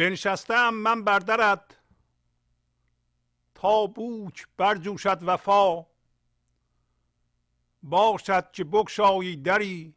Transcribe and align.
بنشستم 0.00 0.74
من 0.74 1.04
بر 1.04 1.18
درت. 1.18 1.76
تا 3.54 3.86
بوک 3.86 4.48
برجوشد 4.56 5.18
وفا. 5.22 5.86
باشد 7.82 8.52
که 8.52 8.64
بگشایی 8.64 9.36
دری. 9.36 9.94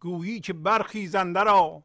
گویی 0.00 0.40
که 0.40 0.52
برخیزنده 0.52 1.42
را 1.42 1.84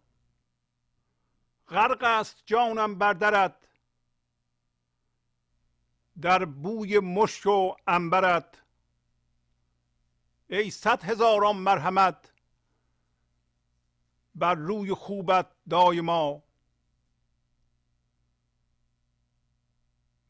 غرق 1.68 2.04
است 2.04 2.43
جانم 2.45 2.98
بر 2.98 3.13
درت. 3.13 3.68
در 6.21 6.45
بوی 6.45 6.99
مشک 6.99 7.45
و 7.45 7.76
انبرت 7.88 8.62
ای 10.49 10.71
صد 10.71 11.04
هزاران 11.04 11.55
مرحمت. 11.55 12.33
بر 14.36 14.55
روی 14.55 14.94
خوبت 14.94 15.48
دایما 15.70 16.44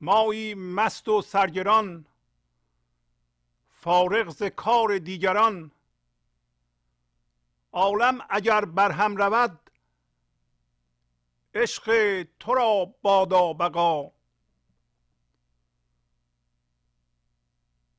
مایی 0.01 0.53
مست 0.53 1.07
و 1.07 1.21
سرگران 1.21 2.05
فارغ 3.69 4.29
ز 4.29 4.43
کار 4.43 4.97
دیگران. 4.97 5.71
عالم 7.71 8.25
اگر 8.29 8.65
برهم 8.65 9.15
رود 9.15 9.69
عشق 11.53 12.23
تو 12.39 12.53
را 12.53 12.95
بادا 13.01 13.53
بقا. 13.53 14.11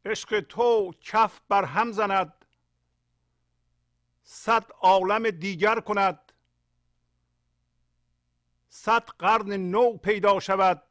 عشق 0.04 0.40
تو 0.40 0.92
کف 1.00 1.40
بر 1.48 1.64
هم 1.64 1.92
زند 1.92 2.43
صد 4.26 4.70
عالم 4.80 5.30
دیگر 5.30 5.80
کند. 5.80 6.32
صد 8.68 9.08
قرن 9.08 9.52
نو 9.52 9.96
پیدا 9.96 10.40
شود. 10.40 10.82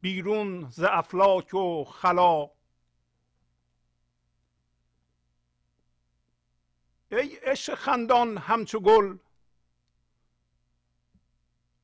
بیرون 0.00 0.70
ز 0.70 0.82
افلاک 0.82 1.54
و 1.54 1.84
خلا. 1.84 2.50
ای 7.10 7.36
عشق 7.36 7.74
خندان 7.74 8.38
همچو 8.38 8.80
گل. 8.80 9.18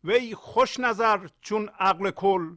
وی 0.05 0.35
خوش 0.35 0.81
نظر 0.81 1.29
چون 1.41 1.69
عقل 1.69 2.11
کل. 2.11 2.57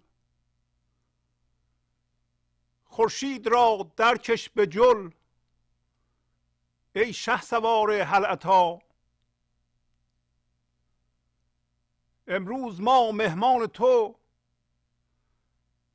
خورشید 2.83 3.47
را 3.47 3.91
درکش 3.97 4.49
به 4.49 4.67
جل. 4.67 5.09
ای 6.95 7.13
شه 7.13 7.41
سوار 7.41 7.91
هل 7.91 8.25
امروز 12.27 12.81
ما 12.81 13.11
مهمان 13.11 13.67
تو 13.67 14.15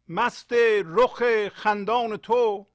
مست 0.08 0.52
رخ 0.84 1.48
خندان 1.48 2.16
تو. 2.16 2.66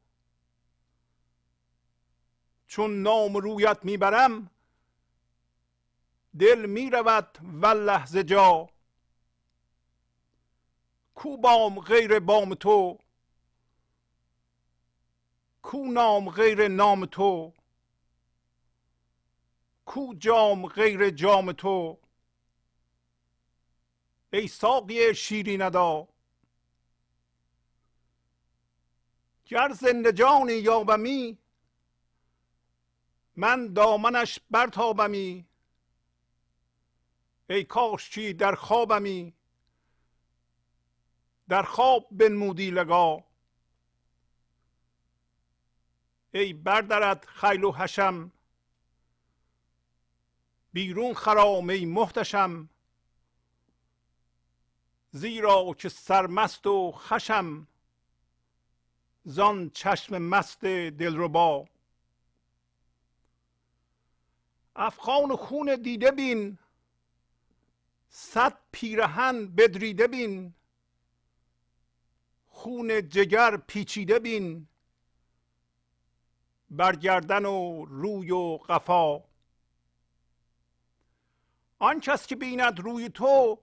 چون 2.68 3.02
نام 3.02 3.38
رویت 3.38 3.78
می‌برم 3.84 4.50
دل 6.40 6.66
می‌رود 6.66 7.38
والله 7.62 8.06
ز 8.06 8.18
جا. 8.18 8.70
کو 11.16 11.38
بام 11.38 11.80
غیر 11.80 12.20
بام 12.20 12.54
تو؟ 12.54 12.98
کو 15.62 15.78
نام 15.78 16.30
غیر 16.30 16.68
نام 16.68 17.06
تو؟ 17.06 17.54
کو 19.86 20.14
جام 20.14 20.66
غیر 20.68 21.10
جام 21.10 21.52
تو؟ 21.52 21.98
ای 24.34 24.48
ساقی 24.48 25.16
شیرین 25.16 25.62
ادا. 25.62 26.08
گر 29.46 29.72
زنده 29.74 30.12
جانی 30.12 30.54
یابمی 30.54 31.38
من 33.36 33.74
دامنش 33.74 34.40
برتابمی. 34.52 35.46
ای 37.50 37.64
کاش 37.64 38.10
چی 38.10 38.34
در 38.34 38.56
خوابمی 38.56 39.34
در 41.50 41.64
خواب 41.64 42.08
بنمودی 42.12 42.72
لگا. 42.72 43.24
ای 46.32 46.54
بردرد 46.54 47.26
خیل 47.26 47.64
و 47.64 47.72
حشم 47.72 48.32
بیرون 50.74 51.14
خرام 51.14 51.70
ای 51.70 51.86
محتشم 51.86 52.70
زیرا 55.12 55.76
که 55.78 55.90
سرمست 55.90 56.68
و 56.68 56.92
خشم 56.92 57.68
زان 59.26 59.70
چشم 59.70 60.18
مست 60.18 60.66
دلربا. 60.66 61.66
افغان 64.76 65.36
خون 65.36 65.76
دیده 65.76 66.12
بین 66.12 66.58
صد 68.10 68.58
پیرهن 68.72 69.48
بدریده 69.48 70.08
بین 70.08 70.54
خون 72.48 73.10
جگر 73.10 73.58
پیچیده 73.58 74.20
بین 74.20 74.68
برگردن 76.70 77.46
و 77.46 77.86
روی 77.86 78.32
و 78.32 78.58
قفا. 78.58 79.33
آن 81.84 82.00
کس 82.00 82.28
که 82.28 82.36
بیند 82.36 82.80
روی 82.80 83.10
تو 83.10 83.60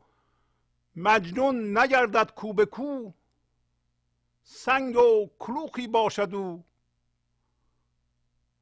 مجنون 0.97 1.79
نگردد 1.79 2.31
کو 2.31 2.53
به 2.53 2.67
کو. 2.67 3.13
سنگ 4.43 4.97
و 4.97 5.31
کلوخی 5.39 5.89
باشد 5.89 6.35
او. 6.35 6.65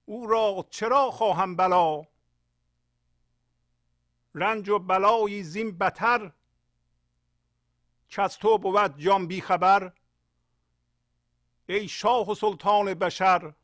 او 0.04 0.26
را 0.26 0.66
چرا 0.70 1.10
خواهم 1.10 1.56
بلا؟ 1.56 2.02
رنج 4.34 4.68
و 4.68 4.78
بلایی 4.78 5.42
زین 5.42 5.78
بتر. 5.78 6.32
که 8.08 8.22
از 8.22 8.38
تو 8.38 8.58
بود 8.58 8.98
جان 8.98 9.26
بی 9.26 9.40
خبر. 9.40 9.92
ای 11.66 11.88
شاه 11.88 12.30
و 12.30 12.34
سلطان 12.34 12.94
بشر. 12.94 13.54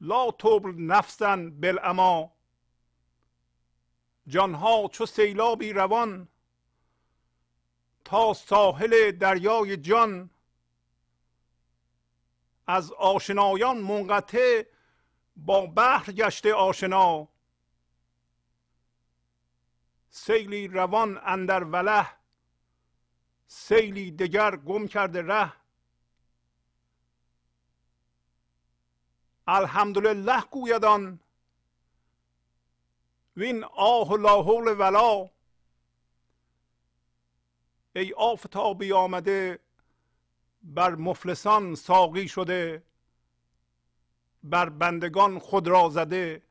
لا 0.00 0.30
تبل 0.30 0.74
نفسا 0.76 1.36
بالاما 1.36 2.37
جانها 4.28 4.88
چو 4.92 5.06
سیلابی 5.06 5.72
روان 5.72 6.28
تا 8.04 8.34
ساحل 8.34 9.10
دریای 9.10 9.76
جان. 9.76 10.30
از 12.66 12.92
آشنایان 12.92 13.78
منقطع 13.78 14.64
با 15.36 15.66
بحر 15.66 16.12
گشته 16.12 16.54
آشنا. 16.54 17.28
سیلی 20.10 20.68
روان 20.68 21.20
اندر 21.24 21.64
وله 21.64 22.06
سیلی 23.46 24.10
دگر 24.10 24.56
گم 24.56 24.86
کرده 24.86 25.22
ره. 25.22 25.52
الحمدلله 29.46 30.40
گویدان 30.40 31.20
وین 33.38 33.64
آه 33.64 34.12
لا 34.12 34.42
حول 34.42 34.68
ولا. 34.78 35.30
ای 37.96 38.12
آفتابی 38.12 38.92
آمده 38.92 39.58
بر 40.62 40.94
مفلسان 40.94 41.74
ساقی 41.74 42.28
شده 42.28 42.82
بر 44.42 44.68
بندگان 44.68 45.38
خود 45.38 45.68
را 45.68 45.88
زده. 45.88 46.42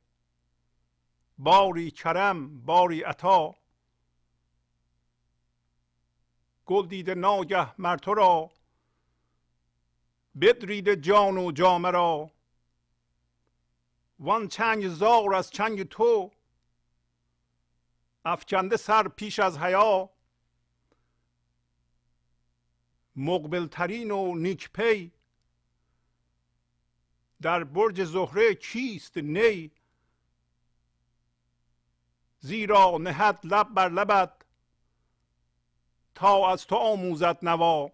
باری 1.38 1.92
کرم 1.92 2.66
باری 2.66 3.02
عطا. 3.02 3.56
گل 6.66 6.88
دیده 6.88 7.16
ناگه 7.16 7.82
مر 7.82 7.98
تو 7.98 8.14
را 8.14 8.52
بدریده 10.42 10.96
جان 10.96 11.38
و 11.38 11.52
جامه 11.52 11.92
را. 11.92 12.32
وان 14.20 14.48
چنگ 14.48 14.88
زار 14.88 15.36
از 15.36 15.50
چنگ 15.52 15.84
تو 15.84 16.32
افکنده 18.28 18.78
سر 18.78 19.08
پیش 19.08 19.40
از 19.40 19.58
حیا. 19.58 20.10
مقبلترین 23.16 24.12
و 24.12 24.36
نیک 24.36 24.70
در 27.42 27.64
برج 27.64 28.04
زهره 28.04 28.56
کیست 28.56 29.18
نی؟ 29.18 29.72
زیرا 32.40 32.98
نهد 32.98 33.40
لب 33.44 33.74
بر 33.74 33.90
لبت 33.90 34.42
تا 36.16 36.52
از 36.52 36.68
تو 36.68 36.76
آموزد 36.76 37.38
نوا. 37.42 37.92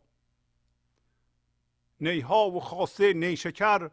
نیها 2.01 2.51
و 2.51 2.59
خاصه 2.59 3.13
نیشکر 3.13 3.91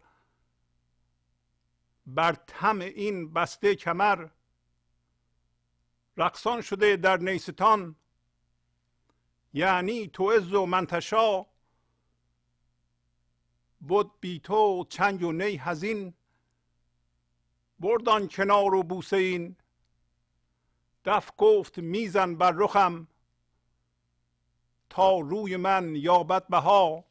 بر 2.07 2.33
تم 2.33 2.81
این 2.81 3.33
بسته 3.33 3.75
کمر. 3.75 4.29
رقصان 6.17 6.61
شده 6.61 6.97
در 6.97 7.17
نیستان. 7.17 7.97
یعنی 9.53 10.09
تو 10.09 10.25
از 10.25 10.55
و 10.55 10.67
منتشا. 10.67 11.47
بود 13.81 14.21
بی 14.21 14.41
تو 14.41 14.85
چنگ 14.89 15.23
و 15.23 15.33
نی 15.33 15.57
هزین 15.57 16.15
بردان 17.81 18.29
کنار 18.29 18.75
و 18.75 18.83
بوسه 18.83 19.17
این. 19.17 19.57
دف 21.05 21.31
گفت 21.37 21.79
میزن 21.79 22.37
بر 22.37 22.53
رخم. 22.57 23.09
تا 24.91 25.19
روی 25.19 25.57
من 25.57 25.97
یابد 25.97 26.47
بها. 26.49 27.05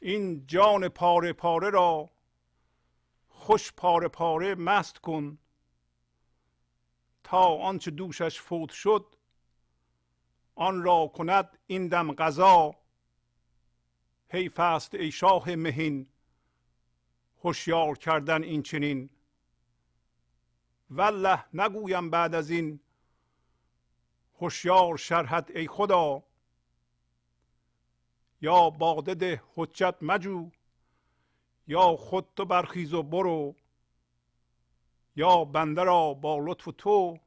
این 0.00 0.46
جان 0.46 0.88
پاره 0.88 1.32
پاره 1.32 1.70
را 1.70 2.10
خوش 3.28 3.72
پاره 3.72 4.08
پاره 4.08 4.54
مست 4.54 4.98
کن. 4.98 5.38
تا 7.24 7.56
آنچه 7.56 7.90
دوشش 7.90 8.40
فوت 8.40 8.70
شد 8.70 9.16
آن 10.54 10.82
را 10.82 11.06
کند 11.06 11.58
این 11.66 11.88
دم 11.88 12.12
قضا 12.12 12.74
حیف 14.28 14.60
است 14.60 14.94
ای 14.94 15.10
شاه 15.10 15.54
مهین 15.54 16.06
هوشیار 17.44 17.98
کردن 17.98 18.42
این 18.42 18.62
چنین. 18.62 19.10
والله 20.90 21.44
نگویم 21.54 22.10
بعد 22.10 22.34
از 22.34 22.50
این 22.50 22.80
هوشیار 24.40 24.96
شرحت 24.96 25.50
ای 25.54 25.68
خدا. 25.68 26.22
یا 28.40 28.70
باده 28.70 29.14
ده 29.14 29.42
حجت 29.54 29.94
مجو 30.02 30.50
یا 31.66 31.96
خود 31.96 32.28
تو 32.36 32.44
برخیز 32.44 32.94
و 32.94 33.02
برو. 33.02 33.54
یا 35.16 35.44
بنده 35.44 35.82
را 35.84 36.14
با 36.14 36.38
لطف 36.38 36.68
تو 36.78 37.18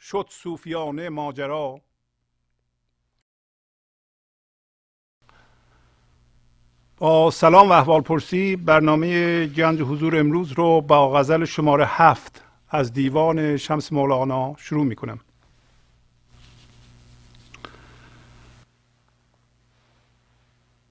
شد 0.00 0.26
صوفیانه 0.30 1.08
ماجرا. 1.08 1.80
با 6.96 7.30
سلام 7.30 7.68
و 7.68 7.72
احوال 7.72 8.00
پرسی 8.00 8.56
برنامه 8.56 9.46
گنج 9.46 9.80
حضور 9.80 10.16
امروز 10.16 10.52
رو 10.52 10.80
با 10.80 11.12
غزل 11.12 11.44
شماره 11.44 11.84
هفت 11.88 12.44
از 12.68 12.92
دیوان 12.92 13.56
شمس 13.56 13.92
مولانا 13.92 14.54
شروع 14.58 14.84
می 14.84 14.96
کنم 14.96 15.20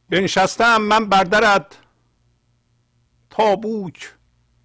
بنشستم 0.10 0.82
من 0.82 1.06
بردرد 1.06 1.76
تا 3.30 3.56
بوک 3.56 4.14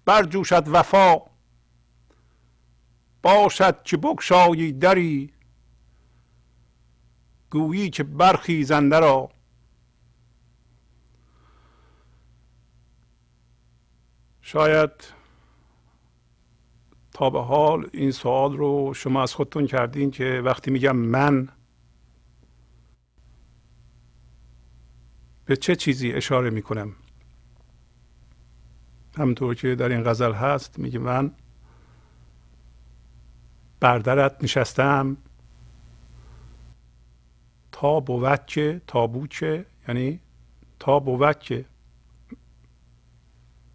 برجوشد 0.09 0.63
وفا. 0.67 1.21
باشد 3.23 3.83
که 3.83 3.97
بگشایی 3.97 4.71
دری 4.71 5.33
گویی 7.49 7.89
که 7.89 8.03
برخیزنده 8.03 8.99
را. 8.99 9.29
شاید 14.41 14.91
تا 17.13 17.29
به 17.29 17.41
حال 17.41 17.89
این 17.93 18.11
سوال 18.11 18.57
رو 18.57 18.93
شما 18.93 19.23
از 19.23 19.33
خودتون 19.33 19.67
کردین 19.67 20.11
که 20.11 20.41
وقتی 20.45 20.71
میگم 20.71 20.95
من 20.95 21.49
به 25.45 25.57
چه 25.57 25.75
چیزی 25.75 26.11
اشاره 26.11 26.49
می‌کنم؟ 26.49 26.95
همطور 29.17 29.55
که 29.55 29.75
در 29.75 29.89
این 29.89 30.03
غزل 30.03 30.33
هست 30.33 30.79
میگه 30.79 30.99
من 30.99 31.31
بردرت 33.79 34.43
نشستم 34.43 35.17
تا 37.71 37.99
بود 37.99 38.45
که 38.45 38.81
تا 38.87 39.07
بود 39.07 39.29
که 39.29 39.65
یعنی 39.87 40.19
تا 40.79 40.99
بود 40.99 41.65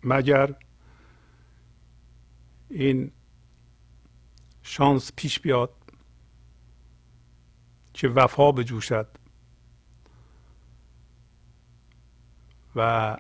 مگر 0.04 0.54
این 2.70 3.10
شانس 4.62 5.12
پیش 5.16 5.40
بیاد 5.40 5.70
که 7.94 8.08
وفا 8.08 8.52
بجوشد 8.52 9.08
و 12.76 13.16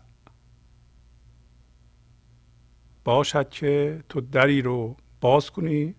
باشد 3.04 3.48
که 3.48 4.04
تو 4.08 4.20
دری 4.20 4.62
رو 4.62 4.96
باز 5.20 5.50
کنی 5.50 5.94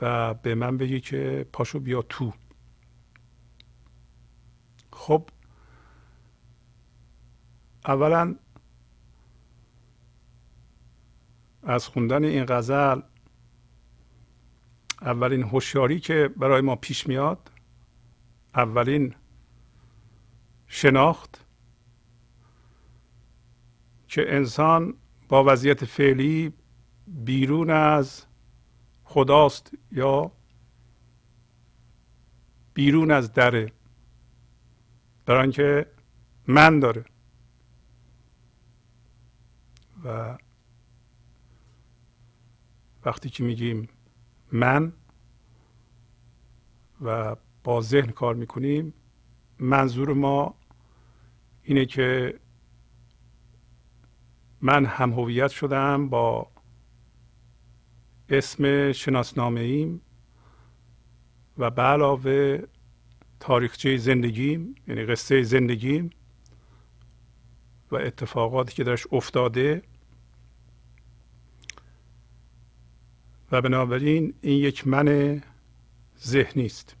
و 0.00 0.34
به 0.34 0.54
من 0.54 0.76
بگی 0.76 1.00
که 1.00 1.46
پاشو 1.52 1.80
بیا 1.80 2.02
تو. 2.02 2.32
خب 4.92 5.28
اولا 7.86 8.36
از 11.62 11.86
خوندن 11.88 12.24
این 12.24 12.44
غزل 12.48 13.00
اولین 15.02 15.42
هوشیاری 15.42 16.00
که 16.00 16.30
برای 16.36 16.60
ما 16.60 16.76
پیش 16.76 17.06
میاد 17.06 17.50
اولین 18.54 19.14
شناخت 20.66 21.45
که 24.08 24.34
انسان 24.34 24.94
با 25.28 25.44
وضعیت 25.44 25.84
فعلی 25.84 26.52
بیرون 27.06 27.70
از 27.70 28.26
خداست 29.04 29.72
یا 29.92 30.32
بیرون 32.74 33.10
از 33.10 33.32
دره 33.32 33.72
برای 35.26 35.42
اینکه 35.42 35.86
من 36.46 36.80
داره. 36.80 37.04
و 40.04 40.38
وقتی 43.04 43.30
که 43.30 43.44
میگیم 43.44 43.88
من 44.52 44.92
و 47.00 47.36
با 47.64 47.80
ذهن 47.80 48.10
کار 48.10 48.34
می‌کنیم 48.34 48.94
منظور 49.58 50.12
ما 50.12 50.54
اینه 51.62 51.86
که 51.86 52.40
من 54.60 54.86
هم 54.86 55.12
هویت 55.12 55.50
شدم 55.50 56.08
با 56.08 56.46
اسم 58.28 58.92
شناسنامه 58.92 59.60
ایم 59.60 60.00
و 61.58 61.70
به 61.70 61.82
علاوه 61.82 62.62
تاریخچه 63.40 63.96
زندگیم 63.96 64.74
یعنی 64.88 65.04
قصه 65.04 65.42
زندگیم 65.42 66.10
و 67.90 67.96
اتفاقاتی 67.96 68.74
که 68.74 68.84
درش 68.84 69.06
افتاده 69.12 69.82
و 73.52 73.62
بنابراین 73.62 74.34
این 74.40 74.58
یک 74.58 74.86
من 74.86 75.42
ذهنی 76.18 76.66
است. 76.66 76.96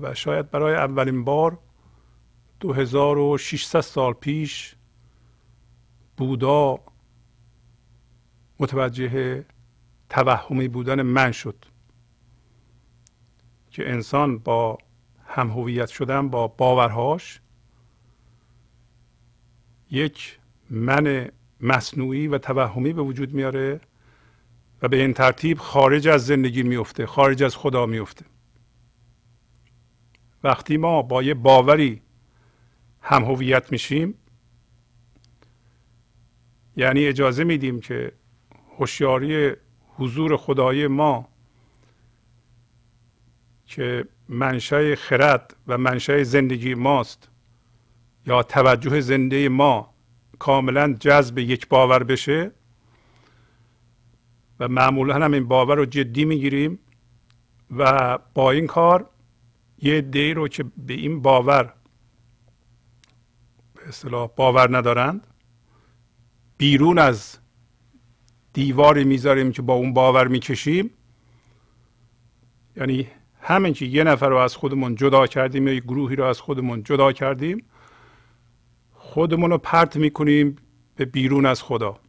و 0.00 0.14
شاید 0.14 0.50
برای 0.50 0.74
اولین 0.74 1.24
بار 1.24 1.58
2600 2.60 3.80
سال 3.80 4.12
پیش 4.12 4.74
بودا 6.16 6.78
متوجه 8.60 9.44
توهمی 10.10 10.68
بودن 10.68 11.02
من 11.02 11.32
شد 11.32 11.64
که 13.70 13.90
انسان 13.90 14.38
با 14.38 14.78
هم 15.26 15.50
هویت 15.50 15.88
شدن 15.88 16.28
با 16.28 16.48
باورهاش 16.48 17.40
یک 19.90 20.38
من 20.70 21.30
مصنوعی 21.60 22.28
و 22.28 22.38
توهمی 22.38 22.92
به 22.92 23.02
وجود 23.02 23.34
میاره 23.34 23.80
و 24.82 24.88
به 24.88 24.96
این 24.96 25.12
ترتیب 25.12 25.58
خارج 25.58 26.08
از 26.08 26.26
زندگی 26.26 26.62
میفته 26.62 27.06
خارج 27.06 27.42
از 27.42 27.56
خدا 27.56 27.86
میفته. 27.86 28.24
وقتی 30.44 30.76
ما 30.76 31.02
با 31.02 31.22
یه 31.22 31.34
باوری 31.34 32.02
هم 33.08 33.24
هویت 33.24 33.72
میشیم. 33.72 34.14
یعنی 36.76 37.06
اجازه 37.06 37.44
میدیم 37.44 37.80
که 37.80 38.12
هوشیاری 38.78 39.52
حضور 39.96 40.36
خدای 40.36 40.86
ما 40.86 41.28
که 43.66 44.04
منشأ 44.28 44.94
خرد 44.94 45.56
و 45.66 45.78
منشأ 45.78 46.22
زندگی 46.22 46.74
ماست 46.74 47.28
یا 48.26 48.42
توجه 48.42 49.00
زنده 49.00 49.48
ما 49.48 49.94
کاملا 50.38 50.92
جذب 51.00 51.38
یک 51.38 51.68
باور 51.68 52.02
بشه 52.02 52.50
و 54.60 54.68
معمولا 54.68 55.14
هم 55.14 55.32
این 55.32 55.48
باور 55.48 55.76
رو 55.76 55.84
جدی 55.84 56.24
می‌گیریم 56.24 56.78
و 57.76 58.18
با 58.34 58.50
این 58.50 58.66
کار 58.66 59.10
یه 59.82 60.00
دی 60.00 60.34
رو 60.34 60.48
که 60.48 60.64
به 60.76 60.94
این 60.94 61.22
باور 61.22 61.74
اصطلاح 63.88 64.30
باور 64.36 64.76
ندارند. 64.76 65.26
بیرون 66.58 66.98
از 66.98 67.38
دیواری 68.52 69.04
می‌ذاریم 69.04 69.52
که 69.52 69.62
با 69.62 69.74
اون 69.74 69.94
باور 69.94 70.28
می‌کشیم. 70.28 70.90
یعنی 72.76 73.08
همین 73.40 73.72
که 73.72 73.86
یه 73.86 74.04
نفر 74.04 74.28
رو 74.28 74.36
از 74.36 74.56
خودمون 74.56 74.94
جدا 74.94 75.26
کردیم 75.26 75.68
یا 75.68 75.74
یک 75.74 75.82
گروهی 75.82 76.16
رو 76.16 76.24
از 76.24 76.40
خودمون 76.40 76.82
جدا 76.82 77.12
کردیم. 77.12 77.64
خودمون 78.92 79.50
رو 79.50 79.58
پرت 79.58 79.96
می‌کنیم 79.96 80.56
به 80.96 81.04
بیرون 81.04 81.46
از 81.46 81.62
خدا. 81.62 82.00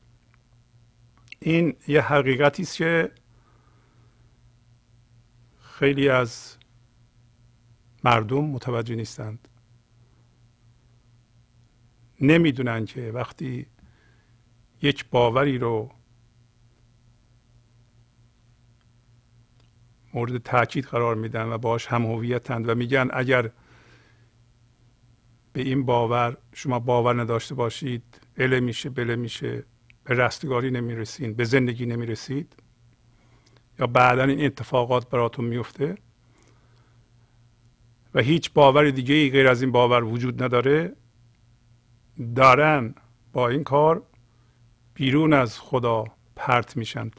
این 1.39 1.75
یه 1.87 2.01
حقیقتی 2.01 2.63
است 2.63 2.77
که 2.77 3.11
خیلی 5.61 6.09
از 6.09 6.57
مردم 8.03 8.45
متوجه 8.45 8.95
نیستند. 8.95 9.47
نمی‌دونن 12.21 12.85
که 12.85 13.11
وقتی 13.11 13.65
یک 14.81 15.05
باوری 15.09 15.57
رو 15.57 15.91
مورد 20.13 20.37
تاکید 20.37 20.85
قرار 20.85 21.15
میدن 21.15 21.45
و 21.45 21.57
باش 21.57 21.87
هم 21.87 22.05
هویتند 22.05 22.69
و 22.69 22.75
میگن 22.75 23.09
اگر 23.13 23.51
به 25.53 25.61
این 25.61 25.85
باور 25.85 26.37
شما 26.53 26.79
باور 26.79 27.21
نداشته 27.21 27.55
باشید 27.55 28.03
اله 28.37 28.59
میشه 28.59 28.89
بله 28.89 29.15
میشه 29.15 29.63
به 30.03 30.15
رستگاری 30.15 30.71
نمی‌رسید 30.71 31.35
به 31.35 31.43
زندگی 31.43 31.85
نمی‌رسید 31.85 32.53
یا 33.79 33.87
بعدا 33.87 34.23
این 34.23 34.45
اتفاقات 34.45 35.09
براتون 35.09 35.45
میفته 35.45 35.97
و 38.13 38.21
هیچ 38.21 38.53
باور 38.53 38.89
دیگه 38.89 39.15
ای 39.15 39.29
غیر 39.29 39.47
از 39.47 39.61
این 39.61 39.71
باور 39.71 40.03
وجود 40.03 40.43
نداره 40.43 40.95
دارن 42.35 42.95
با 43.33 43.47
این 43.47 43.63
کار 43.63 44.03
بیرون 44.93 45.33
از 45.33 45.59
خدا 45.59 46.05
پرت 46.35 46.77
میشن 46.77 47.11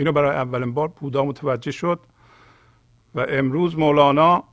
اینو 0.00 0.12
برای 0.12 0.36
اولین 0.36 0.74
بار 0.74 0.88
بودا 0.88 1.24
متوجه 1.24 1.70
شد 1.70 2.00
و 3.14 3.26
امروز 3.28 3.78
مولانا 3.78 4.44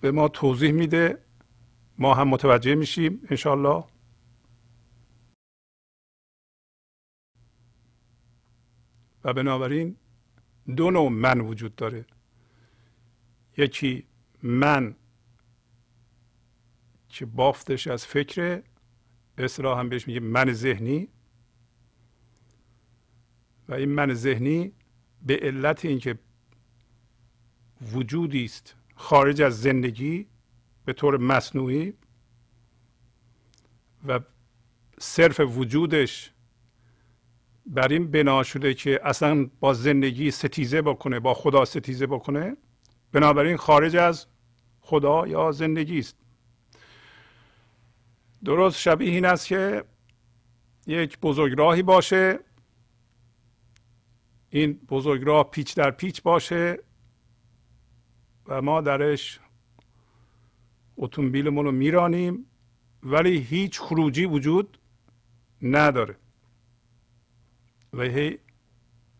به 0.00 0.10
ما 0.10 0.28
توضیح 0.28 0.72
میده. 0.72 1.18
ما 1.98 2.14
هم 2.14 2.28
متوجه 2.28 2.74
میشیم 2.74 3.20
انشالله 3.30 3.84
و 9.24 9.32
بنابراین 9.32 9.96
دو 10.76 10.90
نوع 10.90 11.08
من 11.08 11.40
وجود 11.40 11.74
داره. 11.76 12.04
یکی 13.56 14.06
من 14.42 14.94
که 17.16 17.26
بافتش 17.26 17.86
از 17.86 18.06
فکر 18.06 18.62
اصلاح 19.38 19.78
هم 19.78 19.88
بهش 19.88 20.08
میگه 20.08 20.20
من 20.20 20.52
ذهنی. 20.52 21.08
و 23.68 23.74
این 23.74 23.88
من 23.88 24.14
ذهنی 24.14 24.72
به 25.22 25.36
علت 25.42 25.84
اینکه 25.84 26.18
وجودی 27.92 28.44
است 28.44 28.74
خارج 28.94 29.42
از 29.42 29.60
زندگی 29.60 30.26
به 30.84 30.92
طور 30.92 31.16
مصنوعی 31.16 31.92
و 34.06 34.20
صرف 34.98 35.40
وجودش 35.40 36.32
بر 37.66 37.88
این 37.88 38.10
بنا 38.10 38.42
شده 38.42 38.74
که 38.74 39.00
اصلا 39.04 39.50
با 39.60 39.74
زندگی 39.74 40.30
ستیزه 40.30 40.82
بکنه 40.82 41.20
با 41.20 41.34
خدا 41.34 41.64
ستیزه 41.64 42.06
بکنه 42.06 42.56
بنابراین 43.12 43.56
خارج 43.56 43.96
از 43.96 44.26
خدا 44.80 45.26
یا 45.26 45.52
زندگی 45.52 45.98
است. 45.98 46.25
درست 48.44 48.78
شبیه 48.80 49.10
این 49.10 49.24
است 49.24 49.46
که 49.46 49.84
یک 50.86 51.18
بزرگراهی 51.18 51.82
باشه. 51.82 52.38
این 54.50 54.72
بزرگراه 54.72 55.50
پیچ 55.50 55.74
در 55.74 55.90
پیچ 55.90 56.22
باشه 56.22 56.78
و 58.46 58.62
ما 58.62 58.80
درش 58.80 59.40
اتومبیلمون 60.96 61.64
رو 61.64 61.72
میرانیم 61.72 62.46
ولی 63.02 63.38
هیچ 63.38 63.80
خروجی 63.80 64.24
وجود 64.24 64.78
نداره. 65.62 66.16
و 67.92 68.02
هی 68.02 68.38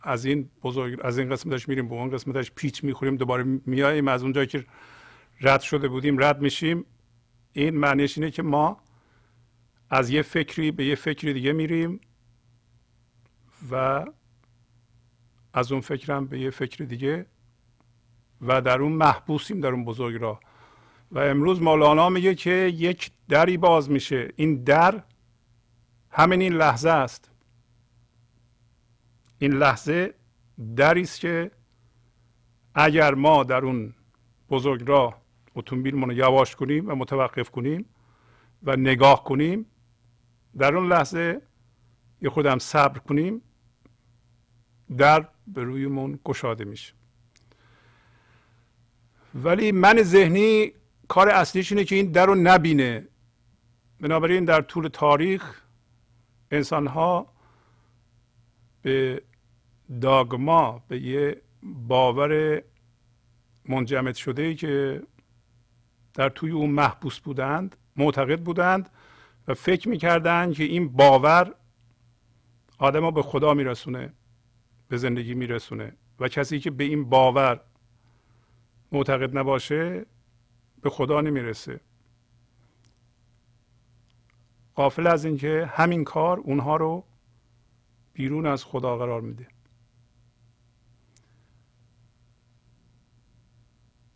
از 0.00 0.24
این 0.24 0.50
بزرگ 0.62 1.00
از 1.04 1.18
این 1.18 1.30
قسمتش 1.30 1.68
میریم 1.68 1.88
به 1.88 1.94
اون 1.94 2.10
قسمتش 2.10 2.52
پیچ 2.52 2.84
می‌خوریم 2.84 3.16
دوباره 3.16 3.44
میاییم. 3.66 4.08
از 4.08 4.22
اونجا 4.22 4.44
که 4.44 4.66
رد 5.40 5.60
شده 5.60 5.88
بودیم 5.88 6.22
رد 6.22 6.40
میشیم. 6.40 6.84
این 7.52 7.76
معنیش 7.76 8.18
اینه 8.18 8.30
که 8.30 8.42
ما 8.42 8.80
از 9.90 10.10
یه 10.10 10.22
فکری 10.22 10.70
به 10.70 10.86
یه 10.86 10.94
فکری 10.94 11.32
دیگه 11.32 11.52
میریم 11.52 12.00
و 13.70 14.04
از 15.52 15.72
اون 15.72 15.80
فکرم 15.80 16.26
به 16.26 16.40
یه 16.40 16.50
فکر 16.50 16.84
دیگه 16.84 17.26
و 18.40 18.60
در 18.60 18.80
اون 18.80 18.92
محبوسیم 18.92 19.60
در 19.60 19.68
اون 19.68 19.84
بزرگ 19.84 20.20
راه. 20.20 20.40
و 21.12 21.18
امروز 21.18 21.62
مولانا 21.62 22.08
میگه 22.08 22.34
که 22.34 22.50
یک 22.74 23.10
دری 23.28 23.56
باز 23.56 23.90
میشه. 23.90 24.32
این 24.36 24.64
در 24.64 25.02
همین 26.10 26.40
این 26.40 26.52
لحظه 26.52 26.90
است. 26.90 27.30
این 29.38 29.52
لحظه 29.52 30.14
دری 30.76 31.00
است 31.00 31.20
که 31.20 31.50
اگر 32.74 33.14
ما 33.14 33.44
در 33.44 33.64
اون 33.64 33.94
بزرگ 34.50 34.88
راه 34.88 35.20
اتومبیلمون 35.54 36.10
رو 36.10 36.16
یواش 36.16 36.56
کنیم 36.56 36.88
و 36.88 36.94
متوقف 36.94 37.50
کنیم 37.50 37.86
و 38.62 38.76
نگاه 38.76 39.24
کنیم 39.24 39.66
در 40.58 40.76
اون 40.76 40.88
لحظه 40.88 41.42
یه 42.22 42.30
خودم 42.30 42.58
صبر 42.58 42.98
کنیم 42.98 43.42
در 44.96 45.28
به 45.46 45.62
رویمون 45.62 46.18
گشاده 46.24 46.64
میشه 46.64 46.92
ولی 49.34 49.72
من 49.72 50.02
ذهنی 50.02 50.72
کار 51.08 51.28
اصلیش 51.28 51.72
اینه 51.72 51.84
که 51.84 51.94
این 51.94 52.12
در 52.12 52.26
رو 52.26 52.34
نبینه. 52.34 53.08
بنابراین 54.00 54.44
در 54.44 54.60
طول 54.60 54.88
تاریخ 54.88 55.62
انسان 56.50 56.86
ها 56.86 57.32
به 58.82 59.22
داگما 60.00 60.82
به 60.88 61.00
یه 61.00 61.42
باور 61.62 62.62
منجمد 63.64 64.14
شده 64.14 64.42
ای 64.42 64.54
که 64.54 65.02
در 66.14 66.28
توی 66.28 66.50
اون 66.50 66.70
محبوس 66.70 67.18
بودند 67.18 67.76
معتقد 67.96 68.40
بودند 68.40 68.90
و 69.48 69.54
فکر 69.54 69.88
می‌کردند 69.88 70.54
که 70.54 70.64
این 70.64 70.88
باور 70.88 71.54
آدم 72.78 73.10
به 73.10 73.22
خدا 73.22 73.54
میرسونه 73.54 74.12
به 74.88 74.96
زندگی 74.96 75.34
میرسونه 75.34 75.92
و 76.20 76.28
کسی 76.28 76.60
که 76.60 76.70
به 76.70 76.84
این 76.84 77.08
باور 77.08 77.60
معتقد 78.92 79.38
نباشه 79.38 80.06
به 80.82 80.90
خدا 80.90 81.20
نمی‌رسه. 81.20 81.80
قافل 84.74 85.06
از 85.06 85.24
اینکه 85.24 85.70
همین 85.72 86.04
کار 86.04 86.38
اونها 86.38 86.76
رو 86.76 87.04
بیرون 88.12 88.46
از 88.46 88.64
خدا 88.64 88.96
قرار 88.96 89.20
میده. 89.20 89.48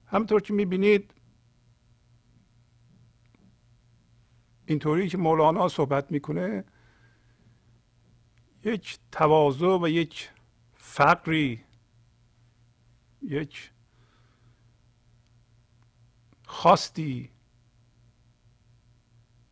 همطور 0.07 0.41
که 0.41 0.53
می‌بینید 0.53 1.15
اینطوری 4.71 5.09
که 5.09 5.19
مولانا 5.19 5.69
صحبت 5.69 6.13
می‌کنه 6.13 6.65
یک 8.65 8.99
تواضع 9.13 9.79
و 9.83 9.89
یک 9.89 10.31
فقری 10.75 11.65
یک 13.23 13.73
خواستی 16.47 17.31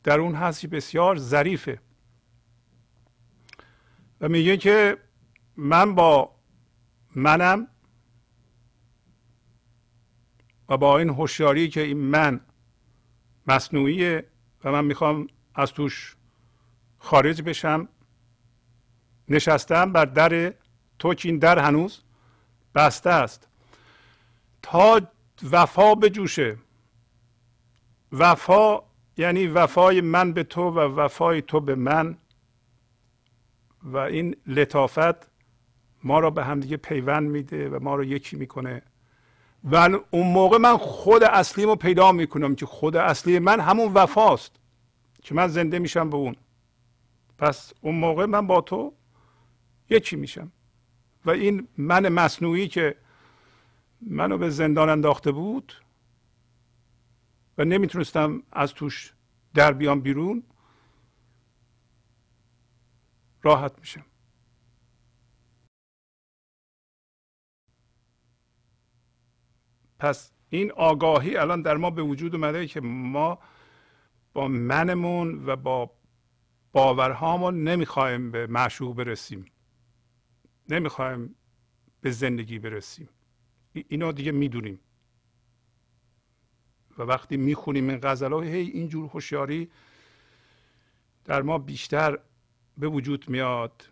در 0.02 0.20
اون 0.20 0.34
هستی 0.34 0.66
بسیار 0.66 1.16
ظریفه. 1.16 1.80
و 4.20 4.28
میگه 4.28 4.56
که 4.56 4.98
من 5.56 5.94
با 5.94 6.34
منم 7.14 7.68
و 10.68 10.76
با 10.76 10.98
این 10.98 11.08
هوشیاری 11.08 11.68
که 11.68 11.80
این 11.80 11.98
من 11.98 12.40
مصنوعیه 13.46 14.26
و 14.64 14.72
من 14.72 14.84
می‌خوام 14.84 15.26
از 15.54 15.72
توش 15.72 16.16
خارج 16.98 17.42
بشم. 17.42 17.88
نشستم 19.28 19.92
بر 19.92 20.04
در 20.04 20.54
تو 20.98 21.14
که 21.14 21.28
این 21.28 21.38
در 21.38 21.58
هنوز 21.58 22.02
بسته 22.74 23.10
است. 23.10 23.48
تا 24.62 25.00
وفا 25.50 25.94
بجوشه. 25.94 26.56
وفا 28.12 28.82
یعنی 29.16 29.46
وفای 29.46 30.00
من 30.00 30.32
به 30.32 30.44
تو 30.44 30.70
و 30.70 30.78
وفای 30.78 31.42
تو 31.42 31.60
به 31.60 31.74
من. 31.74 32.18
و 33.82 33.96
این 33.96 34.36
لطافت 34.46 35.30
ما 36.04 36.18
را 36.18 36.30
به 36.30 36.44
همدیگه 36.44 36.76
پیوند 36.76 37.30
میده 37.30 37.68
و 37.68 37.78
ما 37.82 37.96
رو 37.96 38.04
یکی 38.04 38.36
می‌کنه. 38.36 38.82
و 39.70 39.98
اون 40.10 40.32
موقع 40.32 40.58
من 40.58 40.76
خود 40.76 41.22
اصلیم 41.24 41.68
رو 41.68 41.76
پیدا 41.76 42.12
می‌کنم 42.12 42.54
که 42.54 42.66
خود 42.66 42.96
اصلی 42.96 43.38
من 43.38 43.60
همون 43.60 43.92
وفاست 43.92 44.56
که 45.22 45.34
من 45.34 45.48
زنده 45.48 45.78
میشم 45.78 46.10
به 46.10 46.16
اون. 46.16 46.36
پس 47.38 47.72
اون 47.80 47.94
موقع 47.94 48.26
من 48.26 48.46
با 48.46 48.60
تو 48.60 48.92
یکی 49.90 50.16
میشم. 50.16 50.52
و 51.24 51.30
این 51.30 51.68
من 51.76 52.08
مصنوعی 52.08 52.68
که 52.68 52.96
منو 54.00 54.38
به 54.38 54.50
زندان 54.50 54.88
انداخته 54.88 55.32
بود 55.32 55.72
و 57.58 57.64
نمی‌تونستم 57.64 58.42
از 58.52 58.74
توش 58.74 59.12
در 59.54 59.72
بیام 59.72 60.00
بیرون 60.00 60.42
راحت 63.42 63.78
میشم. 63.78 64.04
پس 69.98 70.32
این 70.48 70.72
آگاهی 70.72 71.36
الان 71.36 71.62
در 71.62 71.76
ما 71.76 71.90
به 71.90 72.02
وجود 72.02 72.34
اومده 72.34 72.66
که 72.66 72.80
ما 72.80 73.38
با 74.32 74.48
منمون 74.48 75.46
و 75.46 75.56
با 75.56 75.90
باورهامون 76.72 77.64
نمی‌خوایم 77.64 78.30
به 78.30 78.46
معشوق 78.46 78.96
برسیم. 78.96 79.44
نمی‌خوایم 80.68 81.34
به 82.00 82.10
زندگی 82.10 82.58
برسیم. 82.58 83.08
اینا 83.72 84.12
دیگه 84.12 84.32
می‌دونیم. 84.32 84.80
و 86.98 87.02
وقتی 87.02 87.36
می‌خونیم 87.36 87.88
این 87.88 87.98
غزل 88.02 88.32
ها 88.32 88.40
هی 88.40 88.60
اینجور 88.60 89.10
هوشیاری 89.10 89.70
در 91.24 91.42
ما 91.42 91.58
بیشتر 91.58 92.18
به 92.78 92.88
وجود 92.88 93.28
میاد. 93.28 93.88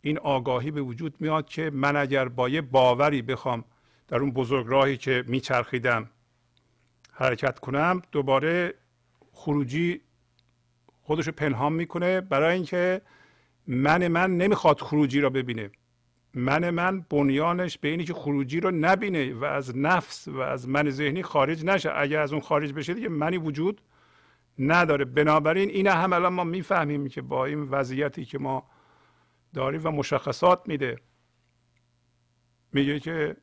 این 0.00 0.18
آگاهی 0.18 0.70
به 0.70 0.80
وجود 0.80 1.20
میاد 1.20 1.48
که 1.48 1.70
من 1.70 1.96
اگر 1.96 2.28
با 2.28 2.48
یه 2.48 2.60
باوری 2.60 3.22
بخوام 3.22 3.64
در 4.08 4.18
اون 4.18 4.30
بزرگ 4.30 4.66
راهی 4.68 4.96
که 4.96 5.24
میچرخیدم 5.26 6.10
حرکت 7.12 7.58
کنم 7.58 8.02
دوباره 8.12 8.74
خروجی 9.32 10.00
خودشو 11.02 11.32
پنهان 11.32 11.72
می‌کنه 11.72 12.20
برای 12.20 12.54
اینکه 12.54 13.02
من 13.66 14.08
من 14.08 14.36
نمی‌خواد 14.36 14.80
خروجی 14.80 15.20
را 15.20 15.30
ببینه. 15.30 15.70
من 16.34 16.70
من 16.70 17.00
بنیانش 17.00 17.78
به 17.78 17.88
اینی 17.88 18.04
که 18.04 18.14
خروجی 18.14 18.60
رو 18.60 18.70
نبینه 18.70 19.34
و 19.34 19.44
از 19.44 19.76
نفس 19.76 20.28
و 20.28 20.40
از 20.40 20.68
من 20.68 20.90
ذهنی 20.90 21.22
خارج 21.22 21.64
نشه. 21.64 21.90
اگر 21.94 22.20
از 22.20 22.32
اون 22.32 22.42
خارج 22.42 22.72
بشه 22.72 22.94
دیگه 22.94 23.08
منی 23.08 23.36
وجود 23.36 23.80
نداره. 24.58 25.04
بنابراین 25.04 25.68
این 25.68 25.86
هم 25.86 26.12
الان 26.12 26.32
ما 26.32 26.44
می‌فهمیم 26.44 27.08
که 27.08 27.22
با 27.22 27.46
این 27.46 27.62
وضعیتی 27.62 28.24
که 28.24 28.38
ما 28.38 28.70
داریم 29.54 29.80
و 29.84 29.90
مشخصات 29.90 30.62
میده 30.66 30.96
میگه 32.72 33.00
که 33.00 33.36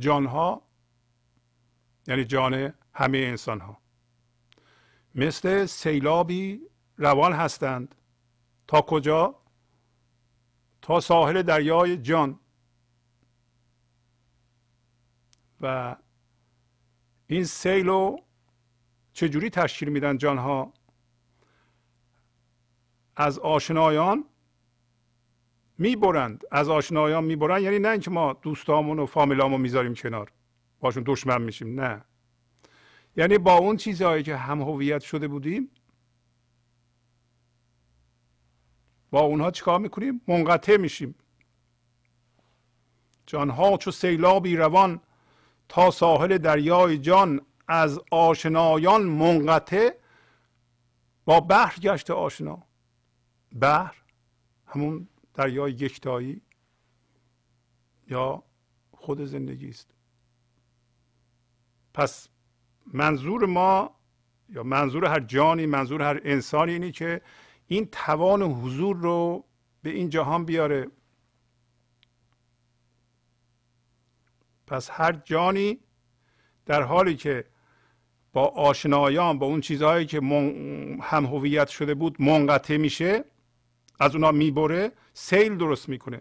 جانها 0.00 0.62
یعنی 2.06 2.24
جان 2.24 2.74
همه 2.94 3.18
انسان 3.18 3.60
ها 3.60 3.80
مثل 5.14 5.66
سیلابی 5.66 6.60
روان 6.96 7.32
هستند. 7.32 7.94
تا 8.66 8.80
کجا؟ 8.80 9.34
تا 10.82 11.00
ساحل 11.00 11.42
دریای 11.42 11.96
جان. 11.96 12.40
و 15.60 15.96
این 17.26 17.44
سیل 17.44 17.86
رو 17.86 18.24
چجوری 19.12 19.50
تشکیل 19.50 19.88
میدن 19.88 20.18
جانها؟ 20.18 20.72
از 23.16 23.38
آشنایان 23.38 24.24
می‌برند 25.80 26.44
از 26.50 26.68
آشنایان 26.68 27.24
می‌برند. 27.24 27.62
یعنی 27.62 27.78
نه 27.78 27.88
اینکه 27.88 28.10
ما 28.10 28.32
دوستامون 28.32 28.98
و 28.98 29.06
فامیلامون 29.06 29.60
می‌ذاریم 29.60 29.94
کنار. 29.94 30.32
باشون 30.80 31.02
دشمن 31.06 31.42
میشیم 31.42 31.80
نه. 31.80 32.04
یعنی 33.16 33.38
با 33.38 33.56
اون 33.56 33.76
چیزهایی 33.76 34.22
که 34.22 34.36
هم 34.36 34.62
هویت 34.62 35.00
شده 35.00 35.28
بودیم 35.28 35.70
با 39.10 39.20
اونها 39.20 39.50
چیکار 39.50 39.78
می‌کنیم؟ 39.78 40.20
منقطع 40.28 40.76
میشیم. 40.76 41.14
جانها 43.26 43.76
چو 43.76 43.90
سیلابی 43.90 44.56
روان 44.56 45.00
تا 45.68 45.90
ساحل 45.90 46.38
دریای 46.38 46.98
جان 46.98 47.40
از 47.68 48.00
آشنایان 48.10 49.02
منقطع 49.02 49.90
با 51.24 51.40
بحر 51.40 51.78
گشت 51.80 52.10
آشنا. 52.10 52.62
بحر 53.60 53.96
همون 54.66 55.08
دریای 55.34 55.72
یکتایی 55.72 56.42
یا 58.08 58.42
خود 58.92 59.24
زندگی 59.24 59.68
است. 59.68 59.94
پس 61.94 62.28
منظور 62.86 63.46
ما 63.46 63.96
یا 64.48 64.62
منظور 64.62 65.04
هر 65.04 65.20
جانی 65.20 65.66
منظور 65.66 66.02
هر 66.02 66.20
انسانی 66.24 66.72
اینی 66.72 66.92
که 66.92 67.20
این 67.66 67.88
توان 67.92 68.42
حضور 68.42 68.96
رو 68.96 69.44
به 69.82 69.90
این 69.90 70.10
جهان 70.10 70.44
بیاره. 70.44 70.90
پس 74.66 74.90
هر 74.92 75.12
جانی 75.12 75.80
در 76.66 76.82
حالی 76.82 77.16
که 77.16 77.44
با 78.32 78.46
آشنایان 78.46 79.38
با 79.38 79.46
اون 79.46 79.60
چیزهایی 79.60 80.06
که 80.06 80.18
هم 81.02 81.26
هویت 81.26 81.68
شده 81.68 81.94
بود 81.94 82.22
منقطع 82.22 82.76
میشه 82.76 83.24
از 84.00 84.14
اونا 84.14 84.32
می‌بره 84.32 84.92
سیل 85.14 85.56
درست 85.56 85.88
می‌کنه. 85.88 86.20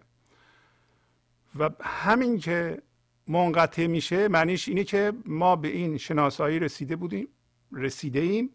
و 1.56 1.70
همین 1.82 2.40
که 2.40 2.82
منقطع 3.28 3.88
میشه 3.88 4.28
معنیش 4.28 4.68
اینه 4.68 4.84
که 4.84 5.14
ما 5.26 5.56
به 5.56 5.68
این 5.68 5.98
شناسایی 5.98 6.60
رسیده 6.60 6.96
بودیم 6.96 7.28
رسیده 7.72 8.20
ایم 8.20 8.50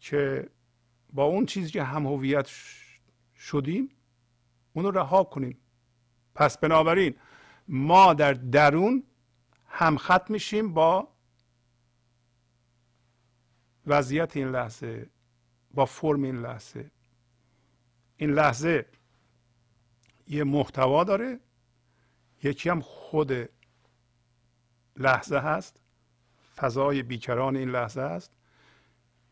که 0.00 0.50
با 1.12 1.24
اون 1.24 1.46
چیزی 1.46 1.70
که 1.70 1.82
هم 1.82 2.06
هویت 2.06 2.50
شدیم 3.36 3.90
اونو 4.72 4.90
رها 4.90 5.24
کنیم. 5.24 5.58
پس 6.34 6.58
بنابراین 6.58 7.14
ما 7.68 8.14
در 8.14 8.32
درون 8.32 9.02
هم 9.68 9.96
خط 9.96 10.30
میشیم 10.30 10.74
با 10.74 11.08
وضعیت 13.86 14.36
این 14.36 14.48
لحظه 14.48 15.10
با 15.74 15.84
فرم 15.84 16.22
این 16.22 16.36
لحظه. 16.36 16.90
این 18.16 18.30
لحظه 18.30 18.86
یه 20.28 20.44
محتوا 20.44 21.04
داره 21.04 21.40
یکی 22.42 22.68
هم 22.68 22.80
خود 22.80 23.48
لحظه 24.96 25.38
هست 25.38 25.80
فضای 26.56 27.02
بیکران 27.02 27.56
این 27.56 27.70
لحظه 27.70 28.00
است 28.00 28.30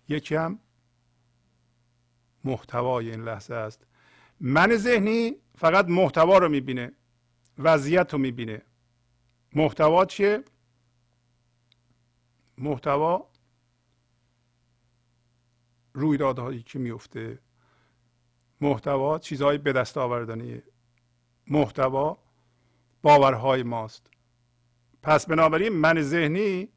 یکی 0.09 0.35
هم 0.35 0.59
محتوای 2.45 3.11
این 3.11 3.25
لحظه 3.25 3.55
است 3.55 3.87
من 4.41 4.77
ذهنی 4.77 5.37
فقط 5.59 5.87
محتوا 5.89 6.39
رو 6.39 6.49
می‌بینه 6.49 6.93
وضعیت 7.59 8.13
رو 8.13 8.19
می‌بینه. 8.19 8.63
محتوا 9.53 10.05
چیه؟ 10.05 10.45
محتوا 12.59 13.29
رویدادهایی 15.95 16.63
که 16.63 16.79
میفته 16.79 17.39
محتوا 18.63 19.19
چیزهای 19.19 19.59
به 19.59 19.73
دست 19.73 19.99
آوردنی. 19.99 20.63
محتوا 21.47 22.19
باورهای 23.03 23.63
ماست. 23.63 24.11
پس 25.03 25.27
بنابراین 25.27 25.69
من 25.69 26.03
ذهنی 26.03 26.69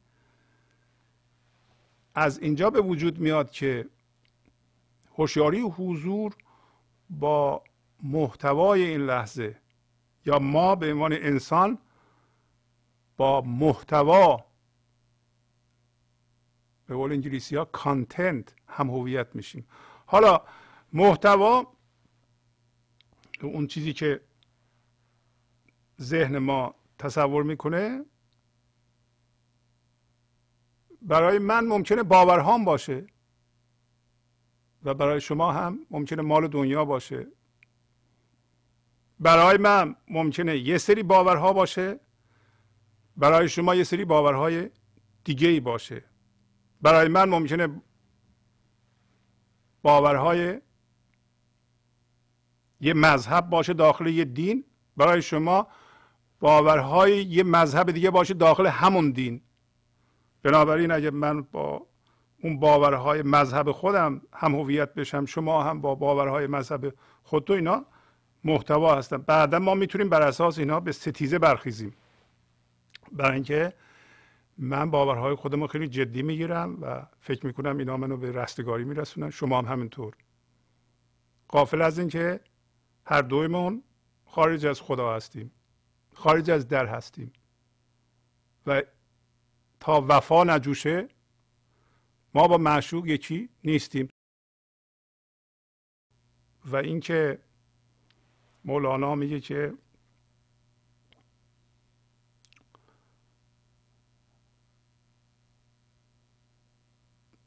از 2.14 2.38
اینجا 2.38 2.70
به 2.70 2.80
وجود 2.80 3.18
میاد 3.18 3.50
که 3.50 3.88
هوشیاری 5.18 5.60
و 5.60 5.68
حضور 5.68 6.36
با 7.10 7.62
محتوای 8.02 8.82
این 8.82 9.00
لحظه 9.00 9.56
یا 10.24 10.38
ما 10.38 10.74
به 10.74 10.92
عنوان 10.92 11.12
انسان 11.12 11.78
با 13.16 13.40
محتوا 13.40 14.44
به 16.86 16.94
قول 16.94 17.12
انگلیسی 17.12 17.56
ها 17.56 17.64
کانتنت 17.64 18.54
هم 18.68 18.90
هویت 18.90 19.26
میشیم. 19.34 19.66
حالا 20.06 20.40
محتوا 20.92 21.75
اون 23.42 23.66
چیزی 23.66 23.92
که 23.92 24.20
ذهن 26.00 26.38
ما 26.38 26.74
تصور 26.98 27.42
می‌کنه 27.42 28.04
برای 31.02 31.38
من 31.38 31.64
ممکنه 31.64 32.02
باورهام 32.02 32.64
باشه 32.64 33.06
و 34.84 34.94
برای 34.94 35.20
شما 35.20 35.52
هم 35.52 35.78
ممکنه 35.90 36.22
مال 36.22 36.48
دنیا 36.48 36.84
باشه. 36.84 37.26
برای 39.20 39.58
من 39.58 39.96
ممکنه 40.08 40.58
یه 40.58 40.78
سری 40.78 41.02
باورها 41.02 41.52
باشه 41.52 42.00
برای 43.16 43.48
شما 43.48 43.74
یه 43.74 43.84
سری 43.84 44.04
باورهای 44.04 44.70
دیگه 45.24 45.48
ای 45.48 45.60
باشه. 45.60 46.04
برای 46.82 47.08
من 47.08 47.28
ممکنه 47.28 47.82
باورهای 49.82 50.60
یه 52.80 52.94
مذهب 52.94 53.50
باشه 53.50 53.72
داخل 53.72 54.06
یه 54.06 54.24
دین 54.24 54.64
برای 54.96 55.22
شما 55.22 55.66
باورهای 56.40 57.22
یه 57.22 57.42
مذهب 57.42 57.90
دیگه 57.90 58.10
باشه 58.10 58.34
داخل 58.34 58.66
همون 58.66 59.10
دین. 59.10 59.40
بنابراین 60.42 60.90
اگه 60.90 61.10
من 61.10 61.42
با 61.42 61.86
اون 62.42 62.60
باورهای 62.60 63.22
مذهب 63.22 63.72
خودم 63.72 64.20
هم 64.32 64.54
هویت 64.54 64.94
بشم 64.94 65.24
شما 65.24 65.62
هم 65.62 65.80
با 65.80 65.94
باورهای 65.94 66.46
مذهب 66.46 66.94
خود 67.22 67.44
تو 67.44 67.52
اینا 67.52 67.84
محتوا 68.44 68.94
هستن 68.94 69.16
بعدا 69.16 69.58
ما 69.58 69.74
می‌تونیم 69.74 70.08
بر 70.08 70.22
اساس 70.22 70.58
اینا 70.58 70.80
به 70.80 70.92
ستیزه 70.92 71.38
برخیزیم. 71.38 71.94
برای 73.12 73.34
اینکه 73.34 73.72
من 74.58 74.90
باورهای 74.90 75.34
خودم 75.34 75.66
خیلی 75.66 75.88
جدی 75.88 76.22
می‌گیرم 76.22 76.82
و 76.82 77.06
فکر 77.20 77.46
می‌کنم 77.46 77.78
اینا 77.78 77.96
منو 77.96 78.16
به 78.16 78.32
رستگاری 78.32 78.84
میرسونن. 78.84 79.30
شما 79.30 79.58
هم 79.58 79.64
همینطور. 79.64 80.14
قافل 81.48 81.82
از 81.82 81.98
اینکه 81.98 82.40
هر 83.06 83.22
دویمون 83.22 83.82
خارج 84.26 84.66
از 84.66 84.80
خدا 84.80 85.14
هستیم. 85.16 85.50
خارج 86.14 86.50
از 86.50 86.68
در 86.68 86.86
هستیم. 86.86 87.32
و 88.66 88.82
تا 89.80 90.04
وفا 90.08 90.44
نجوشه 90.44 91.08
ما 92.34 92.48
با 92.48 92.58
معشوق 92.58 93.06
یکی 93.06 93.48
نیستیم. 93.64 94.08
و 96.64 96.76
اینکه 96.76 97.38
مولانا 98.64 99.14
میگه 99.14 99.40
که 99.40 99.74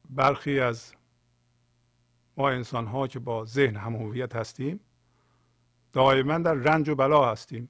برخی 0.09 0.59
از 0.59 0.93
ما 2.37 2.49
انسان 2.49 2.87
ها 2.87 3.07
که 3.07 3.19
با 3.19 3.45
ذهن 3.45 3.75
هم 3.75 3.95
هویت 3.95 4.35
هستیم 4.35 4.79
دائما 5.93 6.37
در 6.37 6.53
رنج 6.53 6.89
و 6.89 6.95
بلا 6.95 7.31
هستیم. 7.31 7.69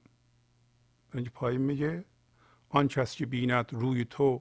اینکه 1.14 1.30
پایین 1.30 1.60
میگه 1.60 2.04
آن 2.68 2.88
کس 2.88 3.16
که 3.16 3.26
بیند 3.26 3.70
روی 3.72 4.04
تو 4.04 4.40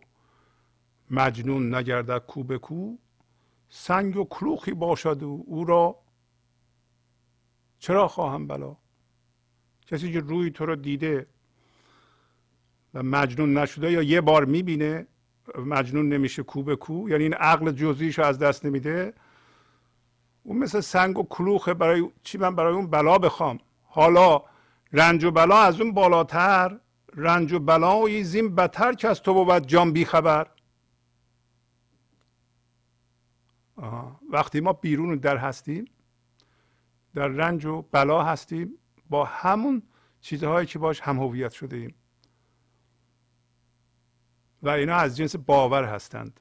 مجنون 1.12 1.76
نگردد 1.76 2.26
کو 2.26 2.44
به 2.44 2.58
کو 2.58 2.96
سنگ 3.70 4.18
و 4.18 4.24
کلوخی 4.26 4.72
باشد 4.72 5.24
و 5.24 5.44
او 5.46 5.66
را 5.66 6.00
چرا 7.80 8.08
خواهم 8.08 8.48
بلا؟ 8.48 8.78
کسی 9.88 10.14
که 10.14 10.20
روی 10.20 10.52
تو 10.52 10.66
رو 10.66 10.76
دیده 10.76 11.28
و 12.94 13.04
مجنون 13.04 13.58
نشده 13.58 13.92
یا 13.92 14.02
یه 14.02 14.22
بار 14.22 14.46
می‌بینه 14.46 15.08
مجنون 15.58 16.10
نمیشه 16.10 16.44
کو 16.44 16.64
به 16.64 16.76
کو 16.76 17.10
یعنی 17.10 17.24
این 17.24 17.34
عقل 17.34 17.72
جزئیش 17.72 18.20
رو 18.20 18.26
از 18.26 18.40
دست 18.40 18.66
نمیده 18.66 19.14
اون 20.44 20.58
مثل 20.58 20.80
سنگ 20.80 21.18
و 21.18 21.24
کلوخه 21.24 21.74
برای 21.74 22.12
چی 22.24 22.38
من 22.38 22.56
برای 22.56 22.74
اون 22.74 22.88
بلا 22.88 23.18
بخوام؟ 23.18 23.60
حالا 23.90 24.44
رنج 24.92 25.24
و 25.24 25.32
بلا 25.32 25.58
از 25.58 25.82
اون 25.82 25.94
بالاتر 25.94 26.80
رنج 27.16 27.54
و 27.54 27.60
بلایی 27.60 28.24
زین 28.24 28.56
بتر 28.56 28.94
که 28.94 29.08
از 29.08 29.22
تو 29.22 29.34
بود 29.34 29.68
جان 29.68 29.94
بی 29.94 30.06
خبر. 30.06 30.48
وقتی 34.30 34.60
ما 34.60 34.74
بیرون 34.74 35.18
در 35.18 35.38
هستیم 35.38 35.86
در 37.16 37.28
رنج 37.28 37.66
و 37.66 37.82
بلا 37.82 38.24
هستیم 38.24 38.74
با 39.10 39.26
همون 39.26 39.84
چیزهایی 40.22 40.68
که 40.68 40.80
باش 40.80 41.02
هم 41.02 41.20
هویت 41.20 41.52
شده 41.52 41.76
ایم. 41.76 41.96
و 44.64 44.70
اینا 44.70 44.96
از 44.96 45.18
جنس 45.18 45.36
باور 45.36 45.84
هستند. 45.84 46.40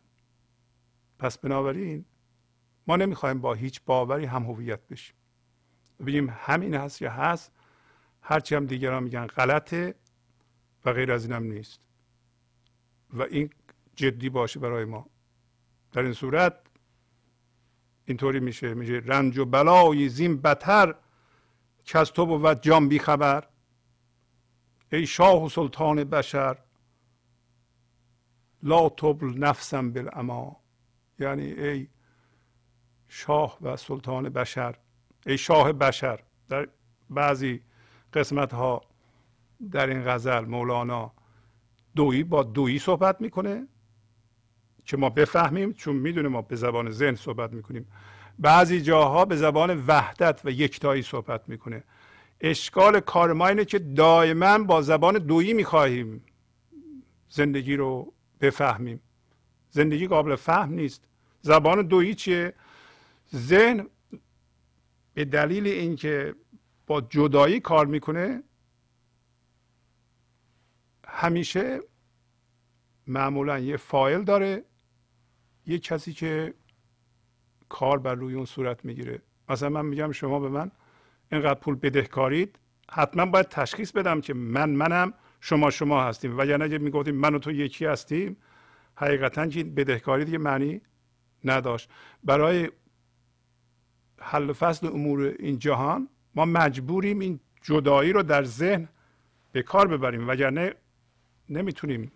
پس 1.19 1.39
بنابراین 1.39 2.05
ما 2.87 2.97
نمی‌خوایم 2.97 3.41
با 3.41 3.55
هیچ 3.55 3.81
باوری 3.87 4.25
هم 4.25 4.43
هویت 4.43 4.89
بشیم. 4.89 5.17
بگیم 6.07 6.35
همین 6.39 6.75
هست 6.75 7.03
یا 7.03 7.11
هست 7.11 7.53
هرچی 8.23 8.55
هم 8.55 8.67
دیگران 8.67 9.03
میگن 9.03 9.27
غلطه 9.27 9.95
و 10.85 10.93
غیر 10.93 11.13
از 11.13 11.25
اینم 11.25 11.43
نیست. 11.43 11.81
و 13.11 13.23
این 13.23 13.51
جدی 13.97 14.29
باشه 14.29 14.61
برای 14.61 14.85
ما. 14.85 15.07
در 15.93 16.03
این 16.03 16.13
صورت 16.13 16.55
اینطوری 18.05 18.41
میشه 18.41 18.75
میشه 18.75 19.03
رنج 19.05 19.39
و 19.39 19.45
بلای 19.45 20.09
زین 20.09 20.41
بتر 20.41 20.95
که 21.85 21.99
از 21.99 22.13
تو 22.13 22.27
بود 22.27 22.63
جان 22.63 22.89
بی 22.89 22.99
خبر. 22.99 23.49
ای 24.93 25.07
شاه 25.07 25.45
و 25.45 25.49
سلطان 25.49 26.05
بشر 26.05 26.59
لا 28.63 28.89
تبل 28.89 29.39
نفسم 29.39 29.93
بالاما 29.93 30.61
یعنی 31.19 31.53
ای 31.53 31.89
شاه 33.09 33.59
و 33.63 33.77
سلطان 33.77 34.29
بشر. 34.29 34.77
ای 35.29 35.39
شاه 35.39 35.73
بشر 35.73 36.21
در 36.49 36.69
بعضی 37.11 37.61
قسمت 38.13 38.53
ها 38.55 38.81
در 39.71 39.87
این 39.87 40.03
غزل 40.05 40.45
مولانا 40.45 41.13
دویی 41.97 42.25
با 42.25 42.43
دویی 42.43 42.79
صحبت 42.79 43.21
می‌کنه 43.21 43.67
که 44.85 44.97
ما 44.97 45.11
بفهمیم 45.11 45.73
چون 45.73 45.97
می‌دونه 45.97 46.29
ما 46.29 46.43
به 46.43 46.57
زبان 46.57 46.91
ذهن 46.91 47.15
صحبت 47.15 47.53
می‌کنیم. 47.53 47.89
بعضی 48.39 48.81
جاها 48.81 49.25
به 49.25 49.37
زبان 49.37 49.85
وحدت 49.87 50.41
و 50.45 50.51
یکتایی 50.51 51.03
صحبت 51.03 51.49
می‌کنه. 51.49 51.85
اشکال 52.41 53.01
کار 53.01 53.33
ما 53.33 53.49
اینه 53.49 53.65
که 53.65 53.79
دائما 53.79 54.59
با 54.59 54.83
زبان 54.83 55.19
دویی 55.19 55.53
می‌خواهیم 55.53 56.25
زندگی 57.29 57.77
رو 57.77 58.13
بفهمیم. 58.41 59.01
زندگی 59.71 60.07
قابل 60.07 60.37
فهم 60.37 60.73
نیست. 60.73 61.05
زبان 61.41 61.83
دویی 61.83 62.15
چیه؟ 62.15 62.55
ذهن 63.35 63.87
به 65.19 65.25
دلیل 65.25 65.67
اینکه 65.67 66.35
با 66.87 67.01
جدایی 67.01 67.61
کار 67.61 67.87
می‌کنه 67.87 68.43
همیشه 71.07 71.81
معمولا 73.07 73.59
یه 73.59 73.77
فایل 73.77 74.23
داره 74.23 74.65
یه 75.67 75.79
کسی 75.79 76.13
که 76.13 76.55
کار 77.69 77.99
بر 77.99 78.15
روی 78.15 78.35
اون 78.35 78.45
صورت 78.45 78.85
می‌گیره. 78.85 79.23
مثلا 79.49 79.69
من 79.69 79.87
میگم 79.87 80.13
شما 80.13 80.41
به 80.41 80.49
من 80.49 80.71
اینقدر 81.33 81.61
پول 81.61 81.75
بدهکارید 81.75 82.59
حتما 82.91 83.27
باید 83.27 83.49
تشخیص 83.49 83.93
بدم 83.93 84.21
که 84.21 84.35
من 84.35 84.71
منم 84.71 85.15
شما 85.41 85.71
شما 85.71 86.03
هستیم. 86.03 86.39
و 86.39 86.47
یعنی 86.47 86.65
اگه 86.65 86.79
می‌گفتیم 86.79 87.15
من 87.15 87.35
و 87.35 87.39
تو 87.39 87.53
یکی 87.53 87.87
هستیم 87.87 88.37
حقیقتا 88.95 89.47
که 89.47 89.65
بدهکاری 89.65 90.25
دیگه 90.25 90.39
معنی 90.39 90.81
نداشت. 91.45 91.91
برای 92.25 92.71
حل 94.21 94.53
فصل 94.53 94.87
امور 94.87 95.35
این 95.39 95.59
جهان 95.59 96.09
ما 96.35 96.45
مجبوریم 96.45 97.19
این 97.19 97.41
جدایی 97.63 98.13
رو 98.13 98.23
در 98.23 98.45
ذهن 98.45 98.89
به 99.53 99.63
کار 99.63 99.89
ببریم 99.89 100.29
وگرنه 100.29 100.75
نمی‌تونیم 101.49 102.13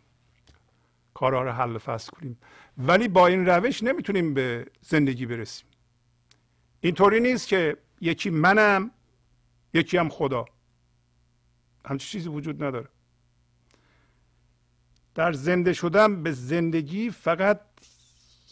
کارها 1.14 1.42
رو 1.42 1.50
حل 1.50 1.78
فصل 1.78 2.10
کنیم. 2.10 2.38
ولی 2.78 3.08
با 3.08 3.26
این 3.26 3.46
روش 3.46 3.82
نمی‌تونیم 3.82 4.34
به 4.34 4.66
زندگی 4.80 5.26
برسیم. 5.26 5.66
اینطوری 6.80 7.20
نیست 7.20 7.48
که 7.48 7.76
یکی 8.00 8.30
منم 8.30 8.90
یکی 9.74 9.96
هم 9.96 10.08
خدا. 10.08 10.44
همچی 11.86 12.08
چیزی 12.08 12.28
وجود 12.28 12.64
نداره. 12.64 12.88
در 15.14 15.32
زنده 15.32 15.72
شدن 15.72 16.22
به 16.22 16.32
زندگی 16.32 17.10
فقط 17.10 17.60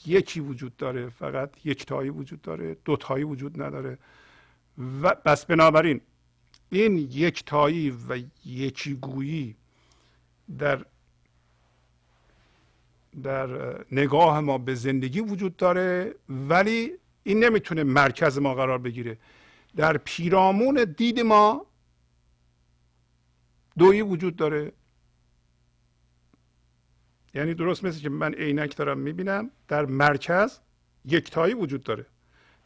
یکی 0.07 0.41
وجود 0.41 0.77
داره 0.77 1.09
فقط 1.09 1.67
یکتایی 1.67 2.11
وجود 2.11 2.43
داره 2.43 2.77
دوتایی 2.85 3.25
وجود 3.25 3.63
نداره. 3.63 3.99
و 5.03 5.15
بس 5.25 5.45
بنابراین 5.45 6.01
این 6.71 6.97
یکتایی 6.97 7.91
و 7.91 8.19
یکیگویی 8.45 9.57
در 10.59 10.85
در 13.23 13.49
نگاه 13.93 14.41
ما 14.41 14.59
به 14.59 14.75
زندگی 14.75 15.21
وجود 15.21 15.57
داره 15.57 16.15
ولی 16.29 16.93
این 17.23 17.45
نمی‌تونه 17.45 17.83
مرکز 17.83 18.39
ما 18.39 18.55
قرار 18.55 18.79
بگیره. 18.79 19.19
در 19.77 19.97
پیرامون 19.97 20.95
دید 20.97 21.21
ما 21.21 21.67
دویی 23.79 24.03
وجود 24.03 24.37
داره. 24.37 24.73
یعنی 27.35 27.55
درست 27.55 27.85
مثل 27.85 28.01
که 28.01 28.09
من 28.09 28.35
عینک 28.35 28.77
دارم 28.77 28.99
می‌بینم 28.99 29.51
در 29.69 29.87
مرکز 29.87 30.59
یکتایی 31.05 31.55
وجود 31.55 31.83
داره. 31.83 32.07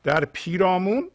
در 0.02 0.24
پیرامون 0.24 1.10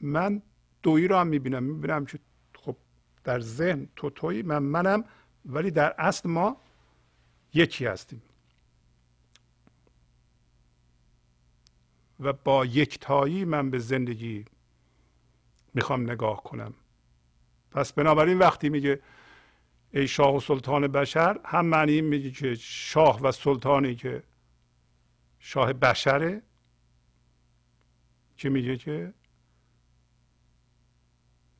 من 0.00 0.42
دویی 0.82 1.08
رو 1.08 1.16
هم 1.16 1.26
می‌بینم. 1.26 1.62
می‌بینم 1.62 2.06
که 2.06 2.18
خب 2.54 2.76
در 3.24 3.40
ذهن 3.40 3.88
تو 3.96 4.10
تویی 4.10 4.42
من 4.42 4.58
منم 4.62 5.04
ولی 5.46 5.70
در 5.70 5.94
اصل 5.98 6.28
ما 6.28 6.56
یکی 7.54 7.86
هستیم. 7.86 8.22
و 12.20 12.32
با 12.32 12.66
یکتایی 12.66 13.44
من 13.44 13.70
به 13.70 13.78
زندگی 13.78 14.44
می‌خوام 15.74 16.10
نگاه 16.10 16.42
کنم. 16.42 16.74
پس 17.70 17.92
بنابراین 17.92 18.38
وقتی 18.38 18.68
میگه 18.68 19.00
ای 19.94 20.08
شاه 20.08 20.36
و 20.36 20.40
سلطان 20.40 20.88
بشر 20.88 21.40
هم 21.44 21.66
معنی 21.66 22.00
میگه 22.00 22.30
که 22.30 22.54
شاه 22.54 23.20
و 23.20 23.32
سلطانی 23.32 23.94
که 23.94 24.22
شاه 25.38 25.72
بشره 25.72 26.42
که 28.36 28.48
میگه 28.48 28.76
که 28.76 29.14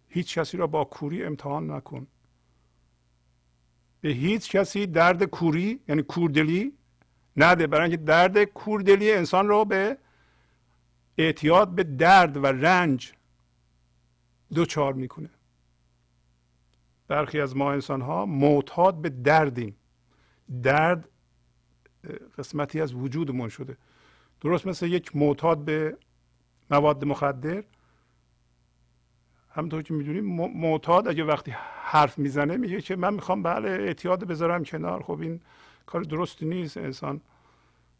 هیچ 0.09 0.39
کسی 0.39 0.57
را 0.57 0.67
با 0.67 0.85
کوری 0.85 1.25
امتحان 1.25 1.71
نکن. 1.71 2.07
به 4.01 4.09
هیچ 4.09 4.51
کسی 4.51 4.87
درد 4.87 5.25
کوری 5.25 5.81
یعنی 5.89 6.03
کوردلی 6.03 6.73
نده 7.37 7.67
برای 7.67 7.91
اینکه 7.91 8.05
درد 8.05 8.45
کوردلی 8.45 9.13
انسان 9.13 9.49
رو 9.49 9.65
به 9.65 9.99
اعتیاد 11.19 11.69
به 11.69 11.83
درد 11.83 12.37
و 12.37 12.47
رنج 12.47 13.13
دوچار 14.55 14.93
می‌کنه. 14.93 15.31
برخی 17.09 17.41
از 17.41 17.57
ما 17.57 17.73
انسان 17.73 18.01
ها 18.01 18.27
معتاد 18.27 18.95
به 18.95 19.09
دردیم. 19.09 19.77
درد 20.63 21.09
قسمتی 22.39 22.81
از 22.81 22.95
وجودمون 22.95 23.49
شده. 23.49 23.77
درست 24.41 24.67
مثل 24.67 24.87
یک 24.87 25.17
معتاد 25.17 25.65
به 25.65 25.97
مواد 26.71 27.05
مخدر. 27.05 27.65
همونطور 29.51 29.83
که 29.83 29.95
می‌دونیم 29.95 30.25
معتاد 30.61 31.09
اگه 31.09 31.25
وقتی 31.25 31.55
حرف 31.83 32.19
می‌زنه 32.19 32.57
میگه 32.57 32.81
که 32.81 32.97
من 32.97 33.15
می‌خوام 33.15 33.43
بله 33.43 33.69
اعتیاد 33.69 34.25
بذارم 34.25 34.65
کنار. 34.65 35.03
خب 35.03 35.21
این 35.21 35.41
کار 35.87 36.03
درستی 36.03 36.47
نیست 36.47 36.77
انسان. 36.77 37.21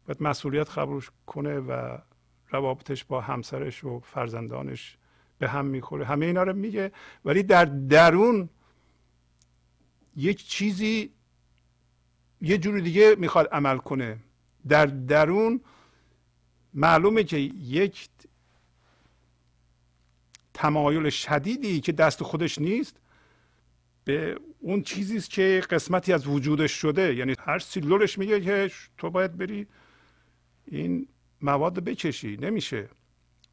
باید 0.07 0.23
مسئولیت 0.23 0.77
قبول 0.77 1.01
کنه 1.25 1.59
و 1.59 1.97
روابطش 2.49 3.03
با 3.05 3.21
همسرش 3.21 3.83
و 3.83 3.99
فرزندانش 3.99 4.97
به 5.37 5.47
هم 5.47 5.65
می‌خوره. 5.65 6.05
همه 6.05 6.25
اینا 6.25 6.43
رو 6.43 6.53
میگه. 6.53 6.91
ولی 7.25 7.43
در 7.43 7.65
درون 7.65 8.49
یک 10.15 10.47
چیزی 10.47 11.13
یه 12.41 12.57
جور 12.57 12.79
دیگه 12.79 13.15
می‌خواد 13.17 13.47
عمل 13.51 13.77
کنه. 13.77 14.17
در 14.67 14.85
درون 14.85 15.61
معلومه 16.73 17.23
که 17.23 17.37
یک 17.37 18.09
تمایل 20.53 21.09
شدیدی 21.09 21.81
که 21.81 21.91
دست 21.91 22.23
خودش 22.23 22.59
نیست 22.59 22.97
به 24.03 24.39
اون 24.59 24.81
چیزی 24.83 25.17
است 25.17 25.29
که 25.29 25.63
قسمتی 25.69 26.13
از 26.13 26.27
وجودش 26.27 26.71
شده. 26.71 27.15
یعنی 27.15 27.35
هر 27.39 27.59
سیلولش 27.59 28.17
میگه 28.17 28.41
که 28.41 28.71
تو 28.97 29.09
باید 29.09 29.37
بری 29.37 29.67
این 30.65 31.07
مواد 31.41 31.79
بکشی. 31.79 32.37
نمیشه. 32.37 32.89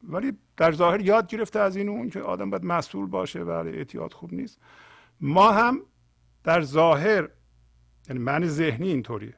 ولی 0.03 0.33
در 0.57 0.71
ظاهر 0.71 1.01
یاد 1.01 1.27
گرفته 1.27 1.59
از 1.59 1.75
این 1.75 1.89
اون 1.89 2.09
که 2.09 2.19
آدم 2.19 2.49
باید 2.49 2.65
مسئول 2.65 3.05
باشه. 3.05 3.43
و 3.43 3.49
اعتیاد 3.49 4.13
خوب 4.13 4.33
نیست. 4.33 4.59
ما 5.21 5.51
هم 5.51 5.81
در 6.43 6.61
ظاهر 6.61 7.29
یعنی 8.09 8.19
من 8.19 8.47
ذهنی 8.47 8.87
اینطوریه. 8.87 9.35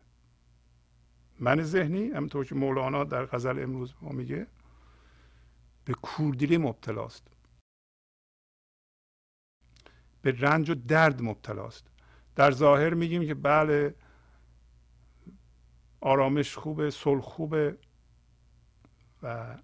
من 1.39 1.61
ذهنی 1.61 2.07
همونطور 2.07 2.45
که 2.45 2.55
مولانا 2.55 3.03
در 3.03 3.25
غزل 3.25 3.63
امروز 3.63 3.93
ما 4.01 4.09
میگه 4.09 4.47
به 5.85 5.93
کوردلی 5.93 6.57
مبتلاست. 6.57 7.27
به 10.21 10.31
رنج 10.31 10.69
و 10.69 10.75
درد 10.75 11.21
مبتلاست. 11.21 11.87
در 12.35 12.51
ظاهر 12.51 12.93
میگیم 12.93 13.25
که 13.25 13.33
بله 13.33 13.95
آرامش 16.01 16.55
خوبه 16.57 16.91
صلح 16.91 17.21
خوبه 17.21 17.77
و 19.23 19.57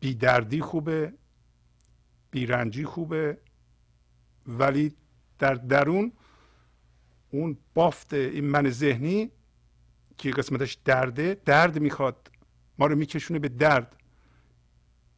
بیدردی 0.00 0.60
خوبه 0.60 1.12
بیرنجی 2.30 2.84
خوبه 2.84 3.38
ولی 4.46 4.96
در 5.38 5.54
درون 5.54 6.12
اون 7.36 7.56
بافت 7.74 8.14
این 8.14 8.44
من 8.44 8.70
ذهنی 8.70 9.30
که 10.18 10.30
قسمتش 10.30 10.74
درده 10.74 11.40
درد 11.44 11.78
می‌خواد. 11.78 12.30
ما 12.78 12.86
رو 12.86 12.96
میکشونه 12.96 13.38
به 13.38 13.48
درد. 13.48 13.96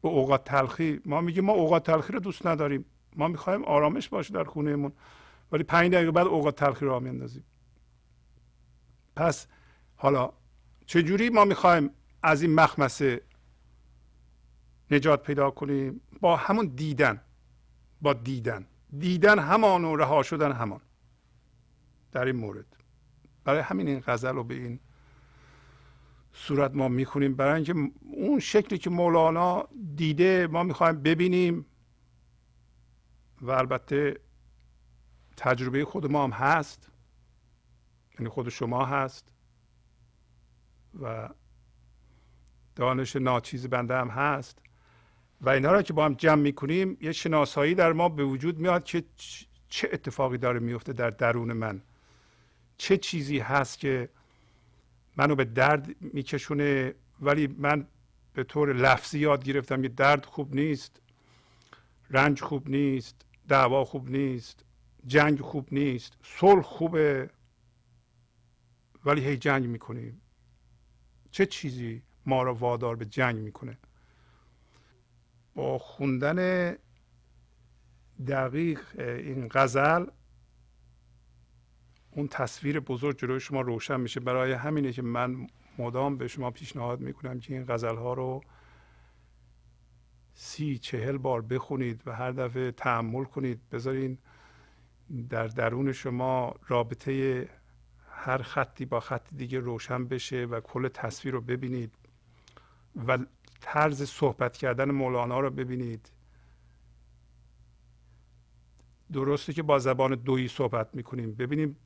به 0.01 0.09
اوقات 0.09 0.43
تلخی. 0.43 1.01
ما 1.05 1.21
میگیم 1.21 1.45
ما 1.45 1.53
اوقات 1.53 1.85
تلخی 1.85 2.13
رو 2.13 2.19
دوست 2.19 2.47
نداریم. 2.47 2.85
ما 3.15 3.27
می‌خوایم 3.27 3.63
آرامش 3.63 4.09
باشه 4.09 4.33
در 4.33 4.43
خونهمون. 4.43 4.91
ولی 5.51 5.63
پنج 5.63 5.93
دقیقه 5.93 6.11
بعد 6.11 6.27
اوقات 6.27 6.55
تلخی 6.55 6.85
رو 6.85 6.99
میندازیم 6.99 7.43
پس 9.15 9.47
حالا 9.95 10.31
چجوری 10.85 11.29
ما 11.29 11.45
می‌خوایم 11.45 11.89
از 12.23 12.41
این 12.41 12.55
مخمسه 12.55 13.21
نجات 14.91 15.23
پیدا 15.23 15.51
کنیم؟ 15.51 16.01
با 16.21 16.35
همون 16.35 16.65
دیدن. 16.65 17.21
با 18.01 18.13
دیدن. 18.13 18.65
دیدن 18.97 19.39
همان 19.39 19.85
و 19.85 19.95
رها 19.95 20.23
شدن 20.23 20.51
همان. 20.51 20.81
در 22.11 22.25
این 22.25 22.35
مورد. 22.35 22.77
برای 23.43 23.61
همین 23.61 23.87
این 23.87 24.03
غزل 24.07 24.35
رو 24.35 24.43
به 24.43 24.53
این 24.53 24.79
صورت 26.33 26.75
ما 26.75 26.87
می‌خونیم. 26.87 27.35
برای 27.35 27.55
اینکه 27.55 27.91
اون 28.01 28.39
شکلی 28.39 28.79
که 28.79 28.89
مولانا 28.89 29.67
دیده 29.95 30.47
ما 30.47 30.63
می‌خوایم 30.63 31.01
ببینیم 31.03 31.65
و 33.41 33.51
البته 33.51 34.19
تجربه 35.37 35.85
خود 35.85 36.11
ما 36.11 36.23
هم 36.23 36.31
هست. 36.31 36.91
یعنی 38.19 38.29
خود 38.29 38.49
شما 38.49 38.85
هست. 38.85 39.33
و 41.01 41.29
دانش 42.75 43.15
ناچیز 43.15 43.67
بنده 43.67 43.95
هم 43.95 44.07
هست. 44.07 44.61
و 45.41 45.49
اینا 45.49 45.71
را 45.71 45.81
که 45.81 45.93
با 45.93 46.05
هم 46.05 46.13
جمع 46.13 46.41
می‌کنیم 46.41 46.97
یه 47.01 47.11
شناسایی 47.11 47.75
در 47.75 47.93
ما 47.93 48.09
به 48.09 48.23
وجود 48.23 48.59
میاد 48.59 48.83
که 48.83 49.03
چه 49.69 49.89
اتفاقی 49.93 50.37
داره 50.37 50.59
میفته 50.59 50.93
در 50.93 51.09
درون 51.09 51.53
من. 51.53 51.81
چه 52.79 52.97
چیزی 52.97 53.39
هست 53.39 53.79
که 53.79 54.09
منو 55.17 55.35
به 55.35 55.45
درد 55.45 55.95
میکشونه؟ 56.13 56.93
ولی 57.21 57.47
من 57.47 57.87
به 58.33 58.43
طور 58.43 58.73
لفظی 58.73 59.19
یاد 59.19 59.43
گرفتم 59.43 59.81
که 59.81 59.87
درد 59.87 60.25
خوب 60.25 60.55
نیست 60.55 61.01
رنج 62.09 62.41
خوب 62.41 62.69
نیست 62.69 63.25
دعوا 63.47 63.85
خوب 63.85 64.09
نیست 64.09 64.65
جنگ 65.05 65.41
خوب 65.41 65.67
نیست 65.71 66.13
صلح 66.23 66.61
خوبه 66.61 67.29
ولی 69.05 69.25
هی 69.25 69.37
جنگ 69.37 69.65
می‌کنیم 69.65 70.21
چه 71.31 71.45
چیزی 71.45 72.01
ما 72.25 72.43
را 72.43 72.53
وادار 72.53 72.95
به 72.95 73.05
جنگ 73.05 73.37
می‌کنه؟ 73.37 73.77
با 75.55 75.77
خوندن 75.77 76.75
دقیق 78.27 78.81
این 78.99 79.47
غزل 79.51 80.05
اون 82.11 82.27
تصویر 82.27 82.79
بزرگ 82.79 83.17
جلوی 83.17 83.39
شما 83.39 83.61
روشن 83.61 83.99
میشه. 83.99 84.19
برای 84.19 84.51
همینه 84.51 84.91
که 84.91 85.01
من 85.01 85.47
مدام 85.77 86.17
به 86.17 86.27
شما 86.27 86.51
پیشنهاد 86.51 86.99
می‌کنم 86.99 87.39
که 87.39 87.53
این 87.53 87.65
غزل 87.65 87.95
ها 87.95 88.13
رو 88.13 88.41
سی 90.33 90.77
چهل 90.77 91.17
بار 91.17 91.41
بخونید 91.41 92.01
و 92.05 92.15
هر 92.15 92.31
دفعه 92.31 92.71
تحمل 92.71 93.23
کنید. 93.23 93.69
بذارین 93.71 94.17
در 95.29 95.47
درون 95.47 95.91
شما 95.91 96.55
رابطه 96.67 97.47
هر 98.09 98.41
خطی 98.41 98.85
با 98.85 98.99
خط 98.99 99.27
دیگه 99.35 99.59
روشن 99.59 100.05
بشه 100.05 100.45
و 100.45 100.59
کل 100.59 100.87
تصویر 100.87 101.33
رو 101.33 101.41
ببینید 101.41 101.93
و 103.07 103.17
طرز 103.61 104.03
صحبت 104.03 104.57
کردن 104.57 104.91
مولانا 104.91 105.39
رو 105.39 105.49
ببینید. 105.49 106.11
درسته 109.13 109.53
که 109.53 109.63
با 109.63 109.79
زبان 109.79 110.15
دویی 110.15 110.47
صحبت 110.47 110.95
می‌کنیم. 110.95 111.35
ببینیم 111.35 111.77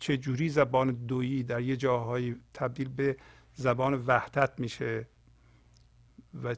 چه 0.00 0.16
جوری 0.16 0.48
زبان 0.48 0.90
دویی 0.90 1.42
در 1.42 1.60
یه 1.60 1.76
جاهایی 1.76 2.36
تبدیل 2.54 2.88
به 2.88 3.16
زبان 3.54 3.94
وحدت 4.06 4.60
میشه 4.60 5.08
و 6.44 6.54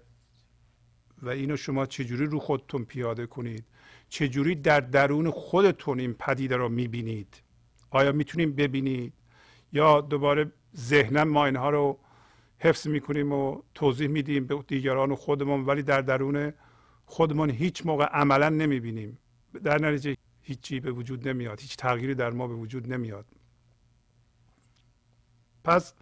و 1.22 1.28
اینو 1.28 1.56
شما 1.56 1.86
چجوری 1.86 2.26
رو 2.26 2.38
خودتون 2.38 2.84
پیاده 2.84 3.26
کنید؟ 3.26 3.64
چجوری 4.08 4.54
در 4.54 4.80
درون 4.80 5.30
خودتون 5.30 6.00
این 6.00 6.14
پدیده 6.14 6.56
رو 6.56 6.68
می‌بینید؟ 6.68 7.42
آیا 7.90 8.12
می‌تونیم 8.12 8.52
ببینید؟ 8.52 9.12
یا 9.72 10.00
دوباره 10.00 10.52
ذهنا 10.76 11.24
ما 11.24 11.46
اینها 11.46 11.70
رو 11.70 11.98
حفظ 12.58 12.86
می‌کنیم 12.86 13.32
و 13.32 13.62
توضیح 13.74 14.08
میدیم 14.08 14.46
به 14.46 14.64
دیگران 14.68 15.12
و 15.12 15.16
خودمون 15.16 15.66
ولی 15.66 15.82
در 15.82 16.00
درون 16.00 16.52
خودمون 17.06 17.50
هیچ 17.50 17.86
موقع 17.86 18.04
عملا 18.04 18.48
نمی‌بینیم. 18.48 19.18
در 19.64 19.80
نتیجه 19.80 20.16
هیچی 20.42 20.80
به 20.80 20.92
وجود 20.92 21.28
نمیاد 21.28 21.60
هیچ 21.60 21.76
تغییری 21.76 22.14
در 22.14 22.30
ما 22.30 22.48
به 22.48 22.54
وجود 22.54 22.92
نمیاد. 22.92 23.26
پس 25.64 25.94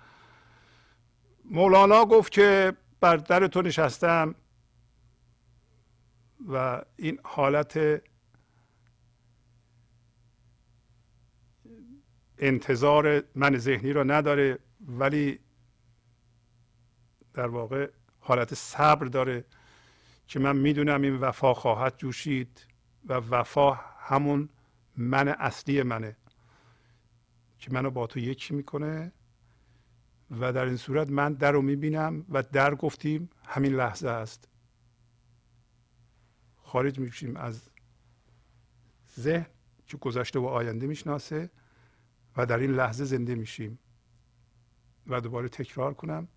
مولانا 1.45 2.05
گفت 2.05 2.33
که 2.33 2.73
بر 3.01 3.17
در 3.17 3.47
تو 3.47 3.63
نشستم 3.63 4.35
و 6.49 6.83
این 6.97 7.19
حالت 7.25 8.03
انتظار 12.39 13.23
من 13.35 13.59
ذهنی 13.59 13.93
رو 13.93 14.11
نداره 14.11 14.59
ولی 14.87 15.39
در 17.35 17.47
واقع 17.47 17.91
حالت 18.21 18.55
صبر 18.55 19.07
داره 19.07 19.45
که 20.27 20.39
من 20.39 20.57
می‌دونم 20.57 21.03
این 21.03 21.17
وفا 21.17 21.55
خواهد 21.55 21.97
جوشید 21.97 22.67
و 23.07 23.15
وفا 23.15 23.81
همون 24.11 24.49
من 24.97 25.29
اصلی 25.29 25.83
منه 25.83 26.17
که 27.59 27.73
منو 27.73 27.91
با 27.91 28.07
تو 28.07 28.19
یکی 28.19 28.55
می‌کنه 28.55 29.13
و 30.31 30.53
در 30.53 30.65
این 30.65 30.77
صورت 30.77 31.11
من 31.11 31.33
در 31.33 31.53
رو 31.53 31.63
می‌بینم 31.63 32.25
و 32.29 32.43
در 32.43 32.75
گفتیم 32.75 33.31
همین 33.47 33.75
لحظه 33.75 34.09
است. 34.09 34.49
خارج 36.63 36.99
میشیم 36.99 37.37
از 37.37 37.71
ذهن 39.21 39.47
که 39.87 39.97
گذشته 39.97 40.39
و 40.39 40.47
آینده 40.47 40.87
می‌شناسه 40.87 41.51
و 42.37 42.47
در 42.47 42.59
این 42.59 42.71
لحظه 42.71 43.05
زنده 43.05 43.35
میشیم 43.35 43.79
و 45.07 45.21
دوباره 45.21 45.49
تکرار 45.49 45.95
کنم 45.95 46.29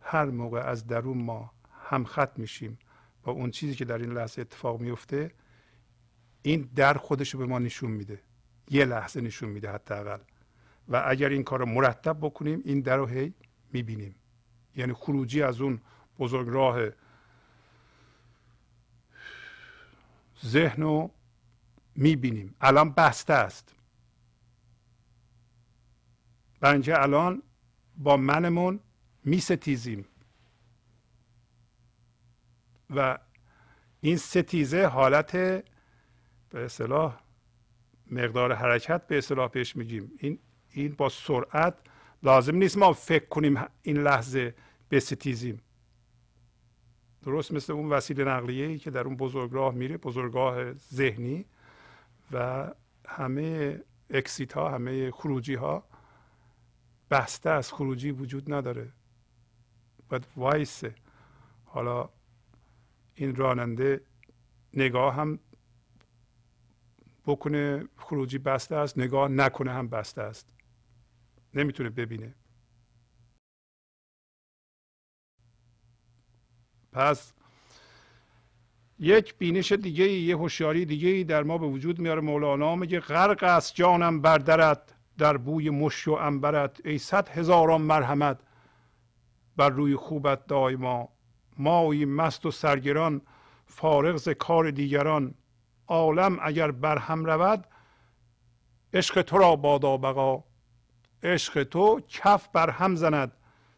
هر 0.00 0.24
موقع 0.24 0.60
از 0.60 0.86
درون 0.86 1.18
ما 1.18 1.52
هم 1.70 2.04
خط 2.04 2.38
میشیم 2.38 2.78
با 3.22 3.32
اون 3.32 3.50
چیزی 3.50 3.74
که 3.74 3.84
در 3.84 3.98
این 3.98 4.12
لحظه 4.12 4.40
اتفاق 4.40 4.80
میفته 4.80 5.30
این 6.42 6.70
در 6.76 6.94
خودش 6.94 7.34
رو 7.34 7.40
به 7.40 7.46
ما 7.46 7.58
نشون 7.58 7.90
میده. 7.90 8.22
یه 8.70 8.84
لحظه 8.84 9.20
نشون 9.20 9.48
میده 9.48 9.72
حداقل. 9.72 10.18
و 10.88 11.02
اگر 11.06 11.28
این 11.28 11.44
کار 11.44 11.58
رو 11.58 11.66
مرتب 11.66 12.16
بکنیم 12.20 12.62
این 12.64 12.80
در 12.80 12.96
رو 12.96 13.06
هی 13.06 13.34
می‌بینیم. 13.72 14.14
یعنی 14.76 14.92
خروجی 14.92 15.42
از 15.42 15.60
اون 15.60 15.80
بزرگ 16.18 16.48
راه 16.48 16.88
ذهن 20.44 20.82
رو 20.82 21.10
می‌بینیم. 21.94 22.54
الان 22.60 22.92
بسته 22.92 23.32
است. 23.32 23.74
اینکه 26.62 27.02
الان 27.02 27.42
با 27.96 28.16
منمون 28.16 28.80
میستیزیم. 29.24 30.04
و 32.90 33.18
این 34.00 34.16
ستیزه 34.16 34.86
حالت 34.86 35.64
به 36.50 36.64
اصطلاح 36.64 37.20
مقدار 38.10 38.52
حرکت 38.52 39.06
به 39.06 39.18
اصطلاح 39.18 39.48
پیش 39.48 39.76
میگیم 39.76 40.12
این 40.18 40.38
این 40.70 40.94
با 40.98 41.08
سرعت 41.08 41.74
لازم 42.22 42.56
نیست 42.56 42.78
ما 42.78 42.92
فکر 42.92 43.24
کنیم 43.24 43.64
این 43.82 43.96
لحظه 43.96 44.54
بستیزیم. 44.90 45.62
درست 47.22 47.52
مثل 47.52 47.72
اون 47.72 47.88
وسیله 47.88 48.24
نقلیه 48.24 48.66
ای 48.66 48.78
که 48.78 48.90
در 48.90 49.00
اون 49.00 49.16
بزرگراه 49.16 49.74
میره 49.74 49.96
بزرگاه 49.96 50.72
ذهنی 50.72 51.44
و 52.32 52.68
همه 53.08 53.80
اکسیت 54.10 54.52
ها 54.52 54.70
همه 54.70 55.10
خروجی 55.10 55.54
ها 55.54 55.84
بسته 57.10 57.50
از 57.50 57.72
خروجی 57.72 58.10
وجود 58.10 58.52
نداره. 58.52 58.92
باید 60.08 60.26
وایسه 60.36 60.94
حالا 61.64 62.08
این 63.14 63.36
راننده 63.36 64.00
نگاه 64.74 65.14
هم 65.14 65.38
بکنه 67.30 67.88
خروجی 67.96 68.38
بسته 68.38 68.76
است 68.76 68.98
نگاه 68.98 69.28
نکنه 69.28 69.72
هم 69.72 69.88
بسته 69.88 70.22
است. 70.22 70.48
نمی‌تونه 71.54 71.90
ببینه. 71.90 72.34
پس 76.92 77.32
یک 78.98 79.34
بینش 79.38 79.72
دیگه 79.72 80.08
یه 80.08 80.36
هوشیاری 80.36 80.84
دیگه 80.84 81.24
در 81.24 81.42
ما 81.42 81.58
به 81.58 81.66
وجود 81.66 81.98
میاره. 81.98 82.20
مولانا 82.20 82.76
میگه 82.76 83.00
غرق 83.00 83.42
است 83.42 83.74
جانم 83.74 84.20
بردرد 84.20 84.94
در 85.18 85.36
بوی 85.36 85.70
مش 85.70 86.08
و 86.08 86.12
انبرت 86.12 86.80
ای 86.86 86.98
صد 86.98 87.28
هزاران 87.28 87.80
مرحمت 87.82 88.38
بر 89.56 89.68
روی 89.70 89.96
خوبت 89.96 90.46
دایما 90.46 91.08
مایی 91.58 92.04
مست 92.04 92.46
و 92.46 92.50
سرگران 92.50 93.22
فارغ 93.66 94.16
ز 94.16 94.28
کار 94.28 94.70
دیگران. 94.70 95.34
عالم 95.90 96.38
اگر 96.42 96.70
بر 96.70 96.98
هم 96.98 97.24
رود 97.24 97.66
عشق 98.92 99.22
تو 99.22 99.38
را 99.38 99.56
بادا 99.56 99.96
بقا. 99.96 100.44
عشق 101.22 101.62
تو 101.62 102.00
کف 102.08 102.48
بر 102.48 102.70
هم 102.70 102.94
زند 102.94 103.32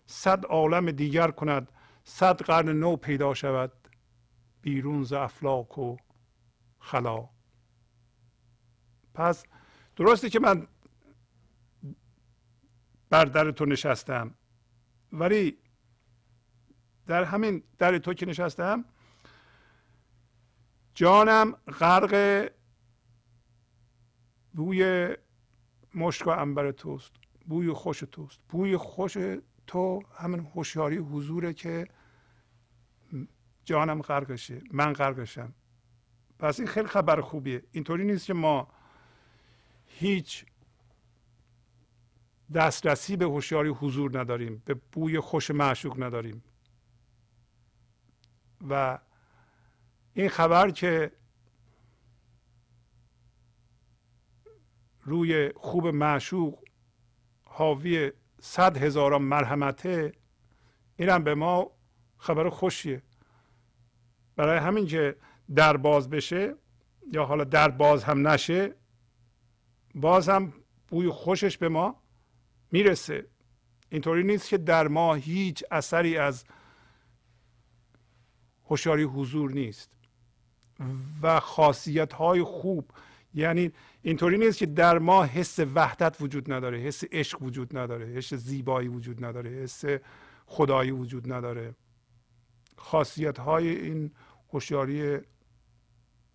صد 0.06 0.44
عالم 0.44 0.90
دیگر 0.90 1.30
کند 1.30 1.68
صد 2.04 2.42
قرن 2.42 2.68
نو 2.68 2.96
پیدا 2.96 3.34
شود. 3.34 3.72
بیرون 4.62 5.02
ز 5.02 5.12
افلاک 5.12 5.78
و 5.78 5.96
خلا. 6.78 7.28
پس 9.14 9.44
درسته 9.96 10.30
که 10.30 10.40
من 10.40 10.66
بر 13.10 13.24
در 13.24 13.50
تو 13.50 13.64
نشستم 13.64 14.34
ولی 15.12 15.58
در 17.06 17.24
همین 17.24 17.62
در 17.78 17.98
تو 17.98 18.14
که 18.14 18.26
نشستم 18.26 18.84
جانم 20.94 21.52
غرق 21.52 22.48
بوی 24.54 25.08
مشک 25.94 26.26
و 26.26 26.30
انبر 26.30 26.70
توست 26.70 27.12
بوی 27.46 27.72
خوش 27.72 28.04
توست. 28.12 28.40
بوی 28.48 28.76
خوش 28.76 29.18
تو 29.66 30.02
همین 30.14 30.40
هوشیاری 30.54 30.96
حضوره 30.96 31.54
که 31.54 31.88
جانم 33.64 34.02
غرقشه 34.02 34.62
من 34.70 34.92
غرقشم. 34.92 35.54
پس 36.38 36.58
این 36.60 36.68
خیلی 36.68 36.88
خبر 36.88 37.20
خوبیه. 37.20 37.62
اینطوری 37.72 38.04
نیست 38.04 38.26
که 38.26 38.34
ما 38.34 38.68
هیچ 39.86 40.46
دسترسی 42.54 43.16
به 43.16 43.24
هوشیاری 43.24 43.68
حضور 43.68 44.20
نداریم 44.20 44.62
به 44.64 44.74
بوی 44.74 45.20
خوش 45.20 45.50
معشوق 45.50 46.02
نداریم. 46.02 46.42
و 48.68 48.98
این 50.14 50.28
خبر 50.28 50.70
که 50.70 51.12
روی 55.02 55.52
خوب 55.56 55.86
معشوق 55.86 56.58
حاوی 57.44 58.12
صد 58.40 58.76
هزاران 58.76 59.22
مرحمته 59.22 60.12
اینم 60.96 61.24
به 61.24 61.34
ما 61.34 61.70
خبر 62.18 62.48
خوشیه. 62.48 63.02
برای 64.36 64.58
همین 64.58 64.86
که 64.86 65.16
در 65.54 65.76
باز 65.76 66.10
بشه 66.10 66.54
یا 67.12 67.24
حالا 67.24 67.44
در 67.44 67.68
باز 67.68 68.04
هم 68.04 68.28
نشه 68.28 68.74
باز 69.94 70.28
هم 70.28 70.52
بوی 70.88 71.08
خوشش 71.08 71.58
به 71.58 71.68
ما 71.68 72.02
می‌رسه. 72.72 73.26
اینطوری 73.90 74.24
نیست 74.24 74.48
که 74.48 74.58
در 74.58 74.88
ما 74.88 75.14
هیچ 75.14 75.64
اثری 75.70 76.18
از 76.18 76.44
هوشیاری 78.64 79.02
حضور 79.02 79.52
نیست. 79.52 79.90
و 81.22 81.40
خاصیت 81.40 82.12
های 82.12 82.42
خوب. 82.42 82.90
یعنی 83.34 83.72
اینطوری 84.02 84.38
نیست 84.38 84.58
که 84.58 84.66
در 84.66 84.98
ما 84.98 85.24
حس 85.24 85.58
وحدت 85.58 86.16
وجود 86.20 86.52
نداره 86.52 86.78
حس 86.78 87.04
عشق 87.12 87.42
وجود 87.42 87.78
نداره 87.78 88.06
حس 88.06 88.34
زیبایی 88.34 88.88
وجود 88.88 89.24
نداره 89.24 89.50
حس 89.50 89.84
خدایی 90.46 90.90
وجود 90.90 91.32
نداره. 91.32 91.74
خاصیت 92.76 93.38
های 93.38 93.68
این 93.68 94.10
هوشیاری 94.52 95.18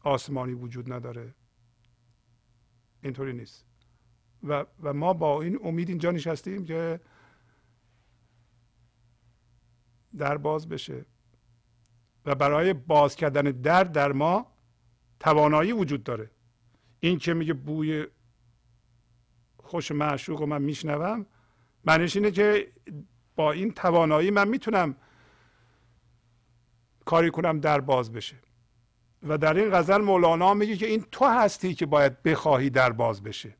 آسمانی 0.03 0.53
وجود 0.53 0.93
نداره. 0.93 1.33
اینطوری 3.03 3.33
نیست. 3.33 3.65
و, 4.43 4.65
و 4.83 4.93
ما 4.93 5.13
با 5.13 5.41
این 5.41 5.59
امید 5.63 5.89
اینجا 5.89 6.11
نشستیم 6.11 6.65
که 6.65 6.99
در 10.17 10.37
باز 10.37 10.69
بشه. 10.69 11.05
و 12.27 12.35
برای 12.35 12.73
باز 12.73 13.15
کردن 13.15 13.41
در 13.41 13.83
در 13.83 14.11
ما 14.11 14.51
توانایی 15.19 15.71
وجود 15.71 16.03
داره. 16.03 16.31
این 16.99 17.17
که 17.19 17.33
میگه 17.33 17.53
بوی 17.53 18.07
خوش 19.63 19.91
معشوق 19.91 20.41
و 20.41 20.45
من 20.45 20.61
میشنوم 20.61 21.25
معنیش 21.85 22.15
اینه 22.15 22.31
که 22.31 22.71
با 23.35 23.51
این 23.51 23.71
توانایی 23.71 24.31
من 24.31 24.47
می‌تونم 24.47 24.95
کاری 27.05 27.31
کنم 27.31 27.59
در 27.59 27.81
باز 27.81 28.11
بشه. 28.11 28.35
و 29.23 29.37
در 29.37 29.53
این 29.53 29.69
غزل 29.71 30.01
مولانا 30.01 30.53
میگه 30.53 30.75
که 30.75 30.85
این 30.85 31.05
تو 31.11 31.25
هستی 31.25 31.73
که 31.73 31.85
باید 31.85 32.23
بخواهی 32.23 32.69
در 32.69 32.91
باز 32.91 33.23
بشه. 33.23 33.55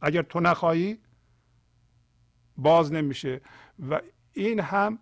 اگر 0.00 0.22
تو 0.22 0.40
نخواهی 0.40 0.98
باز 2.56 2.92
نمیشه. 2.92 3.40
و 3.90 4.00
این 4.32 4.60
هم 4.60 4.98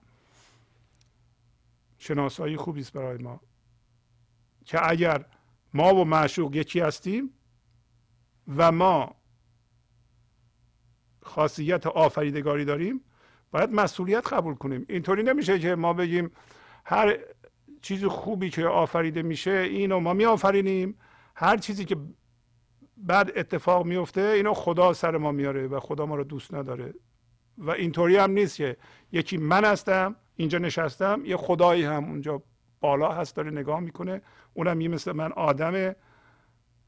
شناسایی 2.02 2.56
خوبی 2.56 2.80
است 2.80 2.92
برای 2.92 3.18
ما. 3.18 3.40
که 4.64 4.90
اگر 4.90 5.24
ما 5.74 5.94
و 5.94 6.04
معشوق 6.04 6.56
یکی 6.56 6.80
هستیم 6.80 7.30
و 8.56 8.72
ما 8.72 9.14
خاصیت 11.22 11.86
آفریدگاری 11.86 12.64
داریم 12.64 13.04
باید 13.50 13.70
مسئولیت 13.70 14.32
قبول 14.32 14.54
کنیم. 14.54 14.86
اینطوری 14.88 15.22
نمیشه 15.22 15.58
که 15.58 15.74
ما 15.74 15.92
بگیم 15.92 16.30
هر 16.84 17.18
چیز 17.82 18.04
خوبی 18.04 18.50
که 18.50 18.66
آفریده 18.66 19.22
میشه 19.22 19.50
اینو 19.50 20.00
ما 20.00 20.12
می 20.12 20.24
آفرینیم 20.24 20.98
هر 21.34 21.56
چیزی 21.56 21.84
که 21.84 21.96
بعد 22.96 23.32
اتفاق 23.36 23.86
میفته 23.86 24.20
اینو 24.20 24.54
خدا 24.54 24.92
سر 24.92 25.16
ما 25.16 25.32
میاره 25.32 25.66
و 25.66 25.80
خدا 25.80 26.06
ما 26.06 26.14
رو 26.14 26.24
دوست 26.24 26.54
نداره. 26.54 26.94
و 27.58 27.70
اینطوری 27.70 28.16
هم 28.16 28.30
نیست 28.30 28.56
که 28.56 28.76
یکی 29.12 29.36
من 29.36 29.64
هستم 29.64 30.16
اینجا 30.36 30.58
نشستم 30.58 31.22
یه 31.24 31.36
خدایی 31.36 31.84
هم 31.84 32.04
اونجا 32.04 32.42
بالا 32.80 33.12
هست 33.12 33.36
داره 33.36 33.50
نگاه 33.50 33.80
می‌کنه. 33.80 34.22
اونم 34.54 34.80
یه 34.80 34.88
مثل 34.88 35.12
من 35.12 35.32
آدم 35.32 35.94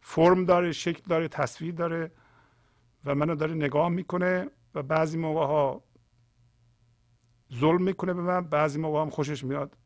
فرم 0.01 0.45
داره 0.45 0.73
شکل 0.73 1.03
داره 1.09 1.29
تصویر 1.29 1.75
داره 1.75 2.13
و 3.05 3.15
منو 3.15 3.35
داره 3.35 3.55
نگاه 3.55 3.89
می‌کنه 3.89 4.51
و 4.75 4.83
بعضی 4.83 5.19
موقع 5.19 5.47
ها 5.47 5.85
ظلم 7.55 7.83
می‌کنه 7.83 8.15
به 8.15 8.23
من 8.23 8.41
بعضی 8.41 8.79
موقع 8.79 9.01
هم 9.01 9.11
خوشش 9.11 9.45
میاد. 9.45 9.77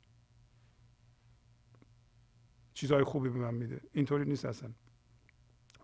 چیزهای 2.74 3.04
خوبی 3.04 3.28
به 3.28 3.38
من 3.38 3.54
میده. 3.54 3.80
اینطوری 3.92 4.24
نیست 4.24 4.44
اصلا. 4.44 4.70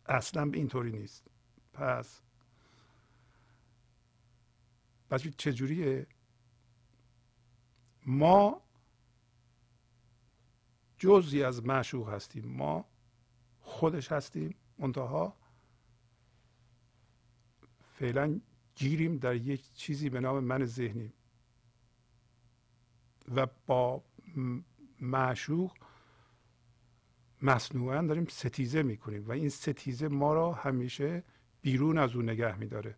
اصلا 0.06 0.50
اینطوری 0.54 0.92
نیست. 0.92 1.26
پس 1.72 2.22
بچه 5.10 5.30
چجوریه؟ 5.30 6.06
ما 8.06 8.60
جزی 10.98 11.42
از 11.42 11.66
معشوق 11.66 12.08
هستیم. 12.08 12.44
ما 12.48 12.84
خودش 13.60 14.12
هستیم 14.12 14.54
منتها 14.78 15.36
فعلا 17.98 18.40
گیریم 18.74 19.16
در 19.16 19.34
یک 19.34 19.72
چیزی 19.72 20.10
به 20.10 20.20
نام 20.20 20.44
من 20.44 20.64
ذهنی 20.64 21.12
و 23.34 23.46
با 23.66 24.02
معشوق 25.00 25.72
مصنوعا 27.42 28.02
داریم 28.02 28.26
ستیزه 28.26 28.82
می‌کنیم 28.82 29.28
و 29.28 29.32
این 29.32 29.48
ستیزه 29.48 30.08
ما 30.08 30.34
را 30.34 30.52
همیشه 30.52 31.24
بیرون 31.62 31.98
از 31.98 32.14
اون 32.14 32.30
نگه 32.30 32.58
میداره. 32.58 32.96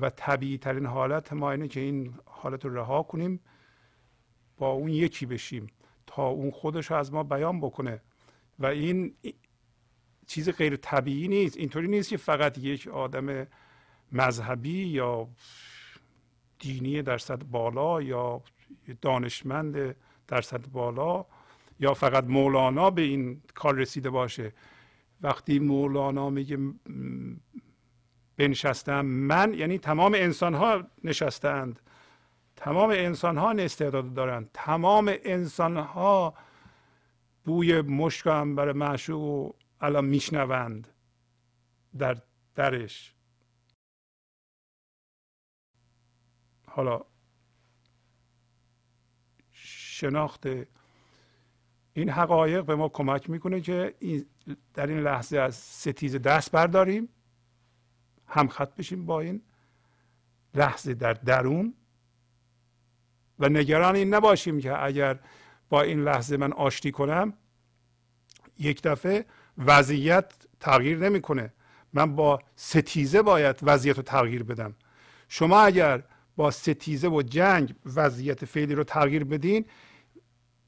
و 0.00 0.10
طبیعی 0.10 0.58
ترین 0.58 0.86
حالت 0.86 1.32
ما 1.32 1.50
اینه 1.50 1.68
که 1.68 1.80
این 1.80 2.18
حالت 2.24 2.64
رو 2.64 2.74
رها 2.74 3.02
کنیم 3.02 3.40
با 4.56 4.70
اون 4.70 4.88
یکی 4.88 5.26
بشیم 5.26 5.66
تا 6.06 6.26
اون 6.26 6.50
خودش 6.50 6.92
از 6.92 7.12
ما 7.12 7.22
بیان 7.22 7.60
بکنه. 7.60 8.00
و 8.58 8.66
این 8.66 9.14
چیز 10.26 10.50
غیر 10.50 10.76
طبیعی 10.76 11.28
نیست. 11.28 11.56
اینطوری 11.56 11.88
نیست 11.88 12.08
که 12.08 12.16
فقط 12.16 12.58
یک 12.58 12.88
آدم 12.88 13.46
مذهبی 14.12 14.86
یا 14.86 15.28
دینی 16.58 17.02
در 17.02 17.18
سطح 17.18 17.44
بالا 17.44 18.02
یا 18.02 18.42
دانشمند 19.00 19.96
در 20.28 20.40
سطح 20.40 20.70
بالا 20.72 21.26
یا 21.80 21.94
فقط 21.94 22.24
مولانا 22.24 22.90
به 22.90 23.02
این 23.02 23.42
کار 23.54 23.74
رسیده 23.74 24.10
باشه. 24.10 24.52
وقتی 25.20 25.58
مولانا 25.58 26.30
میگه 26.30 26.58
بنشستم 28.36 29.06
من 29.06 29.54
یعنی 29.54 29.78
تمام 29.78 30.14
انسان 30.14 30.54
ها 30.54 30.84
نشستند 31.04 31.80
تمام 32.56 32.90
انسان 32.90 33.38
ها 33.38 33.50
استعداد 33.50 34.14
دارند 34.14 34.50
تمام 34.54 35.12
انسان 35.24 35.76
ها 35.76 36.34
بوی 37.44 37.80
مشک 37.80 38.24
برای 38.24 38.72
معشوق 38.72 39.54
الان 39.80 40.04
میشنوند. 40.04 40.88
در 41.98 42.16
درش. 42.54 43.14
حالا 46.66 47.04
شناخت 49.52 50.46
این 51.92 52.10
حقایق 52.10 52.64
به 52.64 52.74
ما 52.74 52.88
کمک 52.88 53.30
می‌کنه 53.30 53.60
که 53.60 53.94
در 54.74 54.86
این 54.86 55.00
لحظه 55.00 55.38
از 55.38 55.54
ستیز 55.54 56.16
دست 56.16 56.52
برداریم 56.52 57.08
همخط 58.26 58.74
بشیم 58.74 59.06
با 59.06 59.20
این 59.20 59.42
لحظه 60.54 60.94
در 60.94 61.12
درون. 61.12 61.74
و 63.38 63.48
نگران 63.48 63.96
این 63.96 64.14
نباشیم 64.14 64.60
که 64.60 64.84
اگر 64.84 65.18
با 65.68 65.82
این 65.82 66.04
لحظه 66.04 66.36
من 66.36 66.52
آشتی 66.52 66.90
کنم 66.90 67.32
یک 68.58 68.82
دفعه 68.82 69.24
وضعیت 69.58 70.32
تغییر 70.60 70.98
نمی‌کنه. 70.98 71.52
من 71.92 72.16
با 72.16 72.42
ستیزه 72.56 73.22
باید 73.22 73.56
وضعیت 73.62 73.96
رو 73.96 74.02
تغییر 74.02 74.42
بدم. 74.42 74.74
شما 75.28 75.60
اگر 75.60 76.02
با 76.36 76.50
ستیزه 76.50 77.08
و 77.08 77.22
جنگ 77.22 77.74
وضعیت 77.94 78.44
فعلی 78.44 78.74
رو 78.74 78.84
تغییر 78.84 79.24
بدین 79.24 79.64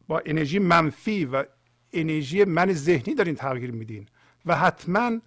با 0.07 0.23
انرژی 0.27 0.59
منفی 0.59 1.25
و 1.25 1.45
انرژی 1.93 2.45
من 2.45 2.73
ذهنی 2.73 3.15
دارین 3.15 3.35
تغییر 3.35 3.71
میدین 3.71 4.07
و 4.47 4.57
حتما 4.57 5.21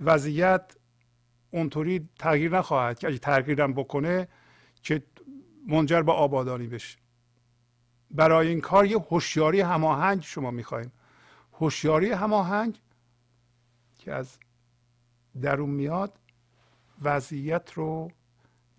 وضعیت 0.00 0.76
اونطوری 1.50 2.08
تغییر 2.18 2.58
نخواهد 2.58 2.98
که 2.98 3.08
اگه 3.08 3.18
تغییرم 3.18 3.72
بکنه 3.72 4.28
که 4.82 5.02
منجر 5.68 6.02
به 6.02 6.12
آبادانی 6.12 6.66
بشه. 6.66 6.98
برای 8.10 8.48
این 8.48 8.60
کار 8.60 8.86
یه 8.86 8.98
هوشیاری 8.98 9.60
هماهنگ 9.60 10.22
شما 10.22 10.50
می‌خواین. 10.50 10.90
هوشیاری 11.52 12.10
هماهنگ 12.10 12.80
که 13.98 14.12
از 14.12 14.38
درون 15.42 15.70
میاد 15.70 16.18
وضعیت 17.02 17.72
رو 17.72 18.10